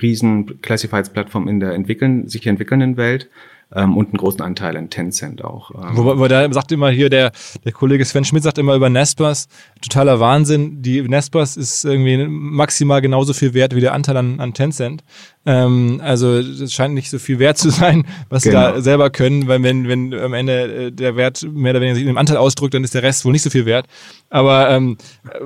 riesen 0.01 0.61
Classifieds-Plattform 0.62 1.48
in 1.48 1.59
der 1.59 1.72
entwickeln, 1.72 2.29
sich 2.29 2.46
entwickelnden 2.46 2.96
Welt 2.96 3.29
ähm, 3.74 3.96
und 3.96 4.08
einen 4.08 4.18
großen 4.18 4.40
Anteil 4.40 4.76
in 4.76 4.90
Tencent 4.90 5.44
auch. 5.44 5.70
Ähm. 5.70 5.96
Wo, 5.96 6.18
wo 6.18 6.28
da 6.28 6.50
sagt 6.52 6.72
immer 6.72 6.90
hier, 6.90 7.11
der, 7.11 7.32
der 7.64 7.72
Kollege 7.72 8.04
Sven 8.04 8.24
Schmidt 8.24 8.42
sagt 8.42 8.58
immer 8.58 8.74
über 8.74 8.90
Nespers, 8.90 9.48
totaler 9.80 10.20
Wahnsinn. 10.20 10.82
Die 10.82 11.02
Nespers 11.02 11.56
ist 11.56 11.85
irgendwie 11.85 12.26
maximal 12.26 13.00
genauso 13.00 13.32
viel 13.32 13.54
wert 13.54 13.74
wie 13.74 13.80
der 13.80 13.94
Anteil 13.94 14.16
an, 14.16 14.40
an 14.40 14.54
Tencent. 14.54 15.02
Ähm, 15.44 16.00
also 16.04 16.40
das 16.42 16.72
scheint 16.72 16.94
nicht 16.94 17.11
so 17.11 17.18
viel 17.18 17.38
wert 17.38 17.58
zu 17.58 17.70
sein, 17.70 18.06
was 18.28 18.44
genau. 18.44 18.68
sie 18.68 18.74
da 18.74 18.80
selber 18.80 19.11
können, 19.11 19.48
weil 19.48 19.62
wenn, 19.62 19.88
wenn 19.88 20.14
am 20.14 20.35
Ende 20.35 20.87
äh, 20.87 20.92
der 20.92 21.16
Wert 21.16 21.42
mehr 21.42 21.70
oder 21.72 21.80
weniger 21.80 21.94
sich 21.94 22.02
in 22.02 22.08
dem 22.08 22.18
Anteil 22.18 22.37
ausdrückt, 22.37 22.74
dann 22.74 22.85
ist 22.85 22.94
der 22.94 23.02
Rest 23.02 23.24
wohl 23.24 23.32
nicht 23.32 23.42
so 23.42 23.50
viel 23.50 23.66
wert. 23.66 23.87
Aber 24.30 24.70
ähm, 24.70 24.96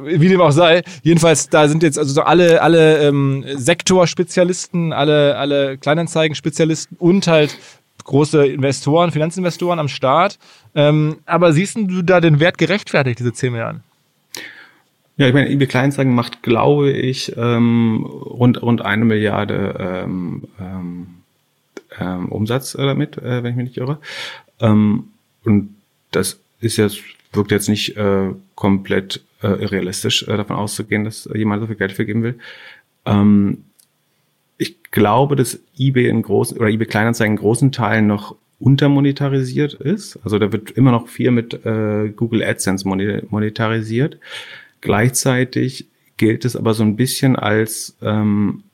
wie 0.04 0.28
dem 0.28 0.40
auch 0.40 0.50
sei, 0.50 0.82
jedenfalls 1.02 1.48
da 1.48 1.68
sind 1.68 1.82
jetzt 1.82 1.98
also 1.98 2.12
so 2.12 2.22
alle, 2.22 2.60
alle 2.60 3.06
ähm, 3.06 3.44
Sektorspezialisten, 3.54 4.92
alle, 4.92 5.36
alle 5.36 5.78
Kleinanzeigen-Spezialisten 5.78 6.96
und 6.98 7.26
halt 7.26 7.56
große 8.06 8.46
Investoren, 8.46 9.10
Finanzinvestoren 9.10 9.78
am 9.78 9.88
Start. 9.88 10.38
Ähm, 10.74 11.18
aber 11.26 11.52
siehst 11.52 11.76
du 11.76 12.02
da 12.02 12.20
den 12.20 12.40
Wert 12.40 12.58
gerechtfertigt, 12.58 13.18
diese 13.18 13.32
10 13.32 13.52
Milliarden? 13.52 13.82
Ja, 15.18 15.26
ich 15.28 15.34
meine, 15.34 15.48
eBay 15.50 15.66
Kleinanzeigen 15.66 16.14
macht, 16.14 16.42
glaube 16.42 16.90
ich, 16.90 17.34
ähm, 17.36 18.04
rund, 18.04 18.60
rund 18.62 18.82
eine 18.82 19.04
Milliarde 19.04 20.04
ähm, 20.04 20.44
ähm, 20.60 21.06
ähm, 21.98 22.28
Umsatz 22.28 22.72
damit, 22.72 23.16
äh, 23.18 23.42
wenn 23.42 23.52
ich 23.52 23.56
mich 23.56 23.68
nicht 23.68 23.78
irre. 23.78 23.98
Ähm, 24.60 25.08
und 25.44 25.74
das 26.10 26.38
ist 26.60 26.76
jetzt, 26.76 26.98
wirkt 27.32 27.50
jetzt 27.50 27.68
nicht 27.68 27.96
äh, 27.96 28.30
komplett 28.54 29.22
äh, 29.42 29.62
irrealistisch, 29.62 30.22
äh, 30.28 30.36
davon 30.36 30.56
auszugehen, 30.56 31.04
dass 31.04 31.28
jemand 31.34 31.62
so 31.62 31.66
viel 31.66 31.76
Geld 31.76 31.92
vergeben 31.92 32.22
will. 32.22 32.38
Ähm, 33.06 33.64
ich 34.58 34.82
glaube, 34.90 35.36
dass 35.36 35.60
eBay 35.78 36.08
in 36.08 36.22
großen 36.22 36.58
oder 36.58 36.68
eBay 36.68 36.86
Kleinanzeigen 36.86 37.36
in 37.36 37.40
großen 37.40 37.72
Teilen 37.72 38.06
noch 38.06 38.36
untermonetarisiert 38.58 39.74
ist. 39.74 40.18
Also 40.24 40.38
da 40.38 40.52
wird 40.52 40.70
immer 40.70 40.90
noch 40.90 41.08
viel 41.08 41.30
mit 41.30 41.64
äh, 41.66 42.08
Google 42.08 42.42
AdSense 42.42 42.88
monetarisiert. 42.88 44.18
Gleichzeitig 44.80 45.88
gilt 46.16 46.44
es 46.44 46.56
aber 46.56 46.72
so 46.72 46.82
ein 46.82 46.96
bisschen 46.96 47.36
als, 47.36 47.96
ähm, 48.00 48.64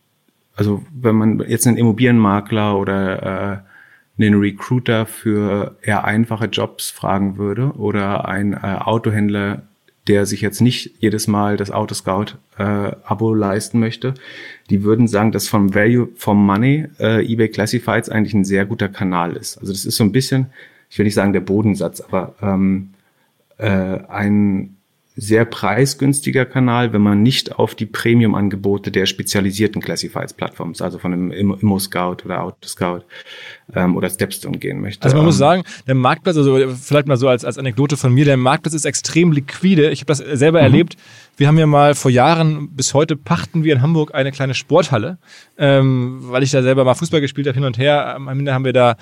also 0.54 0.84
wenn 0.94 1.16
man 1.16 1.44
jetzt 1.48 1.66
einen 1.66 1.78
Immobilienmakler 1.78 2.78
oder 2.78 3.64
äh, 4.18 4.22
einen 4.22 4.38
Recruiter 4.38 5.06
für 5.06 5.76
eher 5.82 6.04
einfache 6.04 6.46
Jobs 6.46 6.90
fragen 6.90 7.38
würde 7.38 7.72
oder 7.72 8.28
ein 8.28 8.52
äh, 8.52 8.58
Autohändler 8.58 9.62
der 10.08 10.26
sich 10.26 10.40
jetzt 10.40 10.60
nicht 10.60 10.96
jedes 10.98 11.28
Mal 11.28 11.56
das 11.56 11.70
Autoscout-Abo 11.70 13.34
äh, 13.34 13.38
leisten 13.38 13.78
möchte, 13.78 14.14
die 14.70 14.84
würden 14.84 15.08
sagen, 15.08 15.32
dass 15.32 15.48
vom 15.48 15.74
Value 15.74 16.08
vom 16.16 16.44
Money 16.44 16.86
äh, 16.98 17.24
eBay 17.24 17.48
Classifieds 17.48 18.08
eigentlich 18.08 18.34
ein 18.34 18.44
sehr 18.44 18.64
guter 18.66 18.88
Kanal 18.88 19.36
ist. 19.36 19.58
Also 19.58 19.72
das 19.72 19.84
ist 19.84 19.96
so 19.96 20.04
ein 20.04 20.12
bisschen, 20.12 20.46
ich 20.90 20.98
will 20.98 21.04
nicht 21.04 21.14
sagen 21.14 21.32
der 21.32 21.40
Bodensatz, 21.40 22.00
aber 22.00 22.34
ähm, 22.40 22.90
äh, 23.58 23.66
ein 24.08 24.76
sehr 25.14 25.44
preisgünstiger 25.44 26.46
Kanal, 26.46 26.92
wenn 26.94 27.02
man 27.02 27.22
nicht 27.22 27.58
auf 27.58 27.74
die 27.74 27.84
Premium-Angebote 27.84 28.90
der 28.90 29.04
spezialisierten 29.04 29.82
Classifieds-Plattforms, 29.82 30.80
also 30.80 30.98
von 30.98 31.12
einem 31.12 31.30
Immo-Scout 31.30 32.24
oder 32.24 32.42
Autoscout 32.42 33.02
ähm, 33.74 33.96
oder 33.96 34.08
Stepstone 34.08 34.58
gehen 34.58 34.80
möchte. 34.80 35.04
Also 35.04 35.16
man 35.16 35.26
muss 35.26 35.36
ähm, 35.36 35.40
sagen, 35.40 35.64
der 35.86 35.94
Marktplatz, 35.94 36.38
also 36.38 36.58
vielleicht 36.68 37.08
mal 37.08 37.18
so 37.18 37.28
als, 37.28 37.44
als 37.44 37.58
Anekdote 37.58 37.98
von 37.98 38.14
mir, 38.14 38.24
der 38.24 38.38
Marktplatz 38.38 38.74
ist 38.74 38.86
extrem 38.86 39.32
liquide. 39.32 39.90
Ich 39.90 40.00
habe 40.00 40.06
das 40.06 40.18
selber 40.18 40.60
mhm. 40.60 40.64
erlebt. 40.64 40.96
Wir 41.36 41.46
haben 41.46 41.58
ja 41.58 41.66
mal 41.66 41.94
vor 41.94 42.10
Jahren, 42.10 42.70
bis 42.70 42.94
heute 42.94 43.16
pachten 43.16 43.64
wir 43.64 43.74
in 43.74 43.82
Hamburg 43.82 44.14
eine 44.14 44.32
kleine 44.32 44.54
Sporthalle, 44.54 45.18
ähm, 45.58 46.20
weil 46.22 46.42
ich 46.42 46.50
da 46.52 46.62
selber 46.62 46.84
mal 46.84 46.94
Fußball 46.94 47.20
gespielt 47.20 47.46
habe, 47.46 47.54
hin 47.54 47.64
und 47.64 47.76
her. 47.76 48.14
Am 48.14 48.28
Ende 48.28 48.54
haben 48.54 48.64
wir 48.64 48.72
da 48.72 48.96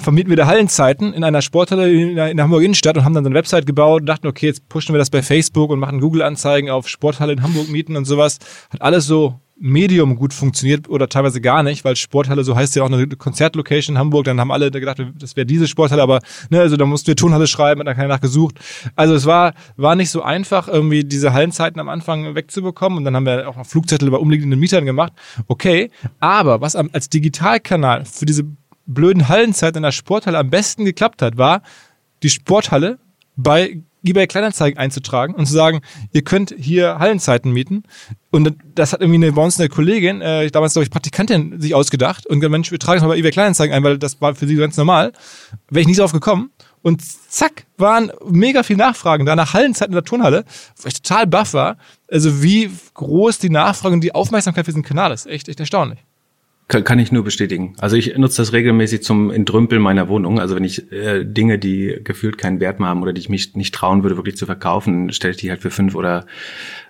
vermieten 0.00 0.30
wir 0.30 0.36
da 0.36 0.46
Hallenzeiten 0.46 1.12
in 1.12 1.24
einer 1.24 1.42
Sporthalle 1.42 1.90
in 1.90 2.16
der, 2.16 2.30
in 2.30 2.36
der 2.36 2.44
Hamburg 2.44 2.62
Innenstadt 2.62 2.96
und 2.96 3.04
haben 3.04 3.14
dann 3.14 3.24
so 3.24 3.30
eine 3.30 3.38
Website 3.38 3.66
gebaut 3.66 4.02
und 4.02 4.06
dachten, 4.06 4.26
okay, 4.26 4.46
jetzt 4.46 4.68
pushen 4.68 4.94
wir 4.94 4.98
das 4.98 5.10
bei 5.10 5.22
Facebook 5.22 5.70
und 5.70 5.78
machen 5.78 6.00
Google-Anzeigen 6.00 6.70
auf 6.70 6.88
Sporthalle 6.88 7.32
in 7.32 7.42
Hamburg 7.42 7.68
mieten 7.68 7.96
und 7.96 8.04
sowas. 8.04 8.38
Hat 8.70 8.82
alles 8.82 9.06
so 9.06 9.40
Medium 9.60 10.16
gut 10.16 10.32
funktioniert 10.32 10.88
oder 10.88 11.08
teilweise 11.08 11.40
gar 11.40 11.62
nicht, 11.62 11.84
weil 11.84 11.96
Sporthalle, 11.96 12.44
so 12.44 12.54
heißt 12.54 12.76
ja 12.76 12.84
auch 12.84 12.90
eine 12.90 13.06
Konzertlocation 13.08 13.96
in 13.96 13.98
Hamburg, 13.98 14.24
dann 14.24 14.40
haben 14.40 14.52
alle 14.52 14.70
gedacht, 14.70 15.02
das 15.18 15.36
wäre 15.36 15.46
diese 15.46 15.66
Sporthalle, 15.66 16.02
aber 16.02 16.20
ne, 16.50 16.60
also 16.60 16.76
da 16.76 16.86
mussten 16.86 17.08
wir 17.08 17.16
Turnhalle 17.16 17.46
schreiben, 17.46 17.80
hat 17.80 17.88
dann 17.88 17.96
keiner 17.96 18.08
nachgesucht. 18.08 18.58
Also 18.94 19.14
es 19.14 19.26
war, 19.26 19.54
war 19.76 19.96
nicht 19.96 20.10
so 20.10 20.22
einfach, 20.22 20.68
irgendwie 20.68 21.04
diese 21.04 21.32
Hallenzeiten 21.32 21.80
am 21.80 21.88
Anfang 21.88 22.34
wegzubekommen 22.34 22.98
und 22.98 23.04
dann 23.04 23.16
haben 23.16 23.26
wir 23.26 23.48
auch 23.48 23.66
Flugzettel 23.66 24.10
bei 24.10 24.18
umliegenden 24.18 24.60
Mietern 24.60 24.84
gemacht. 24.84 25.12
Okay, 25.48 25.90
aber 26.20 26.60
was 26.60 26.76
als 26.76 27.08
Digitalkanal 27.08 28.04
für 28.04 28.26
diese 28.26 28.44
blöden 28.88 29.28
Hallenzeiten 29.28 29.78
in 29.78 29.82
der 29.84 29.92
Sporthalle 29.92 30.38
am 30.38 30.50
besten 30.50 30.84
geklappt 30.84 31.22
hat, 31.22 31.38
war, 31.38 31.62
die 32.22 32.30
Sporthalle 32.30 32.98
bei 33.36 33.80
eBay 34.04 34.26
Kleinanzeigen 34.26 34.78
einzutragen 34.78 35.34
und 35.34 35.46
zu 35.46 35.52
sagen, 35.52 35.80
ihr 36.12 36.22
könnt 36.22 36.54
hier 36.56 36.98
Hallenzeiten 36.98 37.52
mieten. 37.52 37.82
Und 38.30 38.54
das 38.74 38.92
hat 38.92 39.00
irgendwie 39.00 39.26
eine, 39.26 39.32
bei 39.32 39.42
uns 39.42 39.58
eine 39.58 39.68
Kollegin, 39.68 40.20
äh, 40.20 40.50
damals 40.50 40.72
glaube 40.72 40.84
ich 40.84 40.90
Praktikantin, 40.90 41.60
sich 41.60 41.74
ausgedacht 41.74 42.26
und 42.26 42.40
gesagt, 42.40 42.52
Mensch, 42.52 42.70
wir 42.70 42.78
tragen 42.78 42.98
es 42.98 43.02
mal 43.02 43.08
bei 43.08 43.18
eBay 43.18 43.30
Kleinanzeigen 43.30 43.74
ein, 43.74 43.82
weil 43.84 43.98
das 43.98 44.20
war 44.20 44.34
für 44.34 44.46
sie 44.46 44.56
ganz 44.56 44.76
normal. 44.76 45.12
Wäre 45.68 45.82
ich 45.82 45.86
nicht 45.86 46.00
drauf 46.00 46.12
gekommen. 46.12 46.50
Und 46.80 47.02
zack, 47.02 47.66
waren 47.76 48.12
mega 48.24 48.62
viel 48.62 48.76
Nachfragen 48.76 49.26
da 49.26 49.34
nach 49.34 49.52
Hallenzeiten 49.52 49.92
in 49.92 49.96
der 49.96 50.04
Turnhalle, 50.04 50.44
wo 50.80 50.86
ich 50.86 50.94
total 50.94 51.26
baff 51.26 51.52
war. 51.52 51.76
Also 52.10 52.42
wie 52.42 52.70
groß 52.94 53.38
die 53.38 53.50
Nachfrage 53.50 53.94
und 53.94 54.00
die 54.00 54.14
Aufmerksamkeit 54.14 54.64
für 54.64 54.70
diesen 54.70 54.84
Kanal 54.84 55.12
ist. 55.12 55.26
Echt, 55.26 55.48
echt 55.48 55.58
erstaunlich. 55.58 55.98
Kann, 56.70 56.84
kann 56.84 56.98
ich 56.98 57.10
nur 57.10 57.24
bestätigen. 57.24 57.72
Also 57.78 57.96
ich 57.96 58.14
nutze 58.18 58.42
das 58.42 58.52
regelmäßig 58.52 59.02
zum 59.02 59.30
Entrümpeln 59.30 59.80
meiner 59.80 60.10
Wohnung. 60.10 60.38
Also 60.38 60.54
wenn 60.54 60.64
ich 60.64 60.92
äh, 60.92 61.24
Dinge, 61.24 61.58
die 61.58 61.98
gefühlt 62.04 62.36
keinen 62.36 62.60
Wert 62.60 62.78
mehr 62.78 62.90
haben 62.90 63.00
oder 63.00 63.14
die 63.14 63.22
ich 63.22 63.30
mich 63.30 63.54
nicht 63.56 63.74
trauen 63.74 64.02
würde, 64.02 64.16
wirklich 64.16 64.36
zu 64.36 64.44
verkaufen, 64.44 65.10
stelle 65.10 65.30
ich 65.30 65.38
die 65.38 65.48
halt 65.48 65.62
für 65.62 65.70
fünf 65.70 65.94
oder 65.94 66.26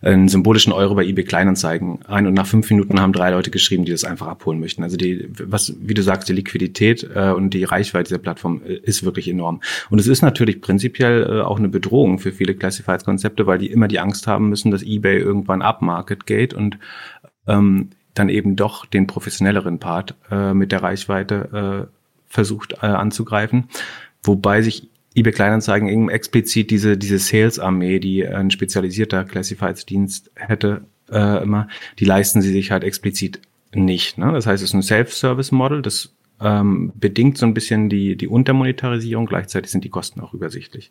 einen 0.03 0.27
symbolischen 0.27 0.73
Euro 0.73 0.97
bei 0.97 1.05
eBay 1.05 1.23
Kleinanzeigen 1.23 2.05
ein. 2.07 2.27
Und 2.27 2.35
nach 2.35 2.49
fünf 2.49 2.69
Minuten 2.71 3.01
haben 3.01 3.13
drei 3.13 3.31
Leute 3.31 3.53
geschrieben, 3.53 3.85
die 3.85 3.93
das 3.93 4.03
einfach 4.03 4.27
abholen 4.27 4.59
möchten. 4.59 4.83
Also 4.83 4.97
die, 4.97 5.29
was, 5.45 5.77
wie 5.81 5.95
du 5.95 6.03
sagst, 6.03 6.29
die 6.29 6.33
Liquidität 6.33 7.09
äh, 7.15 7.31
und 7.31 7.55
die 7.55 7.63
Reichweite 7.63 8.09
dieser 8.09 8.19
Plattform 8.19 8.63
äh, 8.67 8.81
ist 8.83 9.05
wirklich 9.05 9.29
enorm. 9.29 9.61
Und 9.91 10.01
es 10.01 10.09
ist 10.09 10.23
natürlich 10.23 10.61
prinzipiell 10.61 11.23
äh, 11.23 11.41
auch 11.43 11.61
eine 11.61 11.69
Bedrohung 11.69 12.19
für 12.19 12.33
viele 12.33 12.55
Classifieds-Konzepte, 12.55 13.47
weil 13.47 13.59
die 13.59 13.71
immer 13.71 13.87
die 13.87 14.01
Angst 14.01 14.27
haben 14.27 14.49
müssen, 14.49 14.73
dass 14.73 14.83
eBay 14.83 15.19
irgendwann 15.19 15.63
upmarket 15.63 16.27
geht 16.27 16.53
und 16.53 16.79
ähm, 17.47 17.91
dann 18.19 18.29
eben 18.29 18.57
doch 18.57 18.87
den 18.87 19.07
professionelleren 19.07 19.79
Part 19.79 20.15
äh, 20.31 20.55
mit 20.55 20.73
der 20.73 20.83
Reichweite 20.83 21.89
äh, 21.89 21.97
versucht 22.27 22.75
äh, 22.83 22.87
anzugreifen. 22.87 23.69
Wobei 24.23 24.63
sich 24.63 24.89
eBay 25.15 25.33
Kleinanzeigen 25.33 25.89
eben 25.89 26.11
explizit 26.11 26.71
diese, 26.71 26.97
diese 26.97 27.19
Sales-Armee, 27.19 27.99
die 27.99 28.27
ein 28.27 28.51
spezialisierter 28.51 29.25
Classifieds-Dienst 29.25 30.31
hätte, 30.35 30.83
äh, 31.11 31.43
immer, 31.43 31.69
die 31.99 32.05
leisten 32.05 32.43
sie 32.43 32.53
sich 32.53 32.71
halt 32.71 32.85
explizit 32.85 33.41
nicht. 33.75 34.19
Ne? 34.19 34.33
Das 34.33 34.47
heißt, 34.47 34.63
es 34.63 34.71
ist 34.71 34.75
ein 34.75 34.83
Self-Service-Model, 34.83 35.83
das 35.83 36.13
ähm, 36.41 36.93
bedingt 36.95 37.39
so 37.39 37.47
ein 37.47 37.55
bisschen 37.55 37.89
die, 37.89 38.17
die 38.17 38.29
Untermonetarisierung, 38.29 39.27
gleichzeitig 39.27 39.71
sind 39.71 39.85
die 39.85 39.91
Kosten 39.91 40.21
auch 40.21 40.35
übersichtlich. 40.35 40.91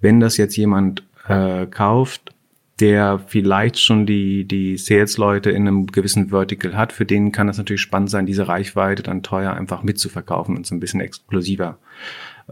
Wenn 0.00 0.20
das 0.20 0.36
jetzt 0.36 0.56
jemand 0.56 1.02
äh, 1.28 1.66
kauft, 1.66 2.33
der 2.80 3.20
vielleicht 3.26 3.78
schon 3.78 4.04
die, 4.04 4.44
die 4.44 4.76
Sales-Leute 4.76 5.50
in 5.50 5.68
einem 5.68 5.86
gewissen 5.86 6.30
Vertical 6.30 6.76
hat, 6.76 6.92
für 6.92 7.04
den 7.04 7.30
kann 7.30 7.46
das 7.46 7.58
natürlich 7.58 7.82
spannend 7.82 8.10
sein, 8.10 8.26
diese 8.26 8.48
Reichweite 8.48 9.02
dann 9.02 9.22
teuer 9.22 9.52
einfach 9.52 9.82
mitzuverkaufen 9.82 10.56
und 10.56 10.66
so 10.66 10.74
ein 10.74 10.80
bisschen 10.80 11.00
exklusiver 11.00 11.78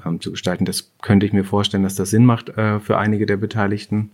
ähm, 0.04 0.20
zu 0.20 0.30
gestalten. 0.30 0.64
Das 0.64 0.92
könnte 1.02 1.26
ich 1.26 1.32
mir 1.32 1.44
vorstellen, 1.44 1.82
dass 1.82 1.96
das 1.96 2.10
Sinn 2.10 2.24
macht 2.24 2.50
äh, 2.50 2.78
für 2.78 2.98
einige 2.98 3.26
der 3.26 3.36
Beteiligten. 3.36 4.10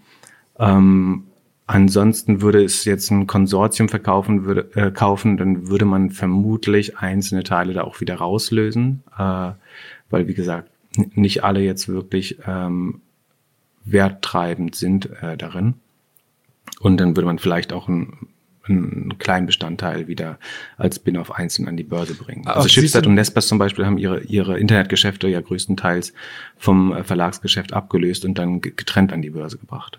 Ähm, 0.59 1.25
ansonsten 1.67 2.41
würde 2.41 2.65
es 2.65 2.87
jetzt 2.87 3.11
ein 3.11 3.27
Konsortium 3.27 3.91
verkaufen, 3.91 4.45
würde, 4.47 4.71
äh, 4.75 4.91
kaufen, 4.91 5.37
dann 5.37 5.69
würde 5.69 5.85
man 5.85 6.11
vermutlich 6.11 6.97
einzelne 6.97 7.43
Teile 7.43 7.75
da 7.75 7.83
auch 7.83 8.01
wieder 8.01 8.17
rauslösen, 8.17 9.03
äh, 9.19 9.51
weil 10.11 10.27
wie 10.27 10.35
gesagt, 10.35 10.71
nicht 11.15 11.45
alle 11.45 11.61
jetzt 11.61 11.87
wirklich 11.89 12.39
ähm, 12.47 13.03
werttreibend 13.85 14.75
sind 14.75 15.11
äh, 15.23 15.37
darin. 15.37 15.75
Und 16.81 16.99
dann 16.99 17.17
würde 17.17 17.27
man 17.27 17.39
vielleicht 17.39 17.73
auch 17.73 17.89
ein 17.89 18.29
einen 18.69 19.19
kleinen 19.19 19.47
Bestandteil 19.47 20.09
wieder 20.09 20.39
als 20.77 20.97
Spin-off 20.97 21.33
einzeln 21.33 21.69
an 21.69 21.77
die 21.77 21.85
Börse 21.85 22.15
bringen. 22.15 22.47
Aber 22.47 22.57
also 22.57 22.69
Chipset 22.69 23.07
und 23.07 23.15
Nespers 23.15 23.49
zum 23.49 23.59
Beispiel 23.59 23.87
haben 23.87 23.99
ihre, 23.99 24.21
ihre 24.21 24.59
Internetgeschäfte 24.59 25.29
ja 25.29 25.41
größtenteils 25.41 26.13
vom 26.57 26.93
äh, 26.93 27.05
Verlagsgeschäft 27.05 27.73
abgelöst 27.73 28.25
und 28.25 28.37
dann 28.39 28.61
getrennt 28.61 29.13
an 29.13 29.23
die 29.23 29.31
Börse 29.31 29.59
gebracht. 29.59 29.99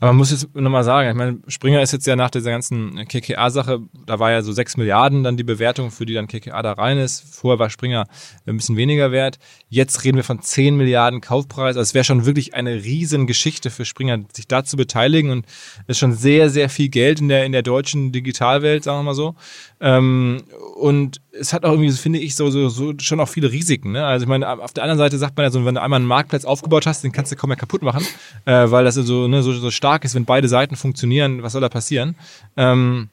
Aber 0.00 0.08
man 0.08 0.16
muss 0.16 0.30
jetzt 0.30 0.54
nochmal 0.54 0.84
sagen, 0.84 1.10
ich 1.10 1.14
meine, 1.14 1.38
Springer 1.48 1.82
ist 1.82 1.92
jetzt 1.92 2.06
ja 2.06 2.16
nach 2.16 2.30
dieser 2.30 2.50
ganzen 2.50 3.06
KKA-Sache, 3.06 3.80
da 4.06 4.18
war 4.18 4.30
ja 4.30 4.42
so 4.42 4.52
sechs 4.52 4.76
Milliarden 4.76 5.24
dann 5.24 5.36
die 5.36 5.44
Bewertung, 5.44 5.90
für 5.90 6.06
die 6.06 6.14
dann 6.14 6.28
KKA 6.28 6.62
da 6.62 6.72
rein 6.72 6.98
ist. 6.98 7.24
Vorher 7.34 7.58
war 7.58 7.70
Springer 7.70 8.06
ein 8.46 8.56
bisschen 8.56 8.76
weniger 8.76 9.12
wert. 9.12 9.38
Jetzt 9.68 10.04
reden 10.04 10.16
wir 10.16 10.24
von 10.24 10.40
zehn 10.40 10.76
Milliarden 10.76 11.20
Kaufpreis. 11.20 11.76
Also 11.76 11.82
es 11.82 11.94
wäre 11.94 12.04
schon 12.04 12.26
wirklich 12.26 12.54
eine 12.54 12.74
riesen 12.84 13.26
Geschichte 13.26 13.70
für 13.70 13.84
Springer, 13.84 14.18
sich 14.32 14.48
da 14.48 14.64
zu 14.64 14.76
beteiligen. 14.76 15.30
Und 15.30 15.46
es 15.86 15.96
ist 15.96 15.98
schon 15.98 16.12
sehr, 16.12 16.50
sehr 16.50 16.68
viel 16.68 16.88
Geld 16.88 17.20
in 17.20 17.28
der, 17.28 17.44
in 17.44 17.52
der 17.52 17.62
deutschen 17.62 18.12
Digitalwelt, 18.12 18.84
sagen 18.84 18.98
wir 18.98 19.02
mal 19.04 19.14
so. 19.14 19.34
Ähm, 19.80 20.42
und 20.76 21.20
es 21.38 21.52
hat 21.52 21.64
auch 21.64 21.72
irgendwie, 21.72 21.90
finde 21.92 22.18
ich, 22.18 22.34
so, 22.34 22.50
so, 22.50 22.68
so 22.68 22.94
schon 23.00 23.20
auch 23.20 23.28
viele 23.28 23.50
Risiken. 23.50 23.92
Ne? 23.92 24.04
Also 24.04 24.24
ich 24.24 24.28
meine, 24.28 24.48
auf 24.48 24.72
der 24.72 24.84
anderen 24.84 24.98
Seite 24.98 25.18
sagt 25.18 25.36
man 25.36 25.44
ja 25.44 25.50
so, 25.50 25.64
wenn 25.64 25.74
du 25.74 25.82
einmal 25.82 25.98
einen 25.98 26.06
Marktplatz 26.06 26.44
aufgebaut 26.44 26.86
hast, 26.86 27.04
den 27.04 27.12
kannst 27.12 27.32
du 27.32 27.36
kaum 27.36 27.48
mehr 27.48 27.56
kaputt 27.56 27.82
machen, 27.82 28.04
äh, 28.44 28.70
weil 28.70 28.84
das 28.84 28.94
so, 28.94 29.28
ne, 29.28 29.42
so, 29.42 29.52
so 29.52 29.70
stark 29.70 30.04
ist, 30.04 30.14
wenn 30.14 30.24
beide 30.24 30.48
Seiten 30.48 30.76
funktionieren, 30.76 31.42
was 31.42 31.52
soll 31.52 31.60
da 31.60 31.68
passieren? 31.68 32.16
Ähm, 32.56 33.08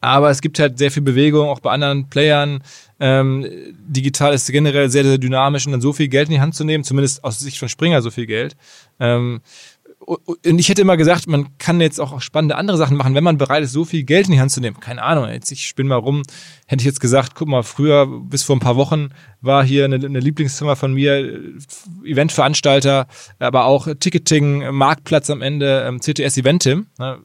aber 0.00 0.30
es 0.30 0.40
gibt 0.40 0.58
halt 0.58 0.78
sehr 0.78 0.90
viel 0.90 1.02
Bewegung, 1.02 1.48
auch 1.48 1.60
bei 1.60 1.70
anderen 1.70 2.08
Playern. 2.08 2.62
Ähm, 3.00 3.46
digital 3.86 4.32
ist 4.32 4.50
generell 4.50 4.88
sehr, 4.90 5.04
sehr 5.04 5.18
dynamisch 5.18 5.66
und 5.66 5.72
dann 5.72 5.80
so 5.80 5.92
viel 5.92 6.08
Geld 6.08 6.28
in 6.28 6.34
die 6.34 6.40
Hand 6.40 6.54
zu 6.54 6.64
nehmen, 6.64 6.84
zumindest 6.84 7.24
aus 7.24 7.40
Sicht 7.40 7.58
von 7.58 7.68
Springer 7.68 8.00
so 8.02 8.10
viel 8.10 8.26
Geld. 8.26 8.56
Ähm, 9.00 9.40
und 10.08 10.58
ich 10.58 10.70
hätte 10.70 10.80
immer 10.80 10.96
gesagt, 10.96 11.26
man 11.26 11.58
kann 11.58 11.82
jetzt 11.82 12.00
auch 12.00 12.22
spannende 12.22 12.56
andere 12.56 12.78
Sachen 12.78 12.96
machen, 12.96 13.14
wenn 13.14 13.24
man 13.24 13.36
bereit 13.36 13.62
ist, 13.62 13.72
so 13.72 13.84
viel 13.84 14.04
Geld 14.04 14.26
in 14.26 14.32
die 14.32 14.40
Hand 14.40 14.50
zu 14.50 14.60
nehmen. 14.60 14.80
Keine 14.80 15.02
Ahnung, 15.02 15.28
jetzt 15.28 15.52
ich 15.52 15.66
spinne 15.66 15.90
mal 15.90 15.96
rum, 15.96 16.22
hätte 16.66 16.80
ich 16.80 16.86
jetzt 16.86 17.00
gesagt, 17.00 17.34
guck 17.34 17.46
mal, 17.46 17.62
früher, 17.62 18.06
bis 18.06 18.42
vor 18.42 18.56
ein 18.56 18.60
paar 18.60 18.76
Wochen, 18.76 19.10
war 19.42 19.62
hier 19.62 19.84
eine, 19.84 19.96
eine 19.96 20.20
Lieblingszimmer 20.20 20.76
von 20.76 20.94
mir, 20.94 21.40
Eventveranstalter, 22.04 23.06
aber 23.38 23.66
auch 23.66 23.86
Ticketing, 24.00 24.70
Marktplatz 24.70 25.28
am 25.28 25.42
Ende, 25.42 25.84
ähm, 25.86 26.00
CTS 26.00 26.38
Eventim. 26.38 26.86
Ne? 26.98 27.18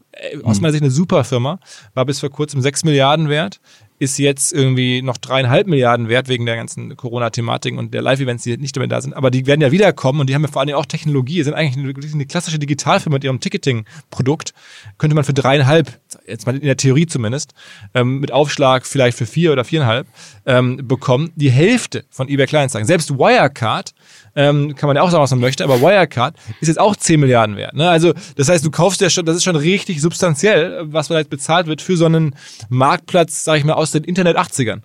Aus 0.43 0.59
meiner 0.59 0.73
Sicht 0.73 0.83
eine 0.83 0.91
super 0.91 1.23
Firma, 1.23 1.59
war 1.93 2.05
bis 2.05 2.19
vor 2.19 2.31
kurzem 2.31 2.61
sechs 2.61 2.83
Milliarden 2.83 3.29
wert 3.29 3.61
ist 4.03 4.17
jetzt 4.19 4.53
irgendwie 4.53 5.01
noch 5.01 5.17
dreieinhalb 5.17 5.67
Milliarden 5.67 6.09
wert 6.09 6.27
wegen 6.27 6.45
der 6.45 6.55
ganzen 6.55 6.95
Corona-Thematik 6.95 7.77
und 7.77 7.93
der 7.93 8.01
Live-Events, 8.01 8.43
die 8.43 8.57
nicht 8.57 8.75
mehr 8.75 8.87
da 8.87 9.01
sind. 9.01 9.13
Aber 9.13 9.31
die 9.31 9.47
werden 9.47 9.61
ja 9.61 9.71
wiederkommen 9.71 10.19
und 10.19 10.29
die 10.29 10.35
haben 10.35 10.43
ja 10.43 10.49
vor 10.49 10.61
allem 10.61 10.75
auch 10.75 10.85
Technologie, 10.85 11.41
sind 11.43 11.53
eigentlich 11.53 11.77
eine, 11.77 12.13
eine 12.13 12.25
klassische 12.25 12.59
Digitalfirma 12.59 13.15
mit 13.15 13.23
ihrem 13.23 13.39
Ticketing-Produkt. 13.39 14.53
Könnte 14.97 15.15
man 15.15 15.23
für 15.23 15.33
dreieinhalb, 15.33 15.99
jetzt 16.27 16.45
mal 16.45 16.55
in 16.55 16.61
der 16.61 16.77
Theorie 16.77 17.05
zumindest, 17.05 17.53
ähm, 17.93 18.19
mit 18.19 18.31
Aufschlag 18.31 18.85
vielleicht 18.85 19.17
für 19.17 19.25
vier 19.25 19.51
oder 19.51 19.63
viereinhalb 19.63 20.07
ähm, 20.45 20.87
bekommen. 20.87 21.31
Die 21.35 21.51
Hälfte 21.51 22.05
von 22.09 22.29
eBay 22.29 22.47
Kleinanzeigen. 22.47 22.87
Selbst 22.87 23.11
Wirecard 23.11 23.93
ähm, 24.35 24.75
kann 24.75 24.87
man 24.87 24.95
ja 24.95 25.03
auch 25.03 25.11
sagen, 25.11 25.23
was 25.23 25.31
man 25.31 25.39
möchte, 25.39 25.63
aber 25.63 25.81
Wirecard 25.81 26.35
ist 26.61 26.67
jetzt 26.67 26.79
auch 26.79 26.95
10 26.95 27.19
Milliarden 27.19 27.55
wert. 27.55 27.75
Ne? 27.75 27.89
Also 27.89 28.13
das 28.35 28.49
heißt, 28.49 28.65
du 28.65 28.71
kaufst 28.71 29.01
ja 29.01 29.09
schon, 29.09 29.25
das 29.25 29.35
ist 29.35 29.43
schon 29.43 29.55
richtig 29.55 30.01
substanziell, 30.01 30.81
was 30.85 31.07
vielleicht 31.07 31.29
bezahlt 31.29 31.67
wird 31.67 31.81
für 31.81 31.97
so 31.97 32.05
einen 32.05 32.35
Marktplatz, 32.69 33.43
sag 33.43 33.57
ich 33.57 33.63
mal, 33.63 33.73
aus 33.73 33.91
den 33.91 34.03
Internet 34.03 34.37
80ern. 34.37 34.81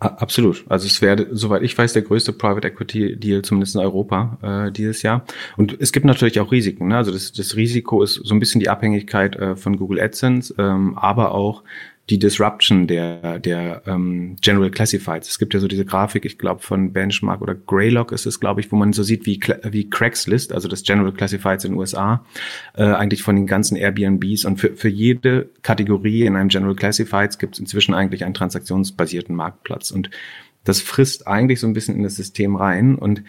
Absolut. 0.00 0.64
Also 0.70 0.86
es 0.86 1.02
wäre, 1.02 1.26
soweit 1.30 1.62
ich 1.62 1.76
weiß, 1.76 1.92
der 1.92 2.00
größte 2.00 2.32
Private 2.32 2.68
Equity 2.68 3.16
Deal, 3.16 3.42
zumindest 3.42 3.74
in 3.74 3.82
Europa, 3.82 4.38
äh, 4.68 4.72
dieses 4.72 5.02
Jahr. 5.02 5.26
Und 5.58 5.78
es 5.78 5.92
gibt 5.92 6.06
natürlich 6.06 6.40
auch 6.40 6.50
Risiken. 6.50 6.88
Ne? 6.88 6.96
Also 6.96 7.12
das, 7.12 7.32
das 7.32 7.54
Risiko 7.54 8.02
ist 8.02 8.14
so 8.14 8.34
ein 8.34 8.40
bisschen 8.40 8.60
die 8.60 8.70
Abhängigkeit 8.70 9.36
äh, 9.36 9.56
von 9.56 9.76
Google 9.76 10.00
AdSense, 10.00 10.54
ähm, 10.56 10.96
aber 10.96 11.32
auch 11.32 11.64
die 12.10 12.18
Disruption 12.18 12.88
der, 12.88 13.38
der 13.38 13.82
ähm, 13.86 14.36
General 14.40 14.70
Classifieds. 14.70 15.28
Es 15.28 15.38
gibt 15.38 15.54
ja 15.54 15.60
so 15.60 15.68
diese 15.68 15.84
Grafik, 15.84 16.24
ich 16.24 16.38
glaube 16.38 16.60
von 16.60 16.92
Benchmark 16.92 17.40
oder 17.40 17.54
Greylock 17.54 18.10
ist 18.10 18.26
es, 18.26 18.40
glaube 18.40 18.60
ich, 18.60 18.72
wo 18.72 18.76
man 18.76 18.92
so 18.92 19.04
sieht, 19.04 19.26
wie, 19.26 19.40
wie 19.70 19.88
Craigslist, 19.88 20.52
also 20.52 20.66
das 20.66 20.82
General 20.82 21.12
Classifieds 21.12 21.64
in 21.64 21.72
den 21.72 21.78
USA, 21.78 22.24
äh, 22.74 22.82
eigentlich 22.82 23.22
von 23.22 23.36
den 23.36 23.46
ganzen 23.46 23.76
Airbnbs 23.76 24.44
und 24.44 24.58
für, 24.58 24.74
für 24.74 24.88
jede 24.88 25.50
Kategorie 25.62 26.26
in 26.26 26.34
einem 26.34 26.48
General 26.48 26.74
Classifieds 26.74 27.38
gibt 27.38 27.54
es 27.54 27.60
inzwischen 27.60 27.94
eigentlich 27.94 28.24
einen 28.24 28.34
transaktionsbasierten 28.34 29.34
Marktplatz. 29.34 29.92
Und 29.92 30.10
das 30.64 30.80
frisst 30.80 31.28
eigentlich 31.28 31.60
so 31.60 31.68
ein 31.68 31.74
bisschen 31.74 31.96
in 31.96 32.02
das 32.02 32.16
System 32.16 32.56
rein. 32.56 32.96
Und 32.96 33.22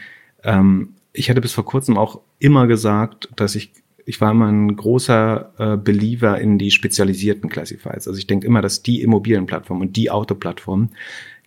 ähm, 0.43 0.95
ich 1.13 1.29
hatte 1.29 1.41
bis 1.41 1.53
vor 1.53 1.65
kurzem 1.65 1.97
auch 1.97 2.21
immer 2.39 2.65
gesagt, 2.65 3.29
dass 3.35 3.53
ich 3.53 3.71
ich 4.05 4.21
war 4.21 4.31
immer 4.31 4.51
ein 4.51 4.75
großer 4.75 5.53
äh, 5.57 5.77
Believer 5.77 6.39
in 6.39 6.57
die 6.57 6.71
spezialisierten 6.71 7.49
Classifieds. 7.49 8.07
Also 8.07 8.17
ich 8.17 8.27
denke 8.27 8.47
immer, 8.47 8.61
dass 8.61 8.83
die 8.83 9.01
Immobilienplattformen 9.01 9.87
und 9.87 9.95
die 9.95 10.09
Autoplattformen 10.09 10.91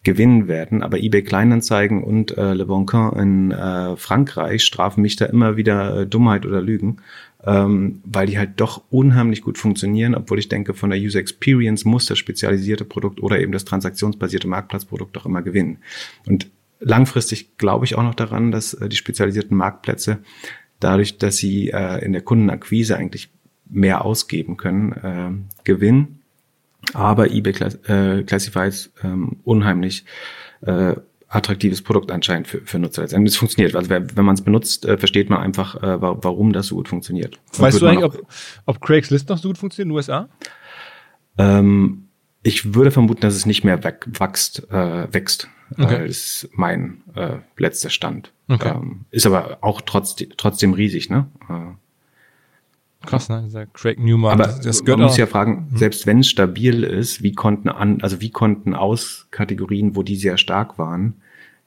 gewinnen 0.05 0.49
werden. 0.49 0.83
Aber 0.83 0.99
eBay 0.99 1.23
Kleinanzeigen 1.23 2.05
und 2.05 2.37
äh, 2.37 2.55
Le 2.55 2.67
Bon 2.67 2.87
in 3.17 3.51
äh, 3.51 3.97
Frankreich 3.97 4.63
strafen 4.63 5.01
mich 5.01 5.17
da 5.17 5.25
immer 5.25 5.57
wieder 5.57 6.01
äh, 6.01 6.07
Dummheit 6.07 6.47
oder 6.47 6.61
Lügen, 6.61 6.99
ähm, 7.45 8.01
weil 8.05 8.27
die 8.27 8.39
halt 8.39 8.61
doch 8.61 8.85
unheimlich 8.91 9.41
gut 9.43 9.59
funktionieren, 9.59 10.15
obwohl 10.15 10.39
ich 10.39 10.49
denke, 10.49 10.75
von 10.75 10.91
der 10.91 10.99
User 11.01 11.19
Experience 11.19 11.85
muss 11.85 12.07
das 12.07 12.19
spezialisierte 12.19 12.85
Produkt 12.85 13.23
oder 13.23 13.41
eben 13.41 13.53
das 13.53 13.65
transaktionsbasierte 13.65 14.47
Marktplatzprodukt 14.47 15.17
doch 15.17 15.27
immer 15.27 15.43
gewinnen. 15.43 15.79
Und 16.27 16.51
langfristig 16.81 17.57
glaube 17.57 17.87
ich 17.87 17.97
auch 17.97 18.03
noch 18.03 18.15
daran, 18.15 18.53
dass 18.53 18.75
äh, 18.75 18.89
die 18.89 18.97
spezialisierten 18.97 19.57
Marktplätze 19.57 20.19
dadurch, 20.85 21.19
dass 21.19 21.37
sie 21.37 21.71
äh, 21.71 22.05
in 22.05 22.13
der 22.13 22.23
Kundenakquise 22.23 22.97
eigentlich 22.97 23.31
mehr 23.69 24.05
ausgeben 24.05 24.57
können, 24.57 24.93
äh, 24.93 25.65
gewinnen. 25.65 26.21
Aber 26.93 27.31
eBay 27.31 27.53
Class 27.53 27.77
äh, 27.89 28.23
Classifieds 28.23 28.93
ähm, 29.03 29.37
unheimlich 29.45 30.05
äh, 30.61 30.95
attraktives 31.29 31.83
Produkt 31.83 32.13
anscheinend 32.13 32.47
für, 32.47 32.61
für 32.61 32.79
Nutzer. 32.79 33.03
Und 33.17 33.27
es 33.27 33.37
funktioniert. 33.37 33.75
Also 33.75 33.91
wenn, 33.91 34.17
wenn 34.17 34.25
man 34.25 34.35
es 34.35 34.43
benutzt, 34.43 34.85
äh, 34.85 34.99
versteht 34.99 35.31
man 35.31 35.41
einfach, 35.41 35.83
äh, 35.83 36.01
warum 36.01 36.53
das 36.53 36.69
so 36.69 36.77
gut 36.77 36.89
funktioniert. 36.89 37.41
Weißt 37.57 37.81
du 37.81 37.87
eigentlich, 37.87 38.05
ob, 38.05 38.27
ob 38.67 38.81
Craigslist 38.81 39.29
noch 39.31 39.39
so 39.39 39.49
gut 39.49 39.59
funktioniert 39.59 39.87
in 39.87 39.91
den 39.91 39.97
USA? 39.97 40.29
Ähm, 41.39 42.09
ich 42.43 42.75
würde 42.75 42.91
vermuten, 42.91 43.23
dass 43.23 43.35
es 43.35 43.47
nicht 43.47 43.65
mehr 43.65 43.83
wächst, 43.83 44.71
äh, 44.71 45.13
wächst. 45.13 45.49
Okay. 45.79 46.05
Äh, 46.05 46.09
ist 46.09 46.49
mein 46.53 47.03
äh, 47.15 47.39
letzter 47.57 47.91
Stand. 47.91 48.33
Okay. 48.49 48.73
Ähm, 48.75 49.07
ist 49.11 49.27
aber 49.27 49.59
auch 49.61 49.81
trotz, 49.81 50.17
trotzdem 50.37 50.75
riesig, 50.75 51.11
ne? 51.11 51.27
Äh, 51.49 51.75
Krass, 53.07 53.29
ne? 53.29 53.43
Dieser 53.45 53.67
Craig 53.67 53.99
Newman. 53.99 54.41
Aber 54.41 54.47
das 54.47 54.85
gehört 54.85 54.99
man 54.99 55.09
muss 55.09 55.17
ja 55.17 55.27
fragen, 55.27 55.69
mhm. 55.71 55.77
selbst 55.77 56.07
wenn 56.07 56.21
es 56.21 56.29
stabil 56.29 56.85
ist, 56.85 57.23
wie 57.23 57.33
konnten 57.33 57.69
an, 57.69 58.01
also 58.01 58.21
wie 58.21 58.31
konnten 58.31 58.75
aus 58.75 59.27
Kategorien, 59.31 59.97
wo 59.97 60.03
die 60.03 60.17
sehr 60.17 60.39
stark 60.39 60.79
waren, 60.79 61.15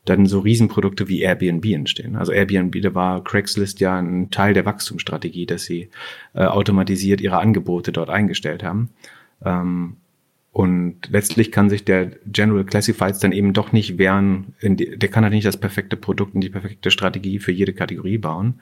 dann 0.05 0.26
so 0.26 0.39
Riesenprodukte 0.39 1.08
wie 1.08 1.22
Airbnb 1.22 1.66
entstehen. 1.66 2.16
Also 2.16 2.32
Airbnb, 2.32 2.82
da 2.82 2.95
war 2.95 3.24
Craigslist 3.24 3.80
ja 3.80 3.97
ein 3.97 4.32
Teil 4.32 4.53
der 4.53 4.66
Wachstumsstrategie, 4.66 5.45
dass 5.45 5.66
sie 5.66 5.89
äh, 6.34 6.45
automatisiert 6.45 7.22
ihre 7.22 7.39
Angebote 7.39 7.91
dort 7.91 8.10
eingestellt 8.10 8.64
haben. 8.64 8.89
Ähm, 9.43 9.97
und 10.58 11.10
letztlich 11.12 11.51
kann 11.51 11.70
sich 11.70 11.86
der 11.86 12.14
General 12.26 12.64
Classifieds 12.64 13.20
dann 13.20 13.32
eben 13.32 13.53
doch 13.53 13.74
nicht 13.74 13.99
wehren, 13.99 14.55
die, 14.64 14.97
der 14.97 15.08
kann 15.08 15.24
halt 15.24 15.34
nicht 15.34 15.45
das 15.45 15.58
perfekte 15.58 15.97
Produkt 15.97 16.34
und 16.34 16.41
die 16.41 16.49
perfekte 16.49 16.89
Strategie 16.89 17.38
für 17.38 17.51
jede 17.51 17.74
Kategorie 17.74 18.18
bauen. 18.18 18.60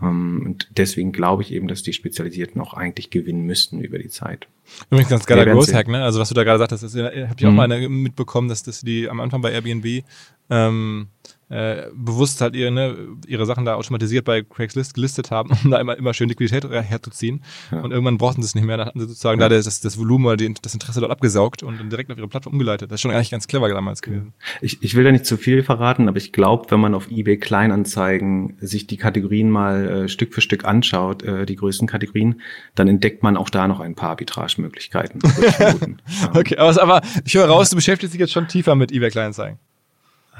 Ähm, 0.00 0.44
und 0.46 0.68
deswegen 0.76 1.10
glaube 1.10 1.42
ich 1.42 1.52
eben, 1.52 1.66
dass 1.66 1.82
die 1.82 1.92
Spezialisierten 1.92 2.60
auch 2.60 2.72
eigentlich 2.72 3.10
gewinnen 3.10 3.42
müssten 3.42 3.80
über 3.80 3.98
die 3.98 4.10
Zeit. 4.10 4.46
Übrigens 4.90 5.10
ganz 5.10 5.26
geiler 5.26 5.44
Growth 5.44 5.74
Hack, 5.74 5.88
ne? 5.88 6.04
Also 6.04 6.20
was 6.20 6.28
du 6.28 6.36
da 6.36 6.44
gerade 6.44 6.60
sagtest, 6.60 6.84
das 6.84 6.94
habe 6.94 7.34
ich 7.36 7.46
auch 7.46 7.50
mhm. 7.50 7.56
mal 7.56 7.88
mitbekommen, 7.88 8.48
dass, 8.48 8.62
dass 8.62 8.82
die 8.82 9.10
am 9.10 9.18
Anfang 9.18 9.42
bei 9.42 9.50
Airbnb 9.50 10.04
ähm, 10.50 11.08
äh, 11.48 11.86
bewusst 11.94 12.40
halt 12.40 12.54
ihre, 12.54 12.70
ne, 12.70 12.96
ihre 13.26 13.46
Sachen 13.46 13.64
da 13.64 13.74
automatisiert 13.74 14.24
bei 14.24 14.42
Craigslist 14.42 14.94
gelistet 14.94 15.30
haben, 15.30 15.50
um 15.64 15.70
da 15.70 15.78
immer, 15.80 15.96
immer 15.96 16.14
schön 16.14 16.28
Liquidität 16.28 16.68
herzuziehen. 16.70 17.42
Ja. 17.70 17.80
Und 17.80 17.90
irgendwann 17.90 18.18
brauchten 18.18 18.42
sie 18.42 18.46
es 18.46 18.54
nicht 18.54 18.64
mehr, 18.64 18.76
dann 18.76 18.86
hatten 18.86 19.00
sie 19.00 19.06
sozusagen 19.06 19.40
ja. 19.40 19.48
da 19.48 19.56
das, 19.56 19.80
das 19.80 19.98
Volumen 19.98 20.26
oder 20.26 20.36
die, 20.36 20.52
das 20.60 20.74
Interesse 20.74 21.00
dort 21.00 21.12
abgesaugt 21.12 21.62
und 21.62 21.78
dann 21.78 21.90
direkt 21.90 22.10
auf 22.10 22.18
ihre 22.18 22.28
Plattform 22.28 22.54
umgeleitet. 22.54 22.90
Das 22.90 22.96
ist 22.96 23.00
schon 23.02 23.10
eigentlich 23.10 23.30
ganz 23.30 23.46
clever 23.46 23.68
damals 23.68 24.02
gewesen. 24.02 24.34
Ich, 24.60 24.82
ich 24.82 24.94
will 24.94 25.04
da 25.04 25.12
nicht 25.12 25.26
zu 25.26 25.36
viel 25.36 25.62
verraten, 25.62 26.08
aber 26.08 26.18
ich 26.18 26.32
glaube, 26.32 26.70
wenn 26.70 26.80
man 26.80 26.94
auf 26.94 27.10
eBay 27.10 27.38
Kleinanzeigen 27.38 28.56
sich 28.60 28.86
die 28.86 28.96
Kategorien 28.96 29.50
mal 29.50 29.88
äh, 29.88 30.08
Stück 30.08 30.34
für 30.34 30.40
Stück 30.40 30.64
anschaut, 30.64 31.22
äh, 31.22 31.46
die 31.46 31.56
größten 31.56 31.88
Kategorien, 31.88 32.40
dann 32.74 32.88
entdeckt 32.88 33.22
man 33.22 33.36
auch 33.36 33.50
da 33.50 33.68
noch 33.68 33.80
ein 33.80 33.94
paar 33.94 34.10
Arbitragemöglichkeiten. 34.10 35.20
okay, 36.34 36.56
aber, 36.56 36.82
aber 36.82 37.00
ich 37.24 37.34
höre 37.34 37.46
raus, 37.46 37.70
du 37.70 37.76
beschäftigst 37.76 38.14
dich 38.14 38.20
jetzt 38.20 38.32
schon 38.32 38.48
tiefer 38.48 38.74
mit 38.74 38.92
eBay 38.92 39.10
Kleinanzeigen. 39.10 39.58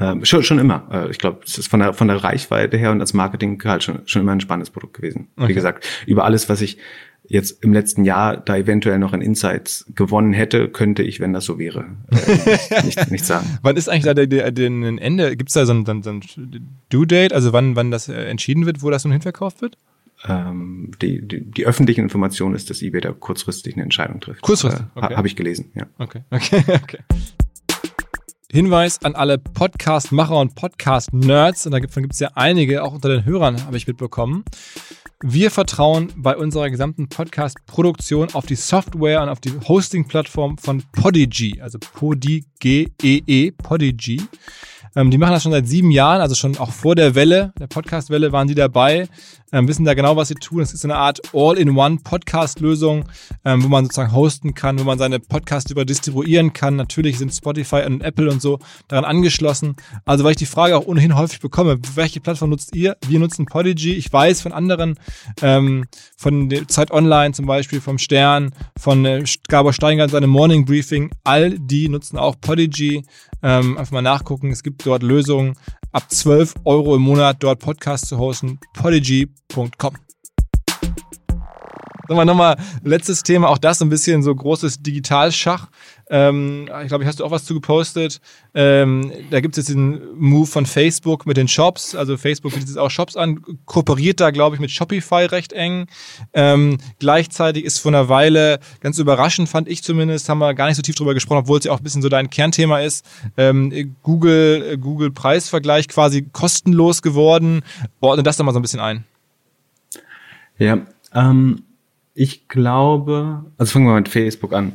Ähm, 0.01 0.25
schon, 0.25 0.43
schon 0.43 0.59
immer. 0.59 0.87
Äh, 0.93 1.11
ich 1.11 1.19
glaube, 1.19 1.41
es 1.45 1.59
ist 1.59 1.69
von 1.69 1.81
der, 1.81 1.93
von 1.93 2.09
der 2.09 2.23
Reichweite 2.23 2.77
her 2.77 2.93
und 2.93 3.01
als 3.01 3.15
Marketing 3.15 3.61
halt 3.65 3.83
schon, 3.83 4.01
schon 4.07 4.23
immer 4.23 4.33
ein 4.33 4.41
spannendes 4.41 4.71
Produkt 4.71 4.95
gewesen. 4.95 5.29
Okay. 5.37 5.49
Wie 5.49 5.55
gesagt, 5.55 5.87
über 6.07 6.25
alles, 6.25 6.49
was 6.49 6.61
ich 6.61 6.79
jetzt 7.29 7.63
im 7.63 7.73
letzten 7.73 8.05
Jahr 8.05 8.37
da 8.37 8.57
eventuell 8.57 8.99
noch 8.99 9.13
in 9.13 9.21
Insights 9.21 9.85
gewonnen 9.95 10.33
hätte, 10.33 10.69
könnte 10.69 11.03
ich, 11.03 11.21
wenn 11.21 11.33
das 11.33 11.45
so 11.45 11.59
wäre, 11.59 11.85
äh, 12.11 12.85
nicht, 12.85 13.11
nicht 13.11 13.25
sagen. 13.27 13.59
wann 13.63 13.77
ist 13.77 13.89
eigentlich 13.89 14.05
da 14.05 14.15
der, 14.15 14.27
der, 14.27 14.51
der 14.51 14.67
Ende? 14.67 15.37
Gibt 15.37 15.51
es 15.51 15.55
da 15.55 15.67
so 15.67 15.75
ein, 15.75 15.85
so 15.85 16.11
ein 16.11 16.23
Due-Date, 16.89 17.33
also 17.33 17.53
wann, 17.53 17.77
wann 17.77 17.91
das 17.91 18.09
äh, 18.09 18.15
entschieden 18.25 18.67
wird, 18.67 18.83
wo 18.83 18.91
das 18.91 19.05
nun 19.05 19.13
hinverkauft 19.13 19.61
wird? 19.61 19.77
Ähm, 20.27 20.91
die, 21.01 21.27
die, 21.27 21.43
die 21.43 21.67
öffentliche 21.67 22.01
Information 22.01 22.55
ist, 22.55 22.71
dass 22.71 22.83
eBay 22.83 23.01
da 23.01 23.13
kurzfristig 23.13 23.75
eine 23.75 23.85
Entscheidung 23.85 24.21
trifft. 24.21 24.43
Kurzfristig? 24.43 24.87
Äh, 24.97 24.99
okay. 24.99 25.17
Habe 25.17 25.29
ich 25.29 25.37
gelesen, 25.37 25.71
ja. 25.75 25.87
Okay, 25.99 26.23
okay, 26.31 26.65
okay. 26.83 26.99
Hinweis 28.51 29.03
an 29.03 29.15
alle 29.15 29.37
Podcast-Macher 29.37 30.41
und 30.41 30.55
Podcast-Nerds, 30.55 31.67
und 31.67 31.73
davon 31.73 32.03
gibt 32.03 32.15
es 32.15 32.21
ja 32.21 32.31
einige, 32.35 32.83
auch 32.83 32.95
unter 32.95 33.11
den 33.11 33.27
Hörern 33.27 33.63
habe 33.67 33.77
ich 33.77 33.87
mitbekommen. 33.87 34.43
Wir 35.23 35.51
vertrauen 35.51 36.11
bei 36.17 36.35
unserer 36.35 36.71
gesamten 36.71 37.11
Podcast-Produktion 37.11 38.33
auf 38.33 38.47
die 38.47 38.55
Software 38.55 39.21
und 39.21 39.29
auf 39.29 39.41
die 39.41 39.53
Hosting-Plattform 39.69 40.57
von 40.57 40.83
Podigy, 40.93 41.61
also 41.61 41.79
Podigy, 41.79 43.53
Podigy. 43.59 44.23
Ähm, 44.97 45.11
die 45.11 45.19
machen 45.19 45.33
das 45.33 45.43
schon 45.43 45.53
seit 45.53 45.69
sieben 45.69 45.91
Jahren, 45.91 46.23
also 46.23 46.35
schon 46.35 46.57
auch 46.57 46.73
vor 46.73 46.95
der 46.95 47.15
Welle, 47.15 47.53
der 47.61 47.67
Podcast-Welle 47.67 48.33
waren 48.33 48.49
die 48.49 48.55
dabei 48.55 49.09
ähm, 49.53 49.69
wissen 49.69 49.85
da 49.85 49.95
genau, 49.95 50.17
was 50.17 50.29
sie 50.29 50.35
tun. 50.35 50.61
Es 50.61 50.75
ist 50.75 50.85
eine 50.85 50.97
Art 50.97 51.21
All-in-One-Podcast-Lösung, 51.33 53.05
ähm, 53.45 53.65
wo 53.65 53.69
man 53.69 53.85
sozusagen 53.85 54.13
hosten 54.13 54.55
kann, 54.55 54.79
wo 54.79 54.85
man 54.85 54.99
seine 54.99 55.21
Podcasts 55.21 55.71
über 55.71 55.85
distribuieren 55.85 56.53
kann. 56.53 56.77
Natürlich 56.77 57.19
sind 57.19 57.33
Spotify 57.33 57.83
und 57.87 58.03
Apple 58.03 58.31
und 58.31 58.43
so 58.43 58.59
daran 58.89 59.05
angeschlossen. 59.05 59.77
Also, 60.05 60.25
weil 60.25 60.33
ich 60.33 60.37
die 60.37 60.47
Frage 60.47 60.77
auch 60.77 60.87
ohnehin 60.87 61.17
häufig 61.17 61.41
bekomme, 61.41 61.79
welche 61.95 62.21
Plattform 62.21 62.51
nutzt 62.51 62.75
ihr? 62.75 62.97
Wir 63.07 63.19
nutzen 63.19 63.47
Podigy. 63.47 63.95
Ich 63.95 64.13
weiß 64.13 64.41
von 64.43 64.53
anderen, 64.53 64.99
ähm, 65.43 65.87
von 66.17 66.49
der 66.49 66.69
Zeit 66.69 66.91
Online 66.91 67.33
zum 67.33 67.47
Beispiel, 67.47 67.81
vom 67.81 67.99
Stern, 67.99 68.53
von 68.79 69.05
äh, 69.05 69.25
Gabor 69.49 69.73
Steingart, 69.73 70.11
seinem 70.11 70.31
Morning 70.31 70.65
Briefing. 70.65 71.11
All 71.25 71.59
die 71.59 71.89
nutzen 71.89 72.19
auch 72.19 72.37
Podigy. 72.41 73.05
Ähm, 73.43 73.79
einfach 73.79 73.93
mal 73.93 74.03
nachgucken. 74.03 74.51
Es 74.51 74.63
gibt 74.63 74.85
dort 74.85 75.03
Lösungen, 75.03 75.55
ab 75.93 76.11
12 76.11 76.55
Euro 76.65 76.97
im 76.97 77.03
Monat 77.03 77.37
dort 77.41 77.61
Podcasts 77.61 78.09
zu 78.09 78.19
hosten. 78.19 78.59
Podigy.com. 78.75 79.95
Wir 82.09 82.25
nochmal, 82.25 82.57
letztes 82.83 83.23
Thema, 83.23 83.49
auch 83.49 83.59
das 83.59 83.83
ein 83.83 83.91
bisschen 83.91 84.23
so 84.23 84.35
großes 84.35 84.83
Digitalschach. 84.83 85.69
Ähm, 86.11 86.69
ich 86.83 86.89
glaube, 86.89 87.05
ich 87.05 87.09
hast 87.09 87.21
du 87.21 87.25
auch 87.25 87.31
was 87.31 87.45
zu 87.45 87.55
gepostet. 87.55 88.21
Ähm, 88.55 89.13
da 89.31 89.41
gibt 89.41 89.57
es 89.57 89.69
jetzt 89.69 89.75
den 89.75 90.01
Move 90.17 90.47
von 90.47 90.67
Facebook 90.67 91.27
mit 91.27 91.37
den 91.37 91.49
Shops. 91.49 91.95
Also 91.95 92.17
Facebook 92.17 92.53
bietet 92.53 92.69
jetzt 92.69 92.79
auch 92.79 92.91
Shops 92.91 93.17
an, 93.17 93.43
kooperiert 93.67 94.21
da, 94.21 94.31
glaube 94.31 94.57
ich, 94.57 94.61
mit 94.61 94.71
Shopify 94.71 95.27
recht 95.27 95.53
eng. 95.53 95.87
Ähm, 96.33 96.79
gleichzeitig 96.99 97.65
ist 97.65 97.79
vor 97.79 97.91
einer 97.91 98.09
Weile, 98.09 98.59
ganz 98.81 98.99
überraschend 98.99 99.49
fand 99.49 99.69
ich 99.69 99.83
zumindest, 99.83 100.29
haben 100.29 100.39
wir 100.39 100.55
gar 100.55 100.67
nicht 100.67 100.77
so 100.77 100.83
tief 100.83 100.95
drüber 100.95 101.15
gesprochen, 101.15 101.41
obwohl 101.41 101.59
es 101.59 101.65
ja 101.65 101.73
auch 101.73 101.79
ein 101.79 101.85
bisschen 101.85 102.03
so 102.03 102.09
dein 102.09 102.31
Kernthema 102.31 102.81
ist, 102.81 103.05
ähm, 103.37 103.97
Google, 104.03 104.73
äh, 104.73 104.77
Google 104.79 105.11
Preisvergleich 105.11 105.89
quasi 105.89 106.23
kostenlos 106.33 107.03
geworden. 107.03 107.63
Ordne 108.01 108.23
das 108.23 108.37
da 108.37 108.45
mal 108.45 108.53
so 108.53 108.59
ein 108.59 108.63
bisschen 108.63 108.81
ein. 108.81 109.05
Ja, 110.59 110.79
ähm, 111.15 111.63
ich 112.15 112.49
glaube, 112.49 113.45
also 113.59 113.73
fangen 113.73 113.87
wir 113.87 113.95
mit 113.95 114.09
Facebook 114.09 114.53
an. 114.53 114.73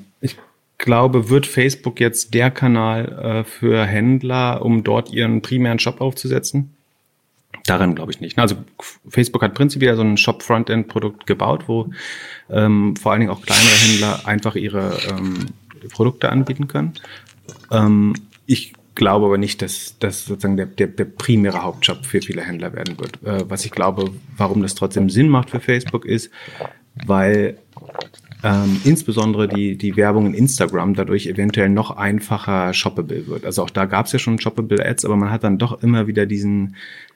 Glaube, 0.84 1.29
wird 1.29 1.47
Facebook 1.47 2.01
jetzt 2.01 2.34
der 2.34 2.51
Kanal 2.51 3.07
äh, 3.07 3.43
für 3.45 3.86
Händler, 3.86 4.65
um 4.65 4.84
dort 4.84 5.13
ihren 5.13 5.41
primären 5.41 5.79
Shop 5.79 6.01
aufzusetzen? 6.01 6.73
Daran 7.65 7.95
glaube 7.95 8.11
ich 8.11 8.19
nicht. 8.19 8.38
Also 8.38 8.57
Facebook 9.07 9.43
hat 9.43 9.53
prinzipiell 9.53 9.95
so 9.95 10.01
ein 10.01 10.17
Shop-Frontend-Produkt 10.17 11.25
gebaut, 11.25 11.63
wo 11.67 11.89
ähm, 12.49 12.97
vor 12.97 13.13
allen 13.13 13.21
Dingen 13.21 13.31
auch 13.31 13.41
kleinere 13.41 13.75
Händler 13.75 14.27
einfach 14.27 14.55
ihre 14.55 14.97
ähm, 15.09 15.45
Produkte 15.89 16.29
anbieten 16.29 16.67
können. 16.67 16.95
Ähm, 17.71 18.13
ich 18.45 18.73
glaube 18.95 19.27
aber 19.27 19.38
nicht, 19.38 19.61
dass 19.61 19.95
das 19.99 20.25
sozusagen 20.25 20.57
der, 20.57 20.65
der, 20.65 20.88
der 20.88 21.05
primäre 21.05 21.63
Hauptjob 21.63 22.05
für 22.05 22.21
viele 22.21 22.41
Händler 22.41 22.73
werden 22.73 22.99
wird. 22.99 23.23
Äh, 23.23 23.49
was 23.49 23.63
ich 23.63 23.71
glaube, 23.71 24.11
warum 24.36 24.61
das 24.61 24.75
trotzdem 24.75 25.09
Sinn 25.09 25.29
macht 25.29 25.51
für 25.51 25.61
Facebook 25.61 26.03
ist, 26.05 26.29
weil 27.05 27.57
ähm, 28.44 28.82
insbesondere 28.84 29.48
die, 29.48 29.78
die 29.78 29.96
Werbung 29.96 30.26
in 30.26 30.34
Instagram 30.34 30.96
dadurch 30.96 31.28
eventuell 31.28 31.70
noch 31.70 31.91
einfacher 31.91 32.74
shoppable 32.74 33.28
wird. 33.28 33.46
Also 33.46 33.64
auch 33.64 33.70
da 33.70 33.86
gab 33.86 34.08
es 34.08 34.12
ja 34.12 34.20
schon 34.20 34.38
shoppable 34.39 34.86
Ads, 34.86 35.06
aber 35.06 35.16
man 35.16 35.32
hat 35.32 35.46
dann 35.46 35.58
doch 35.58 35.82
immer 35.82 36.08
wieder 36.08 36.26
diesen, 36.26 36.76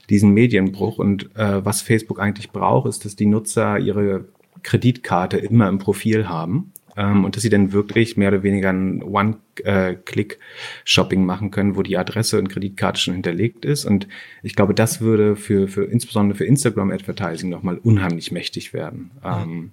diesen 0.10 0.34
Medienbruch. 0.34 1.00
Und 1.00 1.36
äh, 1.36 1.66
was 1.66 1.82
Facebook 1.82 2.22
eigentlich 2.22 2.52
braucht, 2.52 2.88
ist, 2.88 3.04
dass 3.04 3.18
die 3.18 3.26
Nutzer 3.26 3.78
ihre 3.78 4.24
Kreditkarte 4.64 5.36
immer 5.38 5.68
im 5.68 5.80
Profil 5.80 6.30
haben 6.30 6.72
ähm, 6.96 7.26
und 7.26 7.36
dass 7.36 7.44
sie 7.44 7.50
dann 7.50 7.74
wirklich 7.74 8.16
mehr 8.16 8.30
oder 8.30 8.44
weniger 8.44 8.70
ein 8.70 9.04
One-Click-Shopping 9.04 11.26
machen 11.26 11.52
können, 11.52 11.76
wo 11.76 11.84
die 11.84 11.98
Adresse 11.98 12.40
und 12.40 12.48
Kreditkarte 12.48 13.02
schon 13.02 13.16
hinterlegt 13.16 13.66
ist. 13.66 13.84
Und 13.86 14.08
ich 14.44 14.56
glaube, 14.56 14.74
das 14.74 15.02
würde 15.02 15.36
für, 15.36 15.68
für 15.68 15.84
insbesondere 15.84 16.38
für 16.38 16.46
Instagram-Advertising 16.46 17.50
nochmal 17.50 17.78
unheimlich 17.78 18.32
mächtig 18.32 18.72
werden. 18.74 19.12
Ähm, 19.24 19.72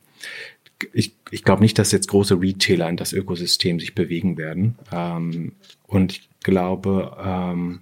ich, 0.93 1.15
ich 1.35 1.43
glaube 1.43 1.63
nicht, 1.63 1.79
dass 1.81 1.91
jetzt 1.91 2.09
große 2.09 2.41
Retailer 2.41 2.89
in 2.89 2.97
das 2.97 3.13
Ökosystem 3.13 3.81
sich 3.81 3.97
bewegen 3.97 4.39
werden. 4.39 4.77
Ähm, 4.93 5.53
und 5.89 6.13
ich 6.13 6.29
glaube 6.45 7.17
ähm, 7.21 7.81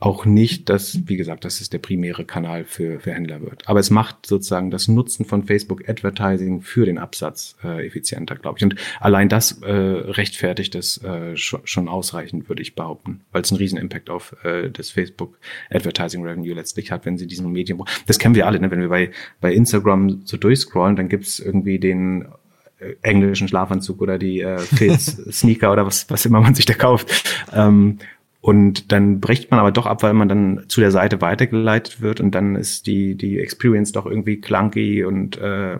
auch 0.00 0.26
nicht, 0.26 0.68
dass, 0.68 1.08
wie 1.08 1.16
gesagt, 1.16 1.46
dass 1.46 1.62
es 1.62 1.70
der 1.70 1.78
primäre 1.78 2.26
Kanal 2.26 2.64
für, 2.64 3.00
für 3.00 3.12
Händler 3.12 3.40
wird. 3.40 3.66
Aber 3.66 3.80
es 3.80 3.88
macht 3.88 4.26
sozusagen 4.26 4.70
das 4.70 4.86
Nutzen 4.86 5.24
von 5.24 5.44
Facebook 5.44 5.88
Advertising 5.88 6.60
für 6.60 6.84
den 6.84 6.98
Absatz 6.98 7.56
äh, 7.64 7.86
effizienter, 7.86 8.36
glaube 8.36 8.58
ich. 8.58 8.64
Und 8.64 8.76
allein 9.00 9.30
das 9.30 9.62
äh, 9.62 9.72
rechtfertigt 9.72 10.74
es 10.74 11.02
äh, 11.02 11.36
schon, 11.36 11.60
schon 11.64 11.88
ausreichend, 11.88 12.50
würde 12.50 12.60
ich 12.60 12.74
behaupten, 12.74 13.22
weil 13.32 13.42
es 13.42 13.50
einen 13.50 13.58
riesen 13.58 13.78
Impact 13.78 14.10
auf 14.10 14.36
äh, 14.44 14.70
das 14.70 14.90
Facebook 14.90 15.38
Advertising 15.70 16.22
Revenue 16.22 16.54
letztlich 16.54 16.92
hat, 16.92 17.06
wenn 17.06 17.16
sie 17.16 17.26
diesen 17.26 17.50
Medien. 17.50 17.82
Das 18.06 18.18
kennen 18.18 18.34
wir 18.34 18.46
alle, 18.46 18.60
ne? 18.60 18.70
wenn 18.70 18.80
wir 18.80 18.90
bei, 18.90 19.10
bei 19.40 19.54
Instagram 19.54 20.20
so 20.26 20.36
durchscrollen, 20.36 20.96
dann 20.96 21.08
gibt's 21.08 21.40
irgendwie 21.40 21.78
den 21.78 22.28
englischen 23.02 23.48
Schlafanzug 23.48 24.00
oder 24.00 24.18
die 24.18 24.40
äh, 24.40 24.58
Filz 24.58 25.20
Sneaker 25.32 25.72
oder 25.72 25.86
was, 25.86 26.08
was 26.10 26.26
immer 26.26 26.40
man 26.40 26.54
sich 26.54 26.66
da 26.66 26.74
kauft. 26.74 27.46
Ähm, 27.52 27.98
und 28.40 28.92
dann 28.92 29.20
bricht 29.20 29.50
man 29.50 29.58
aber 29.60 29.72
doch 29.72 29.86
ab, 29.86 30.02
weil 30.02 30.14
man 30.14 30.28
dann 30.28 30.64
zu 30.68 30.80
der 30.80 30.92
Seite 30.92 31.20
weitergeleitet 31.20 32.00
wird 32.00 32.20
und 32.20 32.34
dann 32.34 32.54
ist 32.54 32.86
die, 32.86 33.16
die 33.16 33.40
Experience 33.40 33.92
doch 33.92 34.06
irgendwie 34.06 34.40
clunky 34.40 35.04
und 35.04 35.36
äh, 35.38 35.78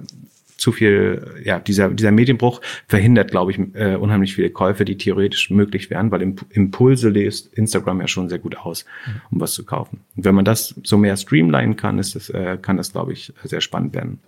zu 0.59 0.72
viel, 0.72 1.40
ja, 1.44 1.61
dieser, 1.61 1.88
dieser 1.88 2.11
Medienbruch 2.11 2.61
verhindert, 2.88 3.30
glaube 3.30 3.53
ich, 3.53 3.61
äh, 3.74 3.94
unheimlich 3.94 4.34
viele 4.34 4.51
Käufe, 4.51 4.84
die 4.84 4.99
theoretisch 4.99 5.51
möglich 5.51 5.88
wären, 5.88 6.11
weil 6.11 6.34
Impulse 6.51 7.09
löst 7.09 7.55
Instagram 7.55 8.01
ja 8.01 8.09
schon 8.09 8.28
sehr 8.28 8.40
gut 8.40 8.57
aus, 8.57 8.84
um 9.30 9.40
was 9.40 9.53
zu 9.53 9.64
kaufen. 9.64 10.01
Und 10.16 10.24
wenn 10.24 10.34
man 10.34 10.44
das 10.44 10.74
so 10.82 10.99
mehr 10.99 11.16
streamlinen 11.16 11.76
kann, 11.76 12.01
ist 12.01 12.16
das, 12.16 12.28
äh, 12.30 12.59
kann 12.61 12.76
das, 12.76 12.92
glaube 12.92 13.12
ich, 13.12 13.32
sehr 13.44 13.61
spannend 13.61 13.94
werden. 13.94 14.18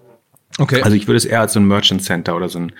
Okay. 0.61 0.83
Also 0.83 0.97
ich 0.97 1.09
würde 1.09 1.17
es 1.17 1.25
eher 1.25 1.41
als 1.41 1.55
so 1.55 1.61
ein 1.61 1.67
Merchant 1.67 2.03
Center 2.03 2.37
oder 2.37 2.49
so 2.49 2.61
ein, 2.61 2.73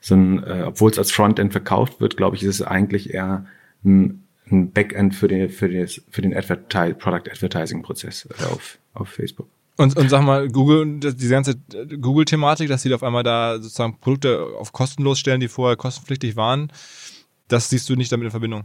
so 0.00 0.14
ein 0.14 0.42
äh, 0.42 0.64
obwohl 0.66 0.90
es 0.90 0.98
als 0.98 1.12
Frontend 1.12 1.52
verkauft 1.52 2.00
wird, 2.00 2.16
glaube 2.16 2.36
ich, 2.36 2.42
ist 2.42 2.60
es 2.60 2.62
eigentlich 2.62 3.14
eher 3.14 3.46
ein 3.84 4.26
ein 4.50 4.72
Backend 4.72 5.14
für 5.14 5.28
den, 5.28 5.50
für 5.50 5.68
den, 5.68 5.88
für 5.88 6.22
den 6.22 6.34
Advertise, 6.34 6.94
Product 6.94 7.30
Advertising 7.30 7.82
Prozess 7.82 8.28
äh, 8.38 8.44
auf, 8.44 8.78
auf 8.94 9.08
Facebook. 9.08 9.48
Und, 9.76 9.96
und 9.96 10.08
sag 10.08 10.22
mal, 10.22 10.48
Google, 10.48 11.00
diese 11.00 11.30
ganze 11.30 11.56
Google-Thematik, 12.00 12.68
dass 12.68 12.82
sie 12.82 12.94
auf 12.94 13.02
einmal 13.02 13.22
da 13.22 13.56
sozusagen 13.60 13.98
Produkte 14.00 14.46
auf 14.58 14.72
kostenlos 14.72 15.18
stellen, 15.18 15.40
die 15.40 15.48
vorher 15.48 15.76
kostenpflichtig 15.76 16.36
waren, 16.36 16.72
das 17.48 17.68
siehst 17.68 17.88
du 17.88 17.94
nicht 17.94 18.10
damit 18.10 18.24
in 18.24 18.30
Verbindung? 18.30 18.64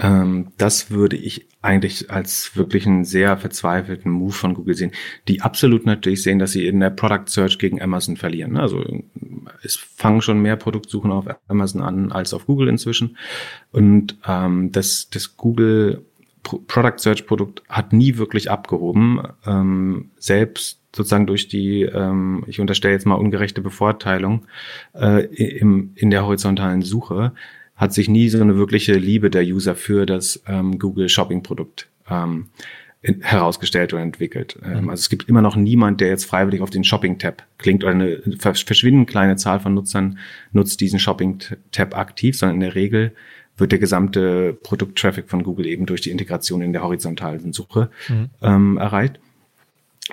Ähm, 0.00 0.48
das 0.56 0.90
würde 0.90 1.16
ich 1.16 1.46
eigentlich 1.62 2.10
als 2.10 2.56
wirklich 2.56 2.86
einen 2.86 3.04
sehr 3.04 3.36
verzweifelten 3.36 4.10
Move 4.10 4.32
von 4.32 4.54
Google 4.54 4.74
sehen, 4.74 4.92
die 5.26 5.42
absolut 5.42 5.84
natürlich 5.84 6.22
sehen, 6.22 6.38
dass 6.38 6.52
sie 6.52 6.66
in 6.66 6.80
der 6.80 6.90
Product 6.90 7.24
Search 7.26 7.58
gegen 7.58 7.82
Amazon 7.82 8.16
verlieren. 8.16 8.52
Ne? 8.52 8.60
Also 8.60 8.84
es 9.62 9.76
fangen 9.76 10.22
schon 10.22 10.40
mehr 10.40 10.56
Produktsuchen 10.56 11.10
auf 11.10 11.26
Amazon 11.48 11.82
an 11.82 12.12
als 12.12 12.34
auf 12.34 12.46
Google 12.46 12.68
inzwischen. 12.68 13.16
Und 13.72 14.16
ähm, 14.26 14.70
das, 14.72 15.08
das 15.10 15.36
Google 15.36 16.04
Product 16.42 16.98
Search 16.98 17.26
Produkt 17.26 17.62
hat 17.68 17.92
nie 17.92 18.16
wirklich 18.18 18.50
abgehoben, 18.50 19.20
ähm, 19.44 20.10
selbst 20.18 20.80
sozusagen 20.94 21.26
durch 21.26 21.48
die, 21.48 21.82
ähm, 21.82 22.44
ich 22.46 22.60
unterstelle 22.60 22.94
jetzt 22.94 23.06
mal 23.06 23.16
ungerechte 23.16 23.60
Bevorteilung 23.60 24.46
äh, 24.94 25.24
im, 25.26 25.92
in 25.94 26.10
der 26.10 26.24
horizontalen 26.24 26.82
Suche 26.82 27.32
hat 27.76 27.92
sich 27.92 28.08
nie 28.08 28.28
so 28.28 28.40
eine 28.40 28.56
wirkliche 28.56 28.94
Liebe 28.94 29.30
der 29.30 29.42
User 29.42 29.74
für 29.74 30.06
das 30.06 30.42
ähm, 30.48 30.78
Google 30.78 31.08
Shopping 31.08 31.42
Produkt 31.42 31.88
ähm, 32.10 32.46
in, 33.02 33.20
herausgestellt 33.20 33.92
oder 33.92 34.02
entwickelt. 34.02 34.58
Ähm, 34.64 34.84
mhm. 34.84 34.90
also 34.90 35.00
es 35.00 35.08
gibt 35.10 35.28
immer 35.28 35.42
noch 35.42 35.56
niemand, 35.56 36.00
der 36.00 36.08
jetzt 36.08 36.24
freiwillig 36.24 36.62
auf 36.62 36.70
den 36.70 36.84
Shopping-Tab 36.84 37.44
klingt 37.58 37.84
oder 37.84 37.92
eine 37.92 38.22
verschwindend 38.38 39.08
kleine 39.08 39.36
Zahl 39.36 39.60
von 39.60 39.74
Nutzern 39.74 40.18
nutzt 40.52 40.80
diesen 40.80 40.98
Shopping-Tab 40.98 41.96
aktiv, 41.96 42.36
sondern 42.36 42.56
in 42.56 42.60
der 42.62 42.74
Regel 42.74 43.12
wird 43.58 43.72
der 43.72 43.78
gesamte 43.78 44.54
Produkttraffic 44.62 45.28
von 45.28 45.42
Google 45.42 45.66
eben 45.66 45.86
durch 45.86 46.00
die 46.00 46.10
Integration 46.10 46.62
in 46.62 46.72
der 46.72 46.82
horizontalen 46.82 47.52
Suche 47.52 47.90
mhm. 48.08 48.30
ähm, 48.42 48.76
erreicht. 48.78 49.20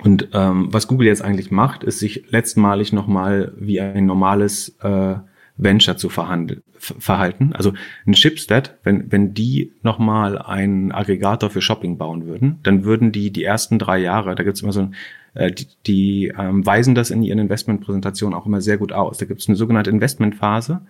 Und 0.01 0.29
ähm, 0.33 0.69
was 0.71 0.87
Google 0.87 1.07
jetzt 1.07 1.21
eigentlich 1.21 1.51
macht, 1.51 1.83
ist 1.83 1.99
sich 1.99 2.31
letztmalig 2.31 2.93
nochmal 2.93 3.53
wie 3.57 3.79
ein 3.79 4.05
normales 4.05 4.75
äh, 4.81 5.15
Venture 5.55 5.97
zu 5.97 6.09
verhalten. 6.09 7.53
Also 7.53 7.73
ein 8.07 8.15
Shipstead, 8.15 8.75
wenn, 8.83 9.11
wenn 9.11 9.33
die 9.33 9.71
nochmal 9.83 10.37
einen 10.39 10.91
Aggregator 10.91 11.49
für 11.49 11.61
Shopping 11.61 11.97
bauen 11.97 12.25
würden, 12.25 12.59
dann 12.63 12.83
würden 12.83 13.11
die 13.11 13.31
die 13.31 13.43
ersten 13.43 13.77
drei 13.77 13.99
Jahre, 13.99 14.33
da 14.35 14.43
gibt's 14.43 14.61
immer 14.61 14.71
so 14.71 14.81
ein, 14.81 14.95
äh, 15.35 15.51
die, 15.51 15.67
die 15.85 16.33
ähm, 16.37 16.65
weisen 16.65 16.95
das 16.95 17.11
in 17.11 17.21
ihren 17.21 17.39
Investmentpräsentationen 17.39 18.37
auch 18.37 18.45
immer 18.45 18.61
sehr 18.61 18.77
gut 18.77 18.91
aus. 18.91 19.17
Da 19.19 19.25
gibt's 19.25 19.47
eine 19.47 19.55
sogenannte 19.55 19.91
Investmentphase. 19.91 20.81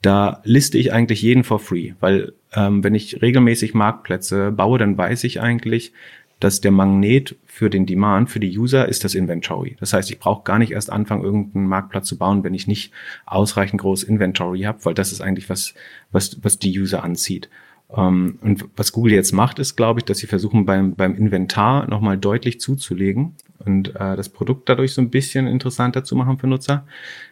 Da 0.00 0.40
liste 0.44 0.78
ich 0.78 0.92
eigentlich 0.92 1.22
jeden 1.22 1.44
for 1.44 1.58
free, 1.58 1.92
weil 2.00 2.32
ähm, 2.54 2.84
wenn 2.84 2.94
ich 2.94 3.20
regelmäßig 3.20 3.74
Marktplätze 3.74 4.52
baue, 4.52 4.78
dann 4.78 4.96
weiß 4.96 5.24
ich 5.24 5.40
eigentlich, 5.40 5.92
dass 6.40 6.60
der 6.60 6.70
Magnet 6.70 7.36
für 7.44 7.70
den 7.70 7.86
Demand, 7.86 8.30
für 8.30 8.40
die 8.40 8.56
User 8.56 8.88
ist 8.88 9.04
das 9.04 9.14
Inventory. 9.14 9.76
Das 9.80 9.92
heißt, 9.92 10.10
ich 10.10 10.18
brauche 10.18 10.44
gar 10.44 10.58
nicht 10.58 10.72
erst 10.72 10.90
anfangen, 10.90 11.24
irgendeinen 11.24 11.66
Marktplatz 11.66 12.06
zu 12.06 12.18
bauen, 12.18 12.44
wenn 12.44 12.54
ich 12.54 12.66
nicht 12.66 12.92
ausreichend 13.26 13.80
groß 13.80 14.04
Inventory 14.04 14.60
habe, 14.62 14.84
weil 14.84 14.94
das 14.94 15.12
ist 15.12 15.20
eigentlich 15.20 15.50
was, 15.50 15.74
was, 16.12 16.38
was 16.42 16.58
die 16.58 16.78
User 16.78 17.02
anzieht. 17.02 17.48
Um, 17.88 17.98
ähm, 17.98 18.38
und 18.42 18.64
was 18.76 18.92
Google 18.92 19.14
jetzt 19.14 19.32
macht, 19.32 19.58
ist, 19.58 19.74
glaube 19.74 20.00
ich, 20.00 20.04
dass 20.04 20.18
sie 20.18 20.26
versuchen, 20.26 20.66
beim, 20.66 20.94
beim 20.94 21.16
Inventar 21.16 21.88
nochmal 21.88 22.18
deutlich 22.18 22.60
zuzulegen 22.60 23.34
und 23.64 23.96
äh, 23.96 24.16
das 24.16 24.28
Produkt 24.28 24.68
dadurch 24.68 24.92
so 24.92 25.00
ein 25.00 25.10
bisschen 25.10 25.46
interessanter 25.46 26.04
zu 26.04 26.16
machen 26.16 26.38
für 26.38 26.46
Nutzer. 26.46 26.86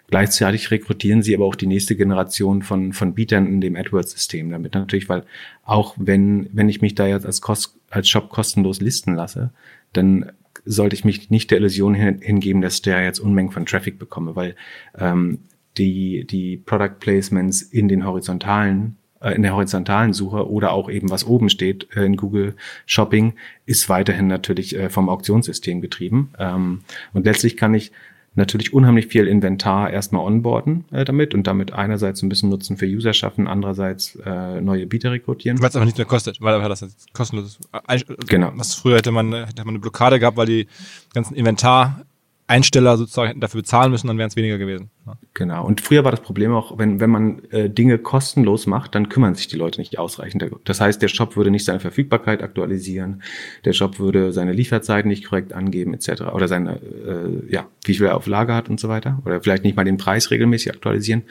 Gleichzeitig 0.08 0.70
rekrutieren 0.70 1.22
sie 1.22 1.34
aber 1.34 1.44
auch 1.44 1.54
die 1.54 1.66
nächste 1.66 1.96
Generation 1.96 2.62
von, 2.62 2.92
von 2.92 3.14
Bietern 3.14 3.46
in 3.46 3.60
dem 3.60 3.76
AdWords-System 3.76 4.50
damit 4.50 4.74
natürlich, 4.74 5.08
weil 5.08 5.24
auch 5.64 5.94
wenn, 5.98 6.48
wenn 6.52 6.68
ich 6.68 6.80
mich 6.80 6.94
da 6.94 7.06
jetzt 7.06 7.26
als, 7.26 7.40
Kost, 7.40 7.76
als 7.90 8.08
Shop 8.08 8.28
kostenlos 8.28 8.80
listen 8.80 9.14
lasse, 9.14 9.50
dann 9.92 10.32
sollte 10.64 10.96
ich 10.96 11.04
mich 11.04 11.30
nicht 11.30 11.50
der 11.50 11.58
Illusion 11.58 11.94
hin, 11.94 12.18
hingeben, 12.20 12.60
dass 12.60 12.82
der 12.82 13.02
jetzt 13.02 13.20
Unmengen 13.20 13.52
von 13.52 13.66
Traffic 13.66 13.98
bekomme, 13.98 14.34
weil 14.34 14.56
ähm, 14.98 15.38
die, 15.78 16.26
die 16.26 16.56
Product 16.56 16.98
Placements 16.98 17.62
in 17.62 17.88
den 17.88 18.04
horizontalen 18.04 18.96
in 19.20 19.42
der 19.42 19.54
horizontalen 19.54 20.12
Suche 20.12 20.48
oder 20.50 20.72
auch 20.72 20.90
eben 20.90 21.10
was 21.10 21.26
oben 21.26 21.48
steht 21.48 21.88
äh, 21.96 22.04
in 22.04 22.16
Google 22.16 22.54
Shopping 22.84 23.34
ist 23.64 23.88
weiterhin 23.88 24.26
natürlich 24.26 24.76
äh, 24.76 24.90
vom 24.90 25.08
Auktionssystem 25.08 25.80
getrieben. 25.80 26.30
Ähm, 26.38 26.80
und 27.12 27.24
letztlich 27.24 27.56
kann 27.56 27.74
ich 27.74 27.92
natürlich 28.36 28.74
unheimlich 28.74 29.06
viel 29.06 29.26
Inventar 29.26 29.90
erstmal 29.90 30.24
onboarden 30.24 30.84
äh, 30.92 31.04
damit 31.04 31.34
und 31.34 31.46
damit 31.46 31.72
einerseits 31.72 32.22
ein 32.22 32.28
bisschen 32.28 32.50
Nutzen 32.50 32.76
für 32.76 32.86
User 32.86 33.14
schaffen, 33.14 33.48
andererseits 33.48 34.16
äh, 34.24 34.60
neue 34.60 34.86
Bieter 34.86 35.10
rekrutieren. 35.10 35.60
Weil 35.60 35.70
es 35.70 35.76
aber 35.76 35.86
nicht 35.86 35.96
mehr 35.96 36.06
kostet, 36.06 36.40
weil 36.40 36.60
das 36.68 36.82
jetzt 36.82 37.12
kostenlos 37.14 37.58
ist. 37.88 38.28
Genau. 38.28 38.52
Was 38.54 38.74
früher 38.74 38.98
hätte 38.98 39.10
man, 39.10 39.32
hätte 39.32 39.64
man 39.64 39.70
eine 39.70 39.78
Blockade 39.78 40.20
gehabt, 40.20 40.36
weil 40.36 40.46
die 40.46 40.68
ganzen 41.14 41.34
Inventar 41.34 42.02
Einsteller 42.48 42.96
sozusagen 42.96 43.28
hätten 43.28 43.40
dafür 43.40 43.60
bezahlen 43.60 43.90
müssen, 43.90 44.06
dann 44.06 44.18
wären 44.18 44.28
es 44.28 44.36
weniger 44.36 44.56
gewesen. 44.56 44.90
Ja. 45.04 45.18
Genau. 45.34 45.66
Und 45.66 45.80
früher 45.80 46.04
war 46.04 46.12
das 46.12 46.20
Problem 46.20 46.52
auch, 46.52 46.78
wenn, 46.78 47.00
wenn 47.00 47.10
man 47.10 47.44
äh, 47.50 47.68
Dinge 47.68 47.98
kostenlos 47.98 48.66
macht, 48.66 48.94
dann 48.94 49.08
kümmern 49.08 49.34
sich 49.34 49.48
die 49.48 49.56
Leute 49.56 49.80
nicht 49.80 49.98
ausreichend. 49.98 50.44
Das 50.64 50.80
heißt, 50.80 51.02
der 51.02 51.08
Shop 51.08 51.36
würde 51.36 51.50
nicht 51.50 51.64
seine 51.64 51.80
Verfügbarkeit 51.80 52.42
aktualisieren, 52.42 53.22
der 53.64 53.72
Shop 53.72 53.98
würde 53.98 54.32
seine 54.32 54.52
Lieferzeiten 54.52 55.08
nicht 55.08 55.24
korrekt 55.24 55.52
angeben, 55.52 55.92
etc. 55.92 56.22
Oder 56.32 56.46
seine, 56.46 56.76
äh, 56.76 57.52
ja, 57.52 57.66
wie 57.84 57.94
viel 57.94 58.06
er 58.06 58.16
auf 58.16 58.26
Lager 58.26 58.54
hat 58.54 58.68
und 58.68 58.78
so 58.78 58.88
weiter. 58.88 59.20
Oder 59.24 59.40
vielleicht 59.40 59.64
nicht 59.64 59.76
mal 59.76 59.84
den 59.84 59.96
Preis 59.96 60.30
regelmäßig 60.30 60.72
aktualisieren. 60.72 61.24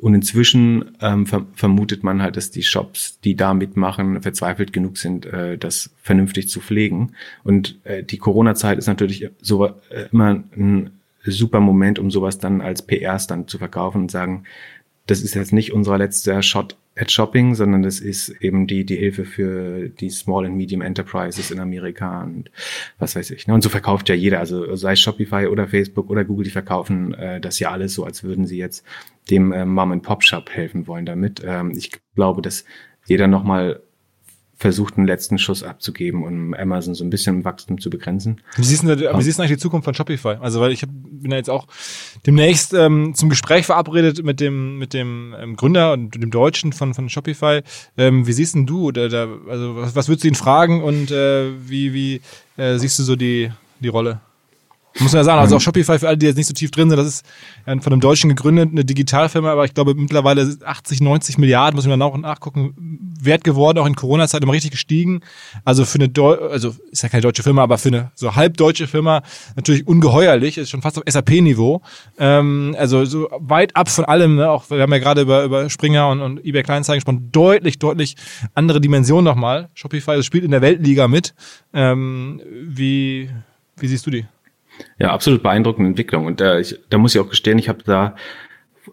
Und 0.00 0.14
inzwischen 0.14 0.96
ähm, 1.00 1.26
ver 1.26 1.46
vermutet 1.54 2.02
man 2.02 2.22
halt, 2.22 2.36
dass 2.36 2.50
die 2.50 2.62
Shops, 2.62 3.20
die 3.20 3.36
da 3.36 3.52
mitmachen, 3.52 4.22
verzweifelt 4.22 4.72
genug 4.72 4.96
sind, 4.96 5.26
äh, 5.26 5.58
das 5.58 5.90
vernünftig 6.02 6.48
zu 6.48 6.60
pflegen. 6.60 7.12
Und 7.44 7.78
äh, 7.84 8.02
die 8.02 8.16
Corona-Zeit 8.16 8.78
ist 8.78 8.86
natürlich 8.86 9.28
so 9.42 9.66
äh, 9.66 9.72
immer 10.10 10.42
ein 10.56 10.90
super 11.22 11.60
Moment, 11.60 11.98
um 11.98 12.10
sowas 12.10 12.38
dann 12.38 12.62
als 12.62 12.80
PR-Stand 12.82 13.50
zu 13.50 13.58
verkaufen 13.58 14.02
und 14.02 14.10
sagen, 14.10 14.44
das 15.10 15.22
ist 15.22 15.34
jetzt 15.34 15.52
nicht 15.52 15.72
unser 15.72 15.98
letzter 15.98 16.40
Shot 16.42 16.76
at 16.94 17.10
Shopping, 17.10 17.54
sondern 17.54 17.82
das 17.82 17.98
ist 17.98 18.28
eben 18.28 18.66
die, 18.66 18.84
die 18.84 18.96
Hilfe 18.96 19.24
für 19.24 19.88
die 19.88 20.10
Small 20.10 20.46
and 20.46 20.56
Medium 20.56 20.82
Enterprises 20.82 21.50
in 21.50 21.58
Amerika 21.58 22.22
und 22.22 22.50
was 22.98 23.16
weiß 23.16 23.30
ich. 23.32 23.46
Ne? 23.46 23.54
Und 23.54 23.62
so 23.62 23.68
verkauft 23.68 24.08
ja 24.08 24.14
jeder, 24.14 24.38
also 24.38 24.76
sei 24.76 24.92
es 24.92 25.00
Shopify 25.00 25.46
oder 25.46 25.66
Facebook 25.66 26.10
oder 26.10 26.24
Google, 26.24 26.44
die 26.44 26.50
verkaufen 26.50 27.14
äh, 27.14 27.40
das 27.40 27.58
ja 27.58 27.70
alles 27.70 27.94
so, 27.94 28.04
als 28.04 28.22
würden 28.22 28.46
sie 28.46 28.58
jetzt 28.58 28.84
dem 29.30 29.52
äh, 29.52 29.64
Mom-and-Pop-Shop 29.64 30.50
helfen 30.50 30.86
wollen 30.86 31.06
damit. 31.06 31.42
Ähm, 31.44 31.72
ich 31.76 31.90
glaube, 32.14 32.42
dass 32.42 32.64
jeder 33.06 33.26
nochmal 33.26 33.82
versucht, 34.60 34.98
einen 34.98 35.06
letzten 35.06 35.38
Schuss 35.38 35.62
abzugeben, 35.62 36.22
um 36.22 36.52
Amazon 36.52 36.94
so 36.94 37.02
ein 37.02 37.08
bisschen 37.08 37.36
im 37.36 37.44
Wachstum 37.46 37.80
zu 37.80 37.88
begrenzen. 37.88 38.42
Wie 38.56 38.64
siehst 38.64 38.82
du, 38.82 38.88
wie 38.88 39.22
siehst 39.22 39.38
du 39.38 39.42
eigentlich 39.42 39.56
die 39.56 39.62
Zukunft 39.62 39.86
von 39.86 39.94
Shopify? 39.94 40.36
Also, 40.38 40.60
weil 40.60 40.70
ich 40.70 40.82
hab, 40.82 40.90
bin 40.92 41.30
ja 41.30 41.38
jetzt 41.38 41.48
auch 41.48 41.66
demnächst 42.26 42.74
ähm, 42.74 43.14
zum 43.14 43.30
Gespräch 43.30 43.64
verabredet 43.64 44.22
mit 44.22 44.38
dem, 44.38 44.76
mit 44.76 44.92
dem 44.92 45.34
ähm, 45.40 45.56
Gründer 45.56 45.94
und 45.94 46.14
dem 46.14 46.30
Deutschen 46.30 46.74
von, 46.74 46.92
von 46.92 47.08
Shopify. 47.08 47.62
Ähm, 47.96 48.26
wie 48.26 48.32
siehst 48.32 48.54
denn 48.54 48.66
du, 48.66 48.88
oder, 48.88 49.08
da, 49.08 49.28
also 49.48 49.76
was, 49.76 49.96
was 49.96 50.08
würdest 50.08 50.24
du 50.24 50.28
ihn 50.28 50.34
fragen 50.34 50.82
und 50.82 51.10
äh, 51.10 51.50
wie, 51.66 51.94
wie 51.94 52.20
äh, 52.58 52.76
siehst 52.76 52.98
du 52.98 53.02
so 53.02 53.16
die, 53.16 53.50
die 53.80 53.88
Rolle? 53.88 54.20
Muss 54.98 55.12
man 55.12 55.20
ja 55.20 55.24
sagen, 55.24 55.40
also 55.40 55.56
auch 55.56 55.60
Shopify 55.60 55.98
für 55.98 56.08
alle, 56.08 56.18
die 56.18 56.26
jetzt 56.26 56.36
nicht 56.36 56.48
so 56.48 56.52
tief 56.52 56.72
drin 56.72 56.90
sind, 56.90 56.98
das 56.98 57.06
ist 57.06 57.26
von 57.64 57.92
einem 57.92 58.00
Deutschen 58.00 58.28
gegründet, 58.28 58.70
eine 58.72 58.84
Digitalfirma, 58.84 59.52
aber 59.52 59.64
ich 59.64 59.72
glaube 59.72 59.94
mittlerweile 59.94 60.56
80, 60.64 61.00
90 61.00 61.38
Milliarden, 61.38 61.76
muss 61.76 61.86
ich 61.86 61.96
mal 61.96 61.96
nachgucken, 61.96 62.74
wert 63.20 63.44
geworden, 63.44 63.78
auch 63.78 63.86
in 63.86 63.94
Corona-Zeit 63.94 64.42
immer 64.42 64.52
richtig 64.52 64.72
gestiegen. 64.72 65.20
Also 65.64 65.84
für 65.84 65.98
eine, 65.98 66.08
Deu 66.08 66.34
also 66.34 66.74
ist 66.90 67.02
ja 67.02 67.08
keine 67.08 67.22
deutsche 67.22 67.42
Firma, 67.42 67.62
aber 67.62 67.78
für 67.78 67.88
eine 67.88 68.10
so 68.14 68.34
halbdeutsche 68.34 68.88
Firma 68.88 69.22
natürlich 69.54 69.86
ungeheuerlich, 69.86 70.58
ist 70.58 70.70
schon 70.70 70.82
fast 70.82 70.98
auf 70.98 71.04
SAP-Niveau. 71.06 71.82
Ähm, 72.18 72.74
also 72.76 73.04
so 73.04 73.28
weit 73.38 73.76
ab 73.76 73.88
von 73.88 74.04
allem, 74.04 74.36
ne? 74.36 74.50
auch 74.50 74.70
wir 74.70 74.82
haben 74.82 74.92
ja 74.92 74.98
gerade 74.98 75.22
über, 75.22 75.44
über 75.44 75.70
Springer 75.70 76.08
und, 76.08 76.20
und 76.20 76.44
eBay 76.44 76.62
Kleinanzeigen 76.62 76.98
gesprochen, 76.98 77.28
deutlich, 77.30 77.78
deutlich 77.78 78.16
andere 78.54 78.80
Dimension 78.80 79.22
nochmal. 79.22 79.68
Shopify 79.74 80.16
das 80.16 80.26
spielt 80.26 80.44
in 80.44 80.50
der 80.50 80.62
Weltliga 80.62 81.06
mit. 81.06 81.34
Ähm, 81.72 82.40
wie, 82.64 83.30
wie 83.76 83.86
siehst 83.86 84.06
du 84.06 84.10
die? 84.10 84.26
Ja, 84.98 85.12
absolut 85.12 85.42
beeindruckende 85.42 85.88
Entwicklung. 85.88 86.26
Und 86.26 86.40
da, 86.40 86.58
ich, 86.58 86.78
da 86.90 86.98
muss 86.98 87.14
ich 87.14 87.20
auch 87.20 87.28
gestehen, 87.28 87.58
ich 87.58 87.68
habe 87.68 87.82
da 87.84 88.16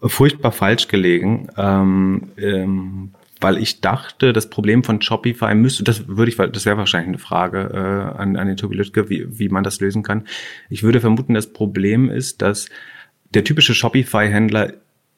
furchtbar 0.02 0.52
falsch 0.52 0.88
gelegen, 0.88 1.48
ähm, 1.56 2.32
ähm, 2.36 3.10
weil 3.40 3.58
ich 3.58 3.80
dachte, 3.80 4.32
das 4.32 4.50
Problem 4.50 4.82
von 4.84 5.00
Shopify 5.00 5.54
müsste, 5.54 5.84
das 5.84 6.08
würde 6.08 6.30
ich, 6.30 6.36
das 6.36 6.66
wäre 6.66 6.76
wahrscheinlich 6.76 7.08
eine 7.08 7.18
Frage 7.18 7.70
äh, 7.72 8.18
an, 8.20 8.36
an 8.36 8.48
den 8.48 8.56
Tobi 8.56 8.76
Lüttke, 8.76 9.08
wie, 9.08 9.38
wie 9.38 9.48
man 9.48 9.64
das 9.64 9.80
lösen 9.80 10.02
kann. 10.02 10.26
Ich 10.68 10.82
würde 10.82 11.00
vermuten, 11.00 11.34
das 11.34 11.52
Problem 11.52 12.10
ist, 12.10 12.42
dass 12.42 12.68
der 13.34 13.44
typische 13.44 13.74
Shopify-Händler 13.74 14.72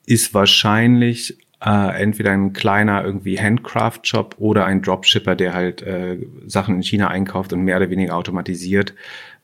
ist 0.07 0.35
wahrscheinlich 0.35 1.39
äh, 1.65 2.03
entweder 2.03 2.33
ein 2.33 2.53
kleiner 2.53 3.05
irgendwie 3.05 3.39
Handcraft-Shop 3.39 4.37
oder 4.39 4.65
ein 4.65 4.83
Dropshipper, 4.83 5.37
der 5.37 5.55
halt 5.55 5.83
äh, 5.83 6.19
Sachen 6.47 6.77
in 6.77 6.83
China 6.83 7.09
einkauft 7.09 7.53
und 7.53 7.63
mehr 7.63 7.77
oder 7.77 7.91
weniger 7.91 8.17
automatisiert 8.17 8.95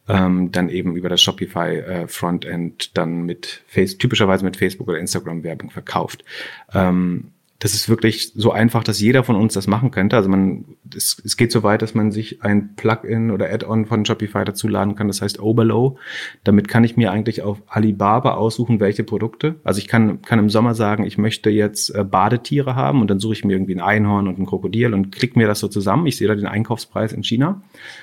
ähm, 0.08 0.52
dann 0.52 0.68
eben 0.68 0.96
über 0.96 1.08
das 1.08 1.20
Shopify 1.20 1.78
äh, 1.78 2.08
Frontend 2.08 2.96
dann 2.96 3.22
mit 3.22 3.62
Face, 3.66 3.98
typischerweise 3.98 4.44
mit 4.44 4.56
Facebook 4.56 4.88
oder 4.88 4.98
Instagram 4.98 5.42
Werbung 5.42 5.70
verkauft. 5.70 6.24
Ähm, 6.72 7.32
das 7.58 7.72
ist 7.72 7.88
wirklich 7.88 8.32
so 8.34 8.52
einfach, 8.52 8.84
dass 8.84 9.00
jeder 9.00 9.24
von 9.24 9.34
uns 9.34 9.54
das 9.54 9.66
machen 9.66 9.90
könnte. 9.90 10.16
Also 10.16 10.28
man, 10.28 10.64
es, 10.94 11.20
es 11.24 11.38
geht 11.38 11.50
so 11.50 11.62
weit, 11.62 11.80
dass 11.80 11.94
man 11.94 12.12
sich 12.12 12.42
ein 12.42 12.74
Plugin 12.76 13.30
oder 13.30 13.50
Add-on 13.50 13.86
von 13.86 14.04
Shopify 14.04 14.44
dazuladen 14.44 14.94
kann. 14.94 15.08
Das 15.08 15.22
heißt 15.22 15.40
Oberlow. 15.40 15.96
Damit 16.44 16.68
kann 16.68 16.84
ich 16.84 16.98
mir 16.98 17.12
eigentlich 17.12 17.40
auf 17.42 17.62
Alibaba 17.66 18.34
aussuchen, 18.34 18.78
welche 18.78 19.04
Produkte. 19.04 19.56
Also 19.64 19.78
ich 19.78 19.88
kann, 19.88 20.20
kann 20.20 20.38
im 20.38 20.50
Sommer 20.50 20.74
sagen, 20.74 21.04
ich 21.04 21.16
möchte 21.16 21.48
jetzt 21.48 21.94
äh, 21.94 22.04
Badetiere 22.04 22.76
haben 22.76 23.00
und 23.00 23.08
dann 23.08 23.20
suche 23.20 23.32
ich 23.32 23.44
mir 23.44 23.54
irgendwie 23.54 23.74
ein 23.74 23.80
Einhorn 23.80 24.28
und 24.28 24.38
ein 24.38 24.46
Krokodil 24.46 24.92
und 24.92 25.10
klicke 25.10 25.38
mir 25.38 25.46
das 25.46 25.60
so 25.60 25.68
zusammen. 25.68 26.06
Ich 26.06 26.18
sehe 26.18 26.28
da 26.28 26.34
den 26.34 26.46
Einkaufspreis 26.46 27.14
in 27.14 27.24
China, 27.24 27.62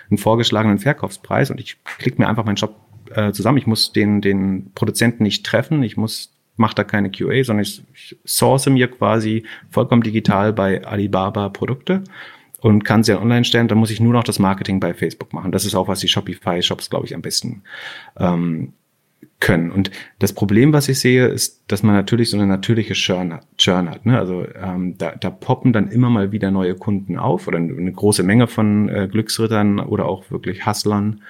einen 0.10 0.18
vorgeschlagenen 0.18 0.80
Verkaufspreis 0.80 1.52
und 1.52 1.60
ich 1.60 1.78
klicke 2.00 2.20
mir 2.20 2.28
einfach 2.28 2.46
meinen 2.46 2.58
Shop 2.58 2.76
äh, 3.14 3.32
zusammen. 3.32 3.60
Ich 3.60 3.68
muss 3.68 3.92
den, 3.92 4.22
den 4.22 4.72
Produzenten 4.74 5.24
nicht 5.24 5.46
treffen. 5.46 5.84
Ich 5.84 5.96
muss 5.96 6.33
mache 6.56 6.76
da 6.76 6.84
keine 6.84 7.10
QA, 7.12 7.44
sondern 7.44 7.64
ich, 7.64 7.84
ich 7.94 8.18
source 8.26 8.68
mir 8.68 8.88
quasi 8.88 9.44
vollkommen 9.70 10.04
digital 10.04 10.54
bei 10.54 10.86
Alibaba 10.86 11.50
Produkte 11.50 12.04
und 12.62 12.84
kann 12.84 13.04
sie 13.04 13.20
online 13.20 13.46
stellen. 13.46 13.68
Dann 13.68 13.78
muss 13.78 13.92
ich 13.92 14.00
nur 14.00 14.14
noch 14.14 14.24
das 14.24 14.40
Marketing 14.40 14.80
bei 14.80 14.94
Facebook 14.94 15.34
machen. 15.34 15.52
Das 15.52 15.66
ist 15.66 15.76
auch, 15.76 15.88
was 15.88 16.00
die 16.00 16.08
Shopify-Shops, 16.08 16.90
glaube 16.90 17.06
ich, 17.06 17.16
am 17.16 17.22
besten 17.22 17.64
ähm, 18.18 18.74
können. 19.44 19.72
Und 19.72 19.92
das 20.20 20.32
Problem, 20.32 20.72
was 20.72 20.88
ich 20.88 21.00
sehe, 21.00 21.28
ist, 21.28 21.66
dass 21.68 21.84
man 21.84 21.96
natürlich 21.96 22.30
so 22.30 22.38
eine 22.38 22.48
natürliche 22.48 22.94
Churn, 22.94 23.40
Churn 23.58 23.90
hat. 23.90 24.06
Ne? 24.06 24.18
Also 24.18 24.48
ähm, 24.56 24.98
da, 24.98 25.12
da 25.12 25.30
poppen 25.30 25.74
dann 25.74 25.90
immer 25.90 26.10
mal 26.10 26.32
wieder 26.32 26.50
neue 26.50 26.76
Kunden 26.76 27.18
auf 27.18 27.48
oder 27.48 27.58
eine 27.58 27.92
große 27.92 28.24
Menge 28.24 28.48
von 28.48 28.88
äh, 28.88 29.10
Glücksrittern 29.12 29.82
oder 29.82 30.06
auch 30.06 30.32
wirklich 30.32 30.66
Hustlern, 30.66 31.22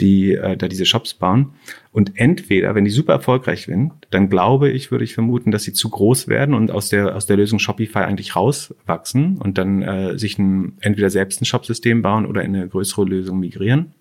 die 0.00 0.32
äh, 0.32 0.56
da 0.56 0.66
diese 0.66 0.84
Shops 0.84 1.14
bauen. 1.14 1.50
Und 1.92 2.18
entweder, 2.18 2.74
wenn 2.74 2.84
die 2.84 2.90
super 2.90 3.12
erfolgreich 3.12 3.66
sind, 3.66 3.92
dann 4.10 4.28
glaube 4.28 4.68
ich, 4.68 4.90
würde 4.90 5.04
ich 5.04 5.14
vermuten, 5.14 5.52
dass 5.52 5.62
sie 5.62 5.72
zu 5.72 5.88
groß 5.88 6.26
werden 6.26 6.56
und 6.56 6.72
aus 6.72 6.88
der 6.88 7.14
aus 7.14 7.26
der 7.26 7.36
Lösung 7.36 7.60
Shopify 7.60 8.00
eigentlich 8.00 8.34
rauswachsen 8.34 9.38
und 9.38 9.56
dann 9.56 9.82
äh, 9.82 10.18
sich 10.18 10.36
ein, 10.36 10.78
entweder 10.80 11.10
selbst 11.10 11.40
ein 11.40 11.44
Shopsystem 11.44 12.02
bauen 12.02 12.26
oder 12.26 12.42
in 12.42 12.56
eine 12.56 12.66
größere 12.66 13.04
Lösung 13.04 13.38
migrieren. 13.38 13.94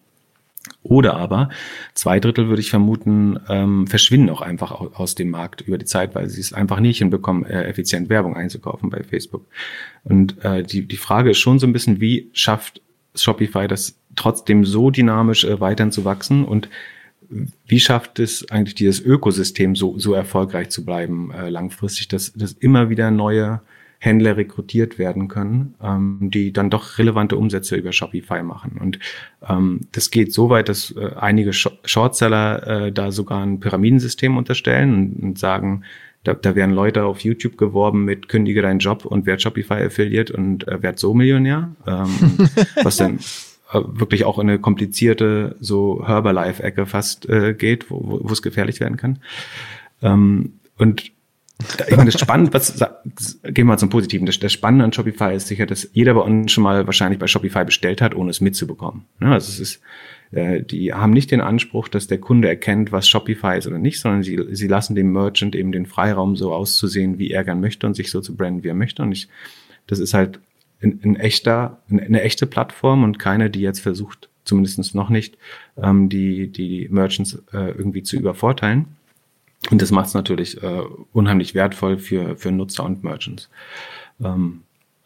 Oder 0.83 1.15
aber 1.15 1.49
zwei 1.93 2.19
Drittel 2.19 2.47
würde 2.47 2.61
ich 2.61 2.69
vermuten, 2.69 3.39
ähm, 3.49 3.87
verschwinden 3.87 4.29
auch 4.29 4.41
einfach 4.41 4.71
aus 4.71 5.15
dem 5.15 5.29
Markt 5.29 5.61
über 5.61 5.77
die 5.77 5.85
Zeit, 5.85 6.15
weil 6.15 6.29
sie 6.29 6.41
es 6.41 6.53
einfach 6.53 6.79
nicht 6.79 6.99
hinbekommen, 6.99 7.45
äh, 7.45 7.63
effizient 7.65 8.09
Werbung 8.09 8.35
einzukaufen 8.35 8.89
bei 8.89 9.03
Facebook. 9.03 9.45
Und 10.03 10.43
äh, 10.43 10.63
die, 10.63 10.87
die 10.87 10.97
Frage 10.97 11.31
ist 11.31 11.39
schon 11.39 11.59
so 11.59 11.67
ein 11.67 11.73
bisschen, 11.73 12.01
wie 12.01 12.29
schafft 12.33 12.81
Shopify 13.15 13.67
das 13.67 13.95
trotzdem 14.15 14.65
so 14.65 14.89
dynamisch 14.89 15.43
äh, 15.43 15.59
weiterhin 15.59 15.91
zu 15.91 16.05
wachsen 16.05 16.45
und 16.45 16.69
wie 17.65 17.79
schafft 17.79 18.19
es 18.19 18.49
eigentlich 18.51 18.75
dieses 18.75 18.99
Ökosystem 18.99 19.75
so, 19.75 19.97
so 19.97 20.13
erfolgreich 20.13 20.69
zu 20.69 20.83
bleiben 20.83 21.31
äh, 21.31 21.49
langfristig, 21.49 22.07
dass, 22.09 22.33
dass 22.33 22.53
immer 22.53 22.89
wieder 22.89 23.09
neue 23.09 23.61
Händler 24.03 24.35
rekrutiert 24.35 24.97
werden 24.97 25.27
können, 25.27 25.75
ähm, 25.81 26.17
die 26.21 26.51
dann 26.51 26.71
doch 26.71 26.97
relevante 26.97 27.37
Umsätze 27.37 27.75
über 27.75 27.93
Shopify 27.93 28.41
machen. 28.41 28.79
Und 28.81 28.97
ähm, 29.47 29.81
das 29.91 30.09
geht 30.09 30.33
so 30.33 30.49
weit, 30.49 30.69
dass 30.69 30.89
äh, 30.97 31.11
einige 31.19 31.53
Sh 31.53 31.69
Shortseller 31.85 32.87
äh, 32.87 32.91
da 32.91 33.11
sogar 33.11 33.43
ein 33.43 33.59
Pyramidensystem 33.59 34.37
unterstellen 34.37 34.95
und, 34.95 35.23
und 35.23 35.39
sagen, 35.39 35.83
da, 36.23 36.33
da 36.33 36.55
werden 36.55 36.73
Leute 36.73 37.03
auf 37.03 37.19
YouTube 37.19 37.59
geworben 37.59 38.03
mit 38.03 38.27
kündige 38.27 38.63
deinen 38.63 38.79
Job 38.79 39.05
und 39.05 39.27
werd 39.27 39.43
Shopify 39.43 39.85
Affiliate 39.85 40.33
und 40.33 40.67
äh, 40.67 40.81
werd 40.81 40.97
so 40.97 41.13
Millionär, 41.13 41.75
ähm, 41.85 42.09
was 42.83 42.97
dann 42.97 43.19
äh, 43.71 43.81
wirklich 43.85 44.25
auch 44.25 44.39
in 44.39 44.49
eine 44.49 44.57
komplizierte 44.57 45.57
so 45.59 46.07
Herbalife-Ecke 46.07 46.87
fast 46.87 47.29
äh, 47.29 47.53
geht, 47.53 47.91
wo, 47.91 48.19
wo 48.23 48.33
es 48.33 48.41
gefährlich 48.41 48.79
werden 48.79 48.97
kann. 48.97 49.19
Ähm, 50.01 50.53
und 50.79 51.11
ich 51.87 51.95
meine, 51.95 52.11
das 52.11 52.19
Spannende, 52.19 52.53
was, 52.53 52.77
gehen 53.43 53.55
wir 53.55 53.65
mal 53.65 53.77
zum 53.77 53.89
Positiven. 53.89 54.25
Das, 54.25 54.39
das, 54.39 54.53
Spannende 54.53 54.85
an 54.85 54.93
Shopify 54.93 55.35
ist 55.35 55.47
sicher, 55.47 55.65
dass 55.65 55.89
jeder 55.93 56.13
bei 56.13 56.21
uns 56.21 56.51
schon 56.51 56.63
mal 56.63 56.85
wahrscheinlich 56.85 57.19
bei 57.19 57.27
Shopify 57.27 57.65
bestellt 57.65 58.01
hat, 58.01 58.15
ohne 58.15 58.31
es 58.31 58.41
mitzubekommen. 58.41 59.05
Ja, 59.19 59.33
also 59.33 59.49
es 59.49 59.59
ist, 59.59 59.81
äh, 60.31 60.63
die 60.63 60.93
haben 60.93 61.11
nicht 61.11 61.31
den 61.31 61.41
Anspruch, 61.41 61.87
dass 61.87 62.07
der 62.07 62.19
Kunde 62.19 62.47
erkennt, 62.47 62.91
was 62.91 63.07
Shopify 63.09 63.57
ist 63.57 63.67
oder 63.67 63.79
nicht, 63.79 63.99
sondern 63.99 64.23
sie, 64.23 64.39
sie 64.51 64.67
lassen 64.67 64.95
dem 64.95 65.11
Merchant 65.11 65.55
eben 65.55 65.71
den 65.71 65.85
Freiraum, 65.85 66.35
so 66.35 66.53
auszusehen, 66.53 67.19
wie 67.19 67.31
er 67.31 67.43
gern 67.43 67.61
möchte 67.61 67.87
und 67.87 67.95
sich 67.95 68.11
so 68.11 68.21
zu 68.21 68.35
branden, 68.35 68.63
wie 68.63 68.69
er 68.69 68.75
möchte. 68.75 69.03
Und 69.03 69.11
ich, 69.11 69.27
das 69.87 69.99
ist 69.99 70.13
halt 70.13 70.39
ein, 70.81 70.99
ein 71.03 71.15
echter, 71.15 71.79
eine 71.89 72.21
echte 72.21 72.47
Plattform 72.47 73.03
und 73.03 73.19
keine, 73.19 73.49
die 73.49 73.61
jetzt 73.61 73.81
versucht, 73.81 74.29
zumindest 74.43 74.95
noch 74.95 75.09
nicht, 75.09 75.37
ähm, 75.81 76.09
die, 76.09 76.47
die 76.47 76.87
Merchants 76.89 77.41
äh, 77.53 77.71
irgendwie 77.71 78.03
zu 78.03 78.15
übervorteilen. 78.15 78.85
Und 79.69 79.81
das 79.81 79.91
macht 79.91 80.07
es 80.07 80.13
natürlich 80.13 80.61
äh, 80.63 80.81
unheimlich 81.13 81.53
wertvoll 81.53 81.97
für, 81.99 82.35
für 82.35 82.51
Nutzer 82.51 82.83
und 82.83 83.03
Merchants. 83.03 83.49
Ähm, 84.19 84.63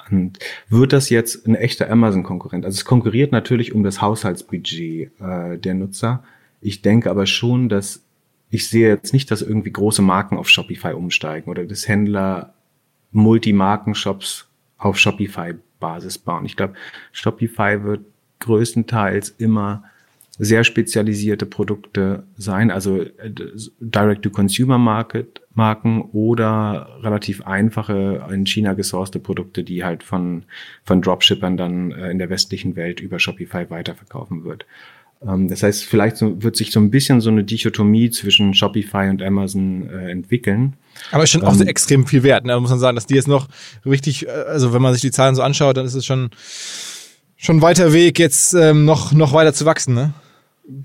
und 0.09 0.39
wird 0.69 0.93
das 0.93 1.09
jetzt 1.09 1.47
ein 1.47 1.55
echter 1.55 1.89
Amazon-Konkurrent? 1.89 2.63
Also 2.63 2.75
es 2.75 2.85
konkurriert 2.85 3.31
natürlich 3.31 3.73
um 3.73 3.83
das 3.83 4.01
Haushaltsbudget 4.01 5.11
äh, 5.19 5.57
der 5.57 5.73
Nutzer. 5.73 6.23
Ich 6.61 6.81
denke 6.81 7.09
aber 7.09 7.25
schon, 7.25 7.69
dass 7.69 8.03
ich 8.49 8.69
sehe 8.69 8.87
jetzt 8.87 9.11
nicht, 9.11 9.31
dass 9.31 9.41
irgendwie 9.41 9.71
große 9.71 10.01
Marken 10.01 10.37
auf 10.37 10.47
Shopify 10.47 10.93
umsteigen 10.93 11.49
oder 11.49 11.65
dass 11.65 11.87
Händler 11.87 12.53
Multimarken-Shops 13.11 14.47
auf 14.77 14.97
Shopify-Basis 14.97 16.19
bauen. 16.19 16.45
Ich 16.45 16.55
glaube, 16.55 16.75
Shopify 17.11 17.83
wird 17.83 18.01
größtenteils 18.39 19.29
immer 19.37 19.83
sehr 20.37 20.65
spezialisierte 20.65 21.45
Produkte 21.45 22.23
sein, 22.37 22.71
also 22.71 23.01
äh, 23.01 23.31
Direct-to-Consumer-Marken 23.79 26.01
oder 26.11 26.89
relativ 27.01 27.45
einfache 27.45 28.27
in 28.31 28.45
China 28.45 28.73
gesourcete 28.73 29.19
Produkte, 29.19 29.63
die 29.63 29.85
halt 29.85 30.03
von, 30.03 30.43
von 30.83 31.01
Dropshippern 31.01 31.55
dann 31.55 31.91
äh, 31.91 32.11
in 32.11 32.19
der 32.19 32.29
westlichen 32.29 32.75
Welt 32.75 32.99
über 32.99 33.19
Shopify 33.19 33.69
weiterverkaufen 33.69 34.43
wird. 34.43 34.65
Ähm, 35.25 35.47
das 35.47 35.63
heißt, 35.63 35.85
vielleicht 35.85 36.17
wird 36.19 36.57
sich 36.57 36.71
so 36.71 36.81
ein 36.81 36.91
bisschen 36.91 37.21
so 37.21 37.29
eine 37.29 37.45
Dichotomie 37.45 38.09
zwischen 38.09 38.53
Shopify 38.53 39.07
und 39.09 39.23
Amazon 39.23 39.89
äh, 39.89 40.11
entwickeln. 40.11 40.73
Aber 41.11 41.23
ist 41.23 41.31
schon 41.31 41.43
ähm, 41.43 41.47
auch 41.47 41.53
so 41.53 41.63
extrem 41.63 42.05
viel 42.05 42.23
wert. 42.23 42.43
Ne? 42.43 42.51
Da 42.51 42.59
muss 42.59 42.71
man 42.71 42.79
sagen, 42.79 42.95
dass 42.95 43.05
die 43.05 43.15
jetzt 43.15 43.29
noch 43.29 43.47
richtig, 43.85 44.29
also 44.29 44.73
wenn 44.73 44.81
man 44.81 44.91
sich 44.91 45.01
die 45.01 45.11
Zahlen 45.11 45.35
so 45.35 45.43
anschaut, 45.43 45.77
dann 45.77 45.85
ist 45.85 45.95
es 45.95 46.05
schon 46.05 46.31
schon 47.37 47.61
weiter 47.61 47.93
Weg, 47.93 48.19
jetzt 48.19 48.53
ähm, 48.53 48.85
noch, 48.85 49.11
noch 49.11 49.33
weiter 49.33 49.53
zu 49.53 49.65
wachsen, 49.65 49.93
ne? 49.93 50.13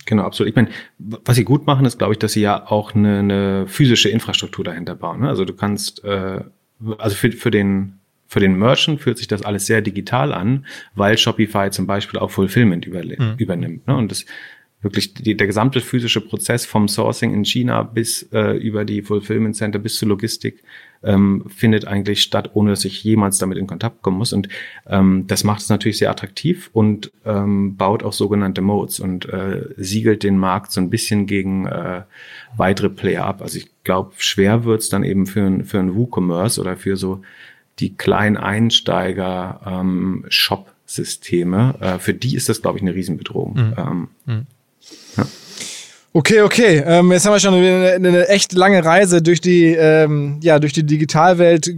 Genau, 0.04 0.24
absolut. 0.24 0.50
Ich 0.50 0.56
meine, 0.56 0.68
was 0.98 1.36
sie 1.36 1.44
gut 1.44 1.66
machen, 1.66 1.86
ist, 1.86 1.98
glaube 1.98 2.12
ich, 2.12 2.18
dass 2.18 2.32
sie 2.32 2.42
ja 2.42 2.66
auch 2.70 2.94
eine, 2.94 3.20
eine 3.20 3.66
physische 3.66 4.10
Infrastruktur 4.10 4.64
dahinter 4.64 4.94
bauen. 4.94 5.20
Ne? 5.20 5.28
Also 5.28 5.44
du 5.44 5.54
kannst, 5.54 6.04
äh, 6.04 6.40
also 6.98 7.16
für, 7.16 7.32
für 7.32 7.50
den 7.50 7.94
für 8.26 8.38
den 8.38 8.56
Merchant 8.56 9.00
fühlt 9.00 9.18
sich 9.18 9.26
das 9.26 9.42
alles 9.42 9.66
sehr 9.66 9.82
digital 9.82 10.32
an, 10.32 10.64
weil 10.94 11.18
Shopify 11.18 11.70
zum 11.72 11.88
Beispiel 11.88 12.20
auch 12.20 12.30
Fulfillment 12.30 12.86
über, 12.86 13.02
mhm. 13.02 13.34
übernimmt. 13.38 13.88
Ne? 13.88 13.96
Und 13.96 14.12
das 14.12 14.24
wirklich 14.82 15.14
die, 15.14 15.36
der 15.36 15.48
gesamte 15.48 15.80
physische 15.80 16.20
Prozess 16.20 16.64
vom 16.64 16.86
Sourcing 16.86 17.34
in 17.34 17.44
China 17.44 17.82
bis 17.82 18.22
äh, 18.32 18.56
über 18.56 18.84
die 18.84 19.02
Fulfillment 19.02 19.56
Center 19.56 19.80
bis 19.80 19.98
zur 19.98 20.08
Logistik 20.08 20.62
ähm, 21.02 21.44
findet 21.48 21.86
eigentlich 21.86 22.22
statt, 22.22 22.50
ohne 22.54 22.70
dass 22.70 22.84
ich 22.84 23.02
jemals 23.02 23.38
damit 23.38 23.58
in 23.58 23.66
Kontakt 23.66 24.02
kommen 24.02 24.18
muss. 24.18 24.32
Und 24.32 24.48
ähm, 24.86 25.24
das 25.26 25.44
macht 25.44 25.62
es 25.62 25.68
natürlich 25.68 25.98
sehr 25.98 26.10
attraktiv 26.10 26.70
und 26.72 27.10
ähm, 27.24 27.76
baut 27.76 28.02
auch 28.02 28.12
sogenannte 28.12 28.60
Modes 28.60 29.00
und 29.00 29.26
äh, 29.28 29.68
siegelt 29.76 30.22
den 30.22 30.36
Markt 30.36 30.72
so 30.72 30.80
ein 30.80 30.90
bisschen 30.90 31.26
gegen 31.26 31.66
äh, 31.66 32.02
weitere 32.56 32.90
Player 32.90 33.24
ab. 33.24 33.40
Also 33.42 33.58
ich 33.58 33.70
glaube, 33.84 34.12
schwer 34.18 34.64
wird's 34.64 34.88
dann 34.88 35.04
eben 35.04 35.26
für, 35.26 35.42
ein, 35.42 35.64
für 35.64 35.78
ein 35.78 35.94
WooCommerce 35.94 36.60
oder 36.60 36.76
für 36.76 36.96
so 36.96 37.22
die 37.78 37.94
kleinen 37.96 38.36
Einsteiger 38.36 39.60
ähm, 39.66 40.26
Shop-Systeme. 40.28 41.76
Äh, 41.80 41.98
für 41.98 42.12
die 42.12 42.36
ist 42.36 42.50
das, 42.50 42.60
glaube 42.60 42.76
ich, 42.76 42.82
eine 42.82 42.94
Riesenbedrohung. 42.94 43.54
Mhm. 43.54 43.74
Ähm, 43.78 44.08
mhm. 44.26 44.46
Okay, 46.12 46.42
okay. 46.42 46.82
Ähm, 46.84 47.12
jetzt 47.12 47.24
haben 47.24 47.34
wir 47.34 47.40
schon 47.40 47.54
eine, 47.54 47.92
eine, 47.94 48.28
echt 48.28 48.52
lange 48.52 48.84
Reise 48.84 49.22
durch 49.22 49.40
die, 49.40 49.66
ähm, 49.66 50.40
ja, 50.42 50.58
durch 50.58 50.72
die 50.72 50.84
Digitalwelt, 50.84 51.72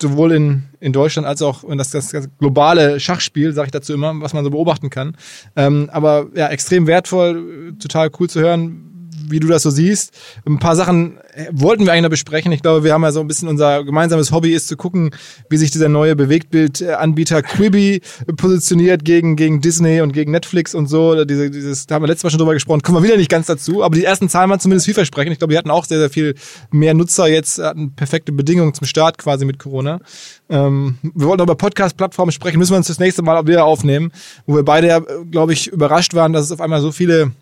sowohl 0.00 0.32
in, 0.32 0.62
in 0.80 0.92
Deutschland 0.94 1.28
als 1.28 1.42
auch 1.42 1.64
in 1.64 1.76
das, 1.76 1.90
das, 1.90 2.08
das 2.08 2.28
globale 2.38 2.98
Schachspiel, 2.98 3.52
sage 3.52 3.66
ich 3.66 3.72
dazu 3.72 3.92
immer, 3.92 4.18
was 4.22 4.32
man 4.32 4.42
so 4.42 4.50
beobachten 4.50 4.88
kann. 4.88 5.16
Ähm, 5.54 5.90
aber 5.92 6.28
ja, 6.34 6.48
extrem 6.48 6.86
wertvoll, 6.86 7.74
total 7.78 8.10
cool 8.18 8.30
zu 8.30 8.40
hören, 8.40 8.97
wie 9.28 9.40
du 9.40 9.48
das 9.48 9.62
so 9.62 9.70
siehst. 9.70 10.12
Ein 10.46 10.58
paar 10.58 10.76
Sachen 10.76 11.18
äh, 11.34 11.46
wollten 11.52 11.84
wir 11.84 11.92
eigentlich 11.92 12.02
noch 12.02 12.10
besprechen. 12.10 12.52
Ich 12.52 12.62
glaube, 12.62 12.84
wir 12.84 12.92
haben 12.92 13.02
ja 13.02 13.12
so 13.12 13.20
ein 13.20 13.28
bisschen 13.28 13.48
unser 13.48 13.84
gemeinsames 13.84 14.32
Hobby 14.32 14.52
ist 14.52 14.68
zu 14.68 14.76
gucken, 14.76 15.10
wie 15.48 15.56
sich 15.56 15.70
dieser 15.70 15.88
neue 15.88 16.16
Bewegtbildanbieter 16.16 17.42
Quibi 17.42 18.00
positioniert 18.36 19.04
gegen, 19.04 19.36
gegen 19.36 19.60
Disney 19.60 20.00
und 20.00 20.12
gegen 20.12 20.32
Netflix 20.32 20.74
und 20.74 20.86
so. 20.86 21.24
Diese, 21.24 21.50
dieses, 21.50 21.86
da 21.86 21.96
haben 21.96 22.02
wir 22.02 22.08
letztes 22.08 22.24
Mal 22.24 22.30
schon 22.30 22.38
drüber 22.38 22.54
gesprochen, 22.54 22.82
kommen 22.82 22.98
wir 22.98 23.04
wieder 23.04 23.16
nicht 23.16 23.30
ganz 23.30 23.46
dazu. 23.46 23.82
Aber 23.82 23.94
die 23.94 24.04
ersten 24.04 24.28
Zahlen 24.28 24.50
waren 24.50 24.60
zumindest 24.60 24.86
vielversprechend. 24.86 25.32
Ich 25.32 25.38
glaube, 25.38 25.52
die 25.52 25.58
hatten 25.58 25.70
auch 25.70 25.84
sehr, 25.84 25.98
sehr 25.98 26.10
viel 26.10 26.34
mehr 26.70 26.94
Nutzer 26.94 27.26
jetzt, 27.28 27.58
hatten 27.58 27.94
perfekte 27.94 28.32
Bedingungen 28.32 28.74
zum 28.74 28.86
Start 28.86 29.18
quasi 29.18 29.44
mit 29.44 29.58
Corona. 29.58 30.00
Ähm, 30.48 30.98
wir 31.02 31.26
wollten 31.26 31.42
über 31.42 31.54
Podcast-Plattformen 31.54 32.32
sprechen, 32.32 32.58
müssen 32.58 32.72
wir 32.72 32.78
uns 32.78 32.86
das 32.86 32.98
nächste 32.98 33.22
Mal 33.22 33.46
wieder 33.46 33.64
aufnehmen, 33.64 34.12
wo 34.46 34.56
wir 34.56 34.64
beide, 34.64 34.88
äh, 34.88 35.02
glaube 35.30 35.52
ich, 35.52 35.68
überrascht 35.68 36.14
waren, 36.14 36.32
dass 36.32 36.44
es 36.44 36.52
auf 36.52 36.60
einmal 36.60 36.80
so 36.80 36.92
viele 36.92 37.32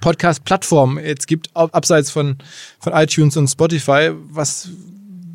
Podcast-Plattformen 0.00 1.02
jetzt 1.02 1.26
gibt, 1.26 1.50
abseits 1.54 2.10
von, 2.10 2.36
von 2.78 2.92
iTunes 2.92 3.36
und 3.36 3.48
Spotify. 3.48 4.10
Was, 4.30 4.70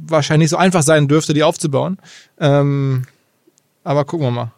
wahrscheinlich 0.08 0.49
so 0.49 0.58
einfach 0.58 0.84
sein 0.84 1.08
dürfte, 1.08 1.34
die 1.34 1.43
aufzubauen. 1.43 1.97
Ähm, 2.39 3.04
aber 3.84 4.06
gucken 4.06 4.28
wir 4.28 4.32
mal. 4.32 4.51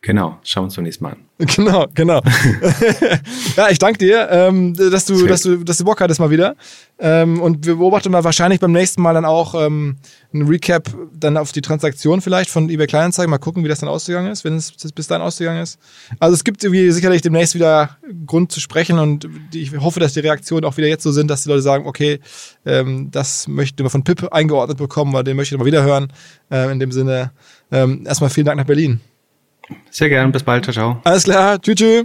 Genau, 0.00 0.38
schauen 0.42 0.62
wir 0.62 0.66
uns 0.66 0.74
zunächst 0.74 1.00
mal 1.00 1.12
an. 1.12 1.27
Genau, 1.56 1.86
genau. 1.94 2.20
ja, 3.56 3.68
ich 3.70 3.78
danke 3.78 3.98
dir, 3.98 4.28
ähm, 4.28 4.74
dass, 4.74 5.04
du, 5.04 5.24
dass, 5.26 5.42
du, 5.42 5.62
dass 5.62 5.78
du 5.78 5.84
Bock 5.84 6.00
hattest 6.00 6.18
mal 6.18 6.30
wieder. 6.30 6.56
Ähm, 6.98 7.40
und 7.40 7.64
wir 7.64 7.76
beobachten 7.76 8.10
mal 8.10 8.24
wahrscheinlich 8.24 8.58
beim 8.58 8.72
nächsten 8.72 9.00
Mal 9.02 9.14
dann 9.14 9.24
auch 9.24 9.54
ähm, 9.54 9.98
ein 10.34 10.42
Recap 10.42 10.88
dann 11.12 11.36
auf 11.36 11.52
die 11.52 11.60
Transaktion 11.60 12.20
vielleicht 12.22 12.50
von 12.50 12.68
eBay 12.68 12.88
Kleinanzeigen. 12.88 13.30
Mal 13.30 13.38
gucken, 13.38 13.62
wie 13.62 13.68
das 13.68 13.78
dann 13.78 13.88
ausgegangen 13.88 14.32
ist, 14.32 14.44
wenn 14.44 14.56
es 14.56 14.72
bis 14.72 15.06
dahin 15.06 15.22
ausgegangen 15.22 15.62
ist. 15.62 15.78
Also 16.18 16.34
es 16.34 16.42
gibt 16.42 16.64
irgendwie 16.64 16.90
sicherlich 16.90 17.22
demnächst 17.22 17.54
wieder 17.54 17.96
Grund 18.26 18.50
zu 18.50 18.58
sprechen 18.58 18.98
und 18.98 19.28
ich 19.54 19.78
hoffe, 19.78 20.00
dass 20.00 20.14
die 20.14 20.20
Reaktionen 20.20 20.64
auch 20.64 20.76
wieder 20.76 20.88
jetzt 20.88 21.04
so 21.04 21.12
sind, 21.12 21.28
dass 21.28 21.44
die 21.44 21.50
Leute 21.50 21.62
sagen, 21.62 21.86
okay, 21.86 22.18
ähm, 22.66 23.12
das 23.12 23.46
möchte 23.46 23.84
man 23.84 23.90
von 23.90 24.02
Pip 24.02 24.32
eingeordnet 24.32 24.78
bekommen, 24.78 25.12
weil 25.12 25.22
den 25.22 25.36
möchte 25.36 25.54
ich 25.54 25.58
mal 25.58 25.66
wieder 25.66 25.84
hören. 25.84 26.12
Äh, 26.50 26.72
in 26.72 26.80
dem 26.80 26.90
Sinne, 26.90 27.30
ähm, 27.70 28.04
erstmal 28.06 28.30
vielen 28.30 28.46
Dank 28.46 28.58
nach 28.58 28.66
Berlin. 28.66 29.00
Sehr 29.90 30.08
gern, 30.08 30.32
bis 30.32 30.42
bald, 30.42 30.64
ciao, 30.64 30.72
ciao. 30.72 31.00
Alles 31.04 31.24
klar, 31.24 31.60
tschüss, 31.60 31.76
tschüss. 31.76 32.04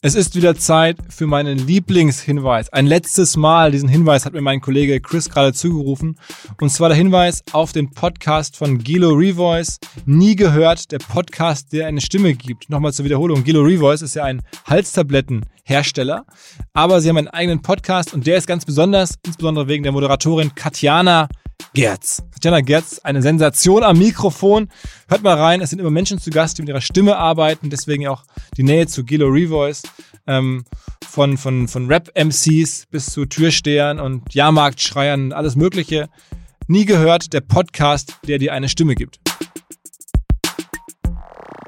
Es 0.00 0.14
ist 0.14 0.36
wieder 0.36 0.54
Zeit 0.54 0.96
für 1.08 1.26
meinen 1.26 1.58
Lieblingshinweis. 1.58 2.72
Ein 2.72 2.86
letztes 2.86 3.36
Mal 3.36 3.72
diesen 3.72 3.88
Hinweis 3.88 4.24
hat 4.24 4.32
mir 4.32 4.40
mein 4.40 4.60
Kollege 4.60 5.00
Chris 5.00 5.28
gerade 5.28 5.52
zugerufen. 5.52 6.20
Und 6.60 6.70
zwar 6.70 6.88
der 6.88 6.96
Hinweis 6.96 7.42
auf 7.50 7.72
den 7.72 7.90
Podcast 7.90 8.56
von 8.56 8.78
Gilo 8.78 9.10
Revoice. 9.10 9.80
Nie 10.06 10.36
gehört, 10.36 10.92
der 10.92 10.98
Podcast, 10.98 11.72
der 11.72 11.88
eine 11.88 12.00
Stimme 12.00 12.34
gibt. 12.34 12.70
Nochmal 12.70 12.92
zur 12.92 13.06
Wiederholung. 13.06 13.42
Gilo 13.42 13.62
Revoice 13.62 14.02
ist 14.02 14.14
ja 14.14 14.22
ein 14.22 14.42
Halstablettenhersteller. 14.68 16.24
Aber 16.74 17.00
sie 17.00 17.08
haben 17.08 17.16
einen 17.16 17.26
eigenen 17.26 17.62
Podcast 17.62 18.14
und 18.14 18.24
der 18.24 18.36
ist 18.36 18.46
ganz 18.46 18.64
besonders, 18.64 19.16
insbesondere 19.26 19.66
wegen 19.66 19.82
der 19.82 19.90
Moderatorin 19.90 20.54
Katjana 20.54 21.26
Gerz. 21.74 22.22
Tatjana 22.32 22.60
Gerz, 22.60 23.00
eine 23.00 23.22
Sensation 23.22 23.82
am 23.82 23.98
Mikrofon. 23.98 24.68
Hört 25.08 25.22
mal 25.22 25.36
rein, 25.36 25.60
es 25.60 25.70
sind 25.70 25.78
immer 25.78 25.90
Menschen 25.90 26.18
zu 26.18 26.30
Gast, 26.30 26.58
die 26.58 26.62
mit 26.62 26.68
ihrer 26.68 26.80
Stimme 26.80 27.16
arbeiten, 27.16 27.70
deswegen 27.70 28.08
auch 28.08 28.24
die 28.56 28.62
Nähe 28.62 28.86
zu 28.86 29.04
Gilo 29.04 29.28
Revoice. 29.28 29.82
Ähm, 30.26 30.64
von, 31.08 31.38
von, 31.38 31.68
von 31.68 31.86
Rap-MCs 31.86 32.86
bis 32.90 33.06
zu 33.06 33.26
Türstehern 33.26 33.98
und 33.98 34.34
Jahrmarktschreiern, 34.34 35.32
alles 35.32 35.56
Mögliche. 35.56 36.08
Nie 36.66 36.84
gehört 36.84 37.32
der 37.32 37.40
Podcast, 37.40 38.16
der 38.26 38.38
dir 38.38 38.52
eine 38.52 38.68
Stimme 38.68 38.94
gibt. 38.94 39.20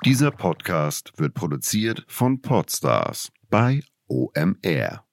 Dieser 0.05 0.30
Podcast 0.30 1.12
wird 1.16 1.34
produziert 1.34 2.05
von 2.07 2.41
Podstars 2.41 3.30
bei 3.49 3.80
OMR. 4.09 5.05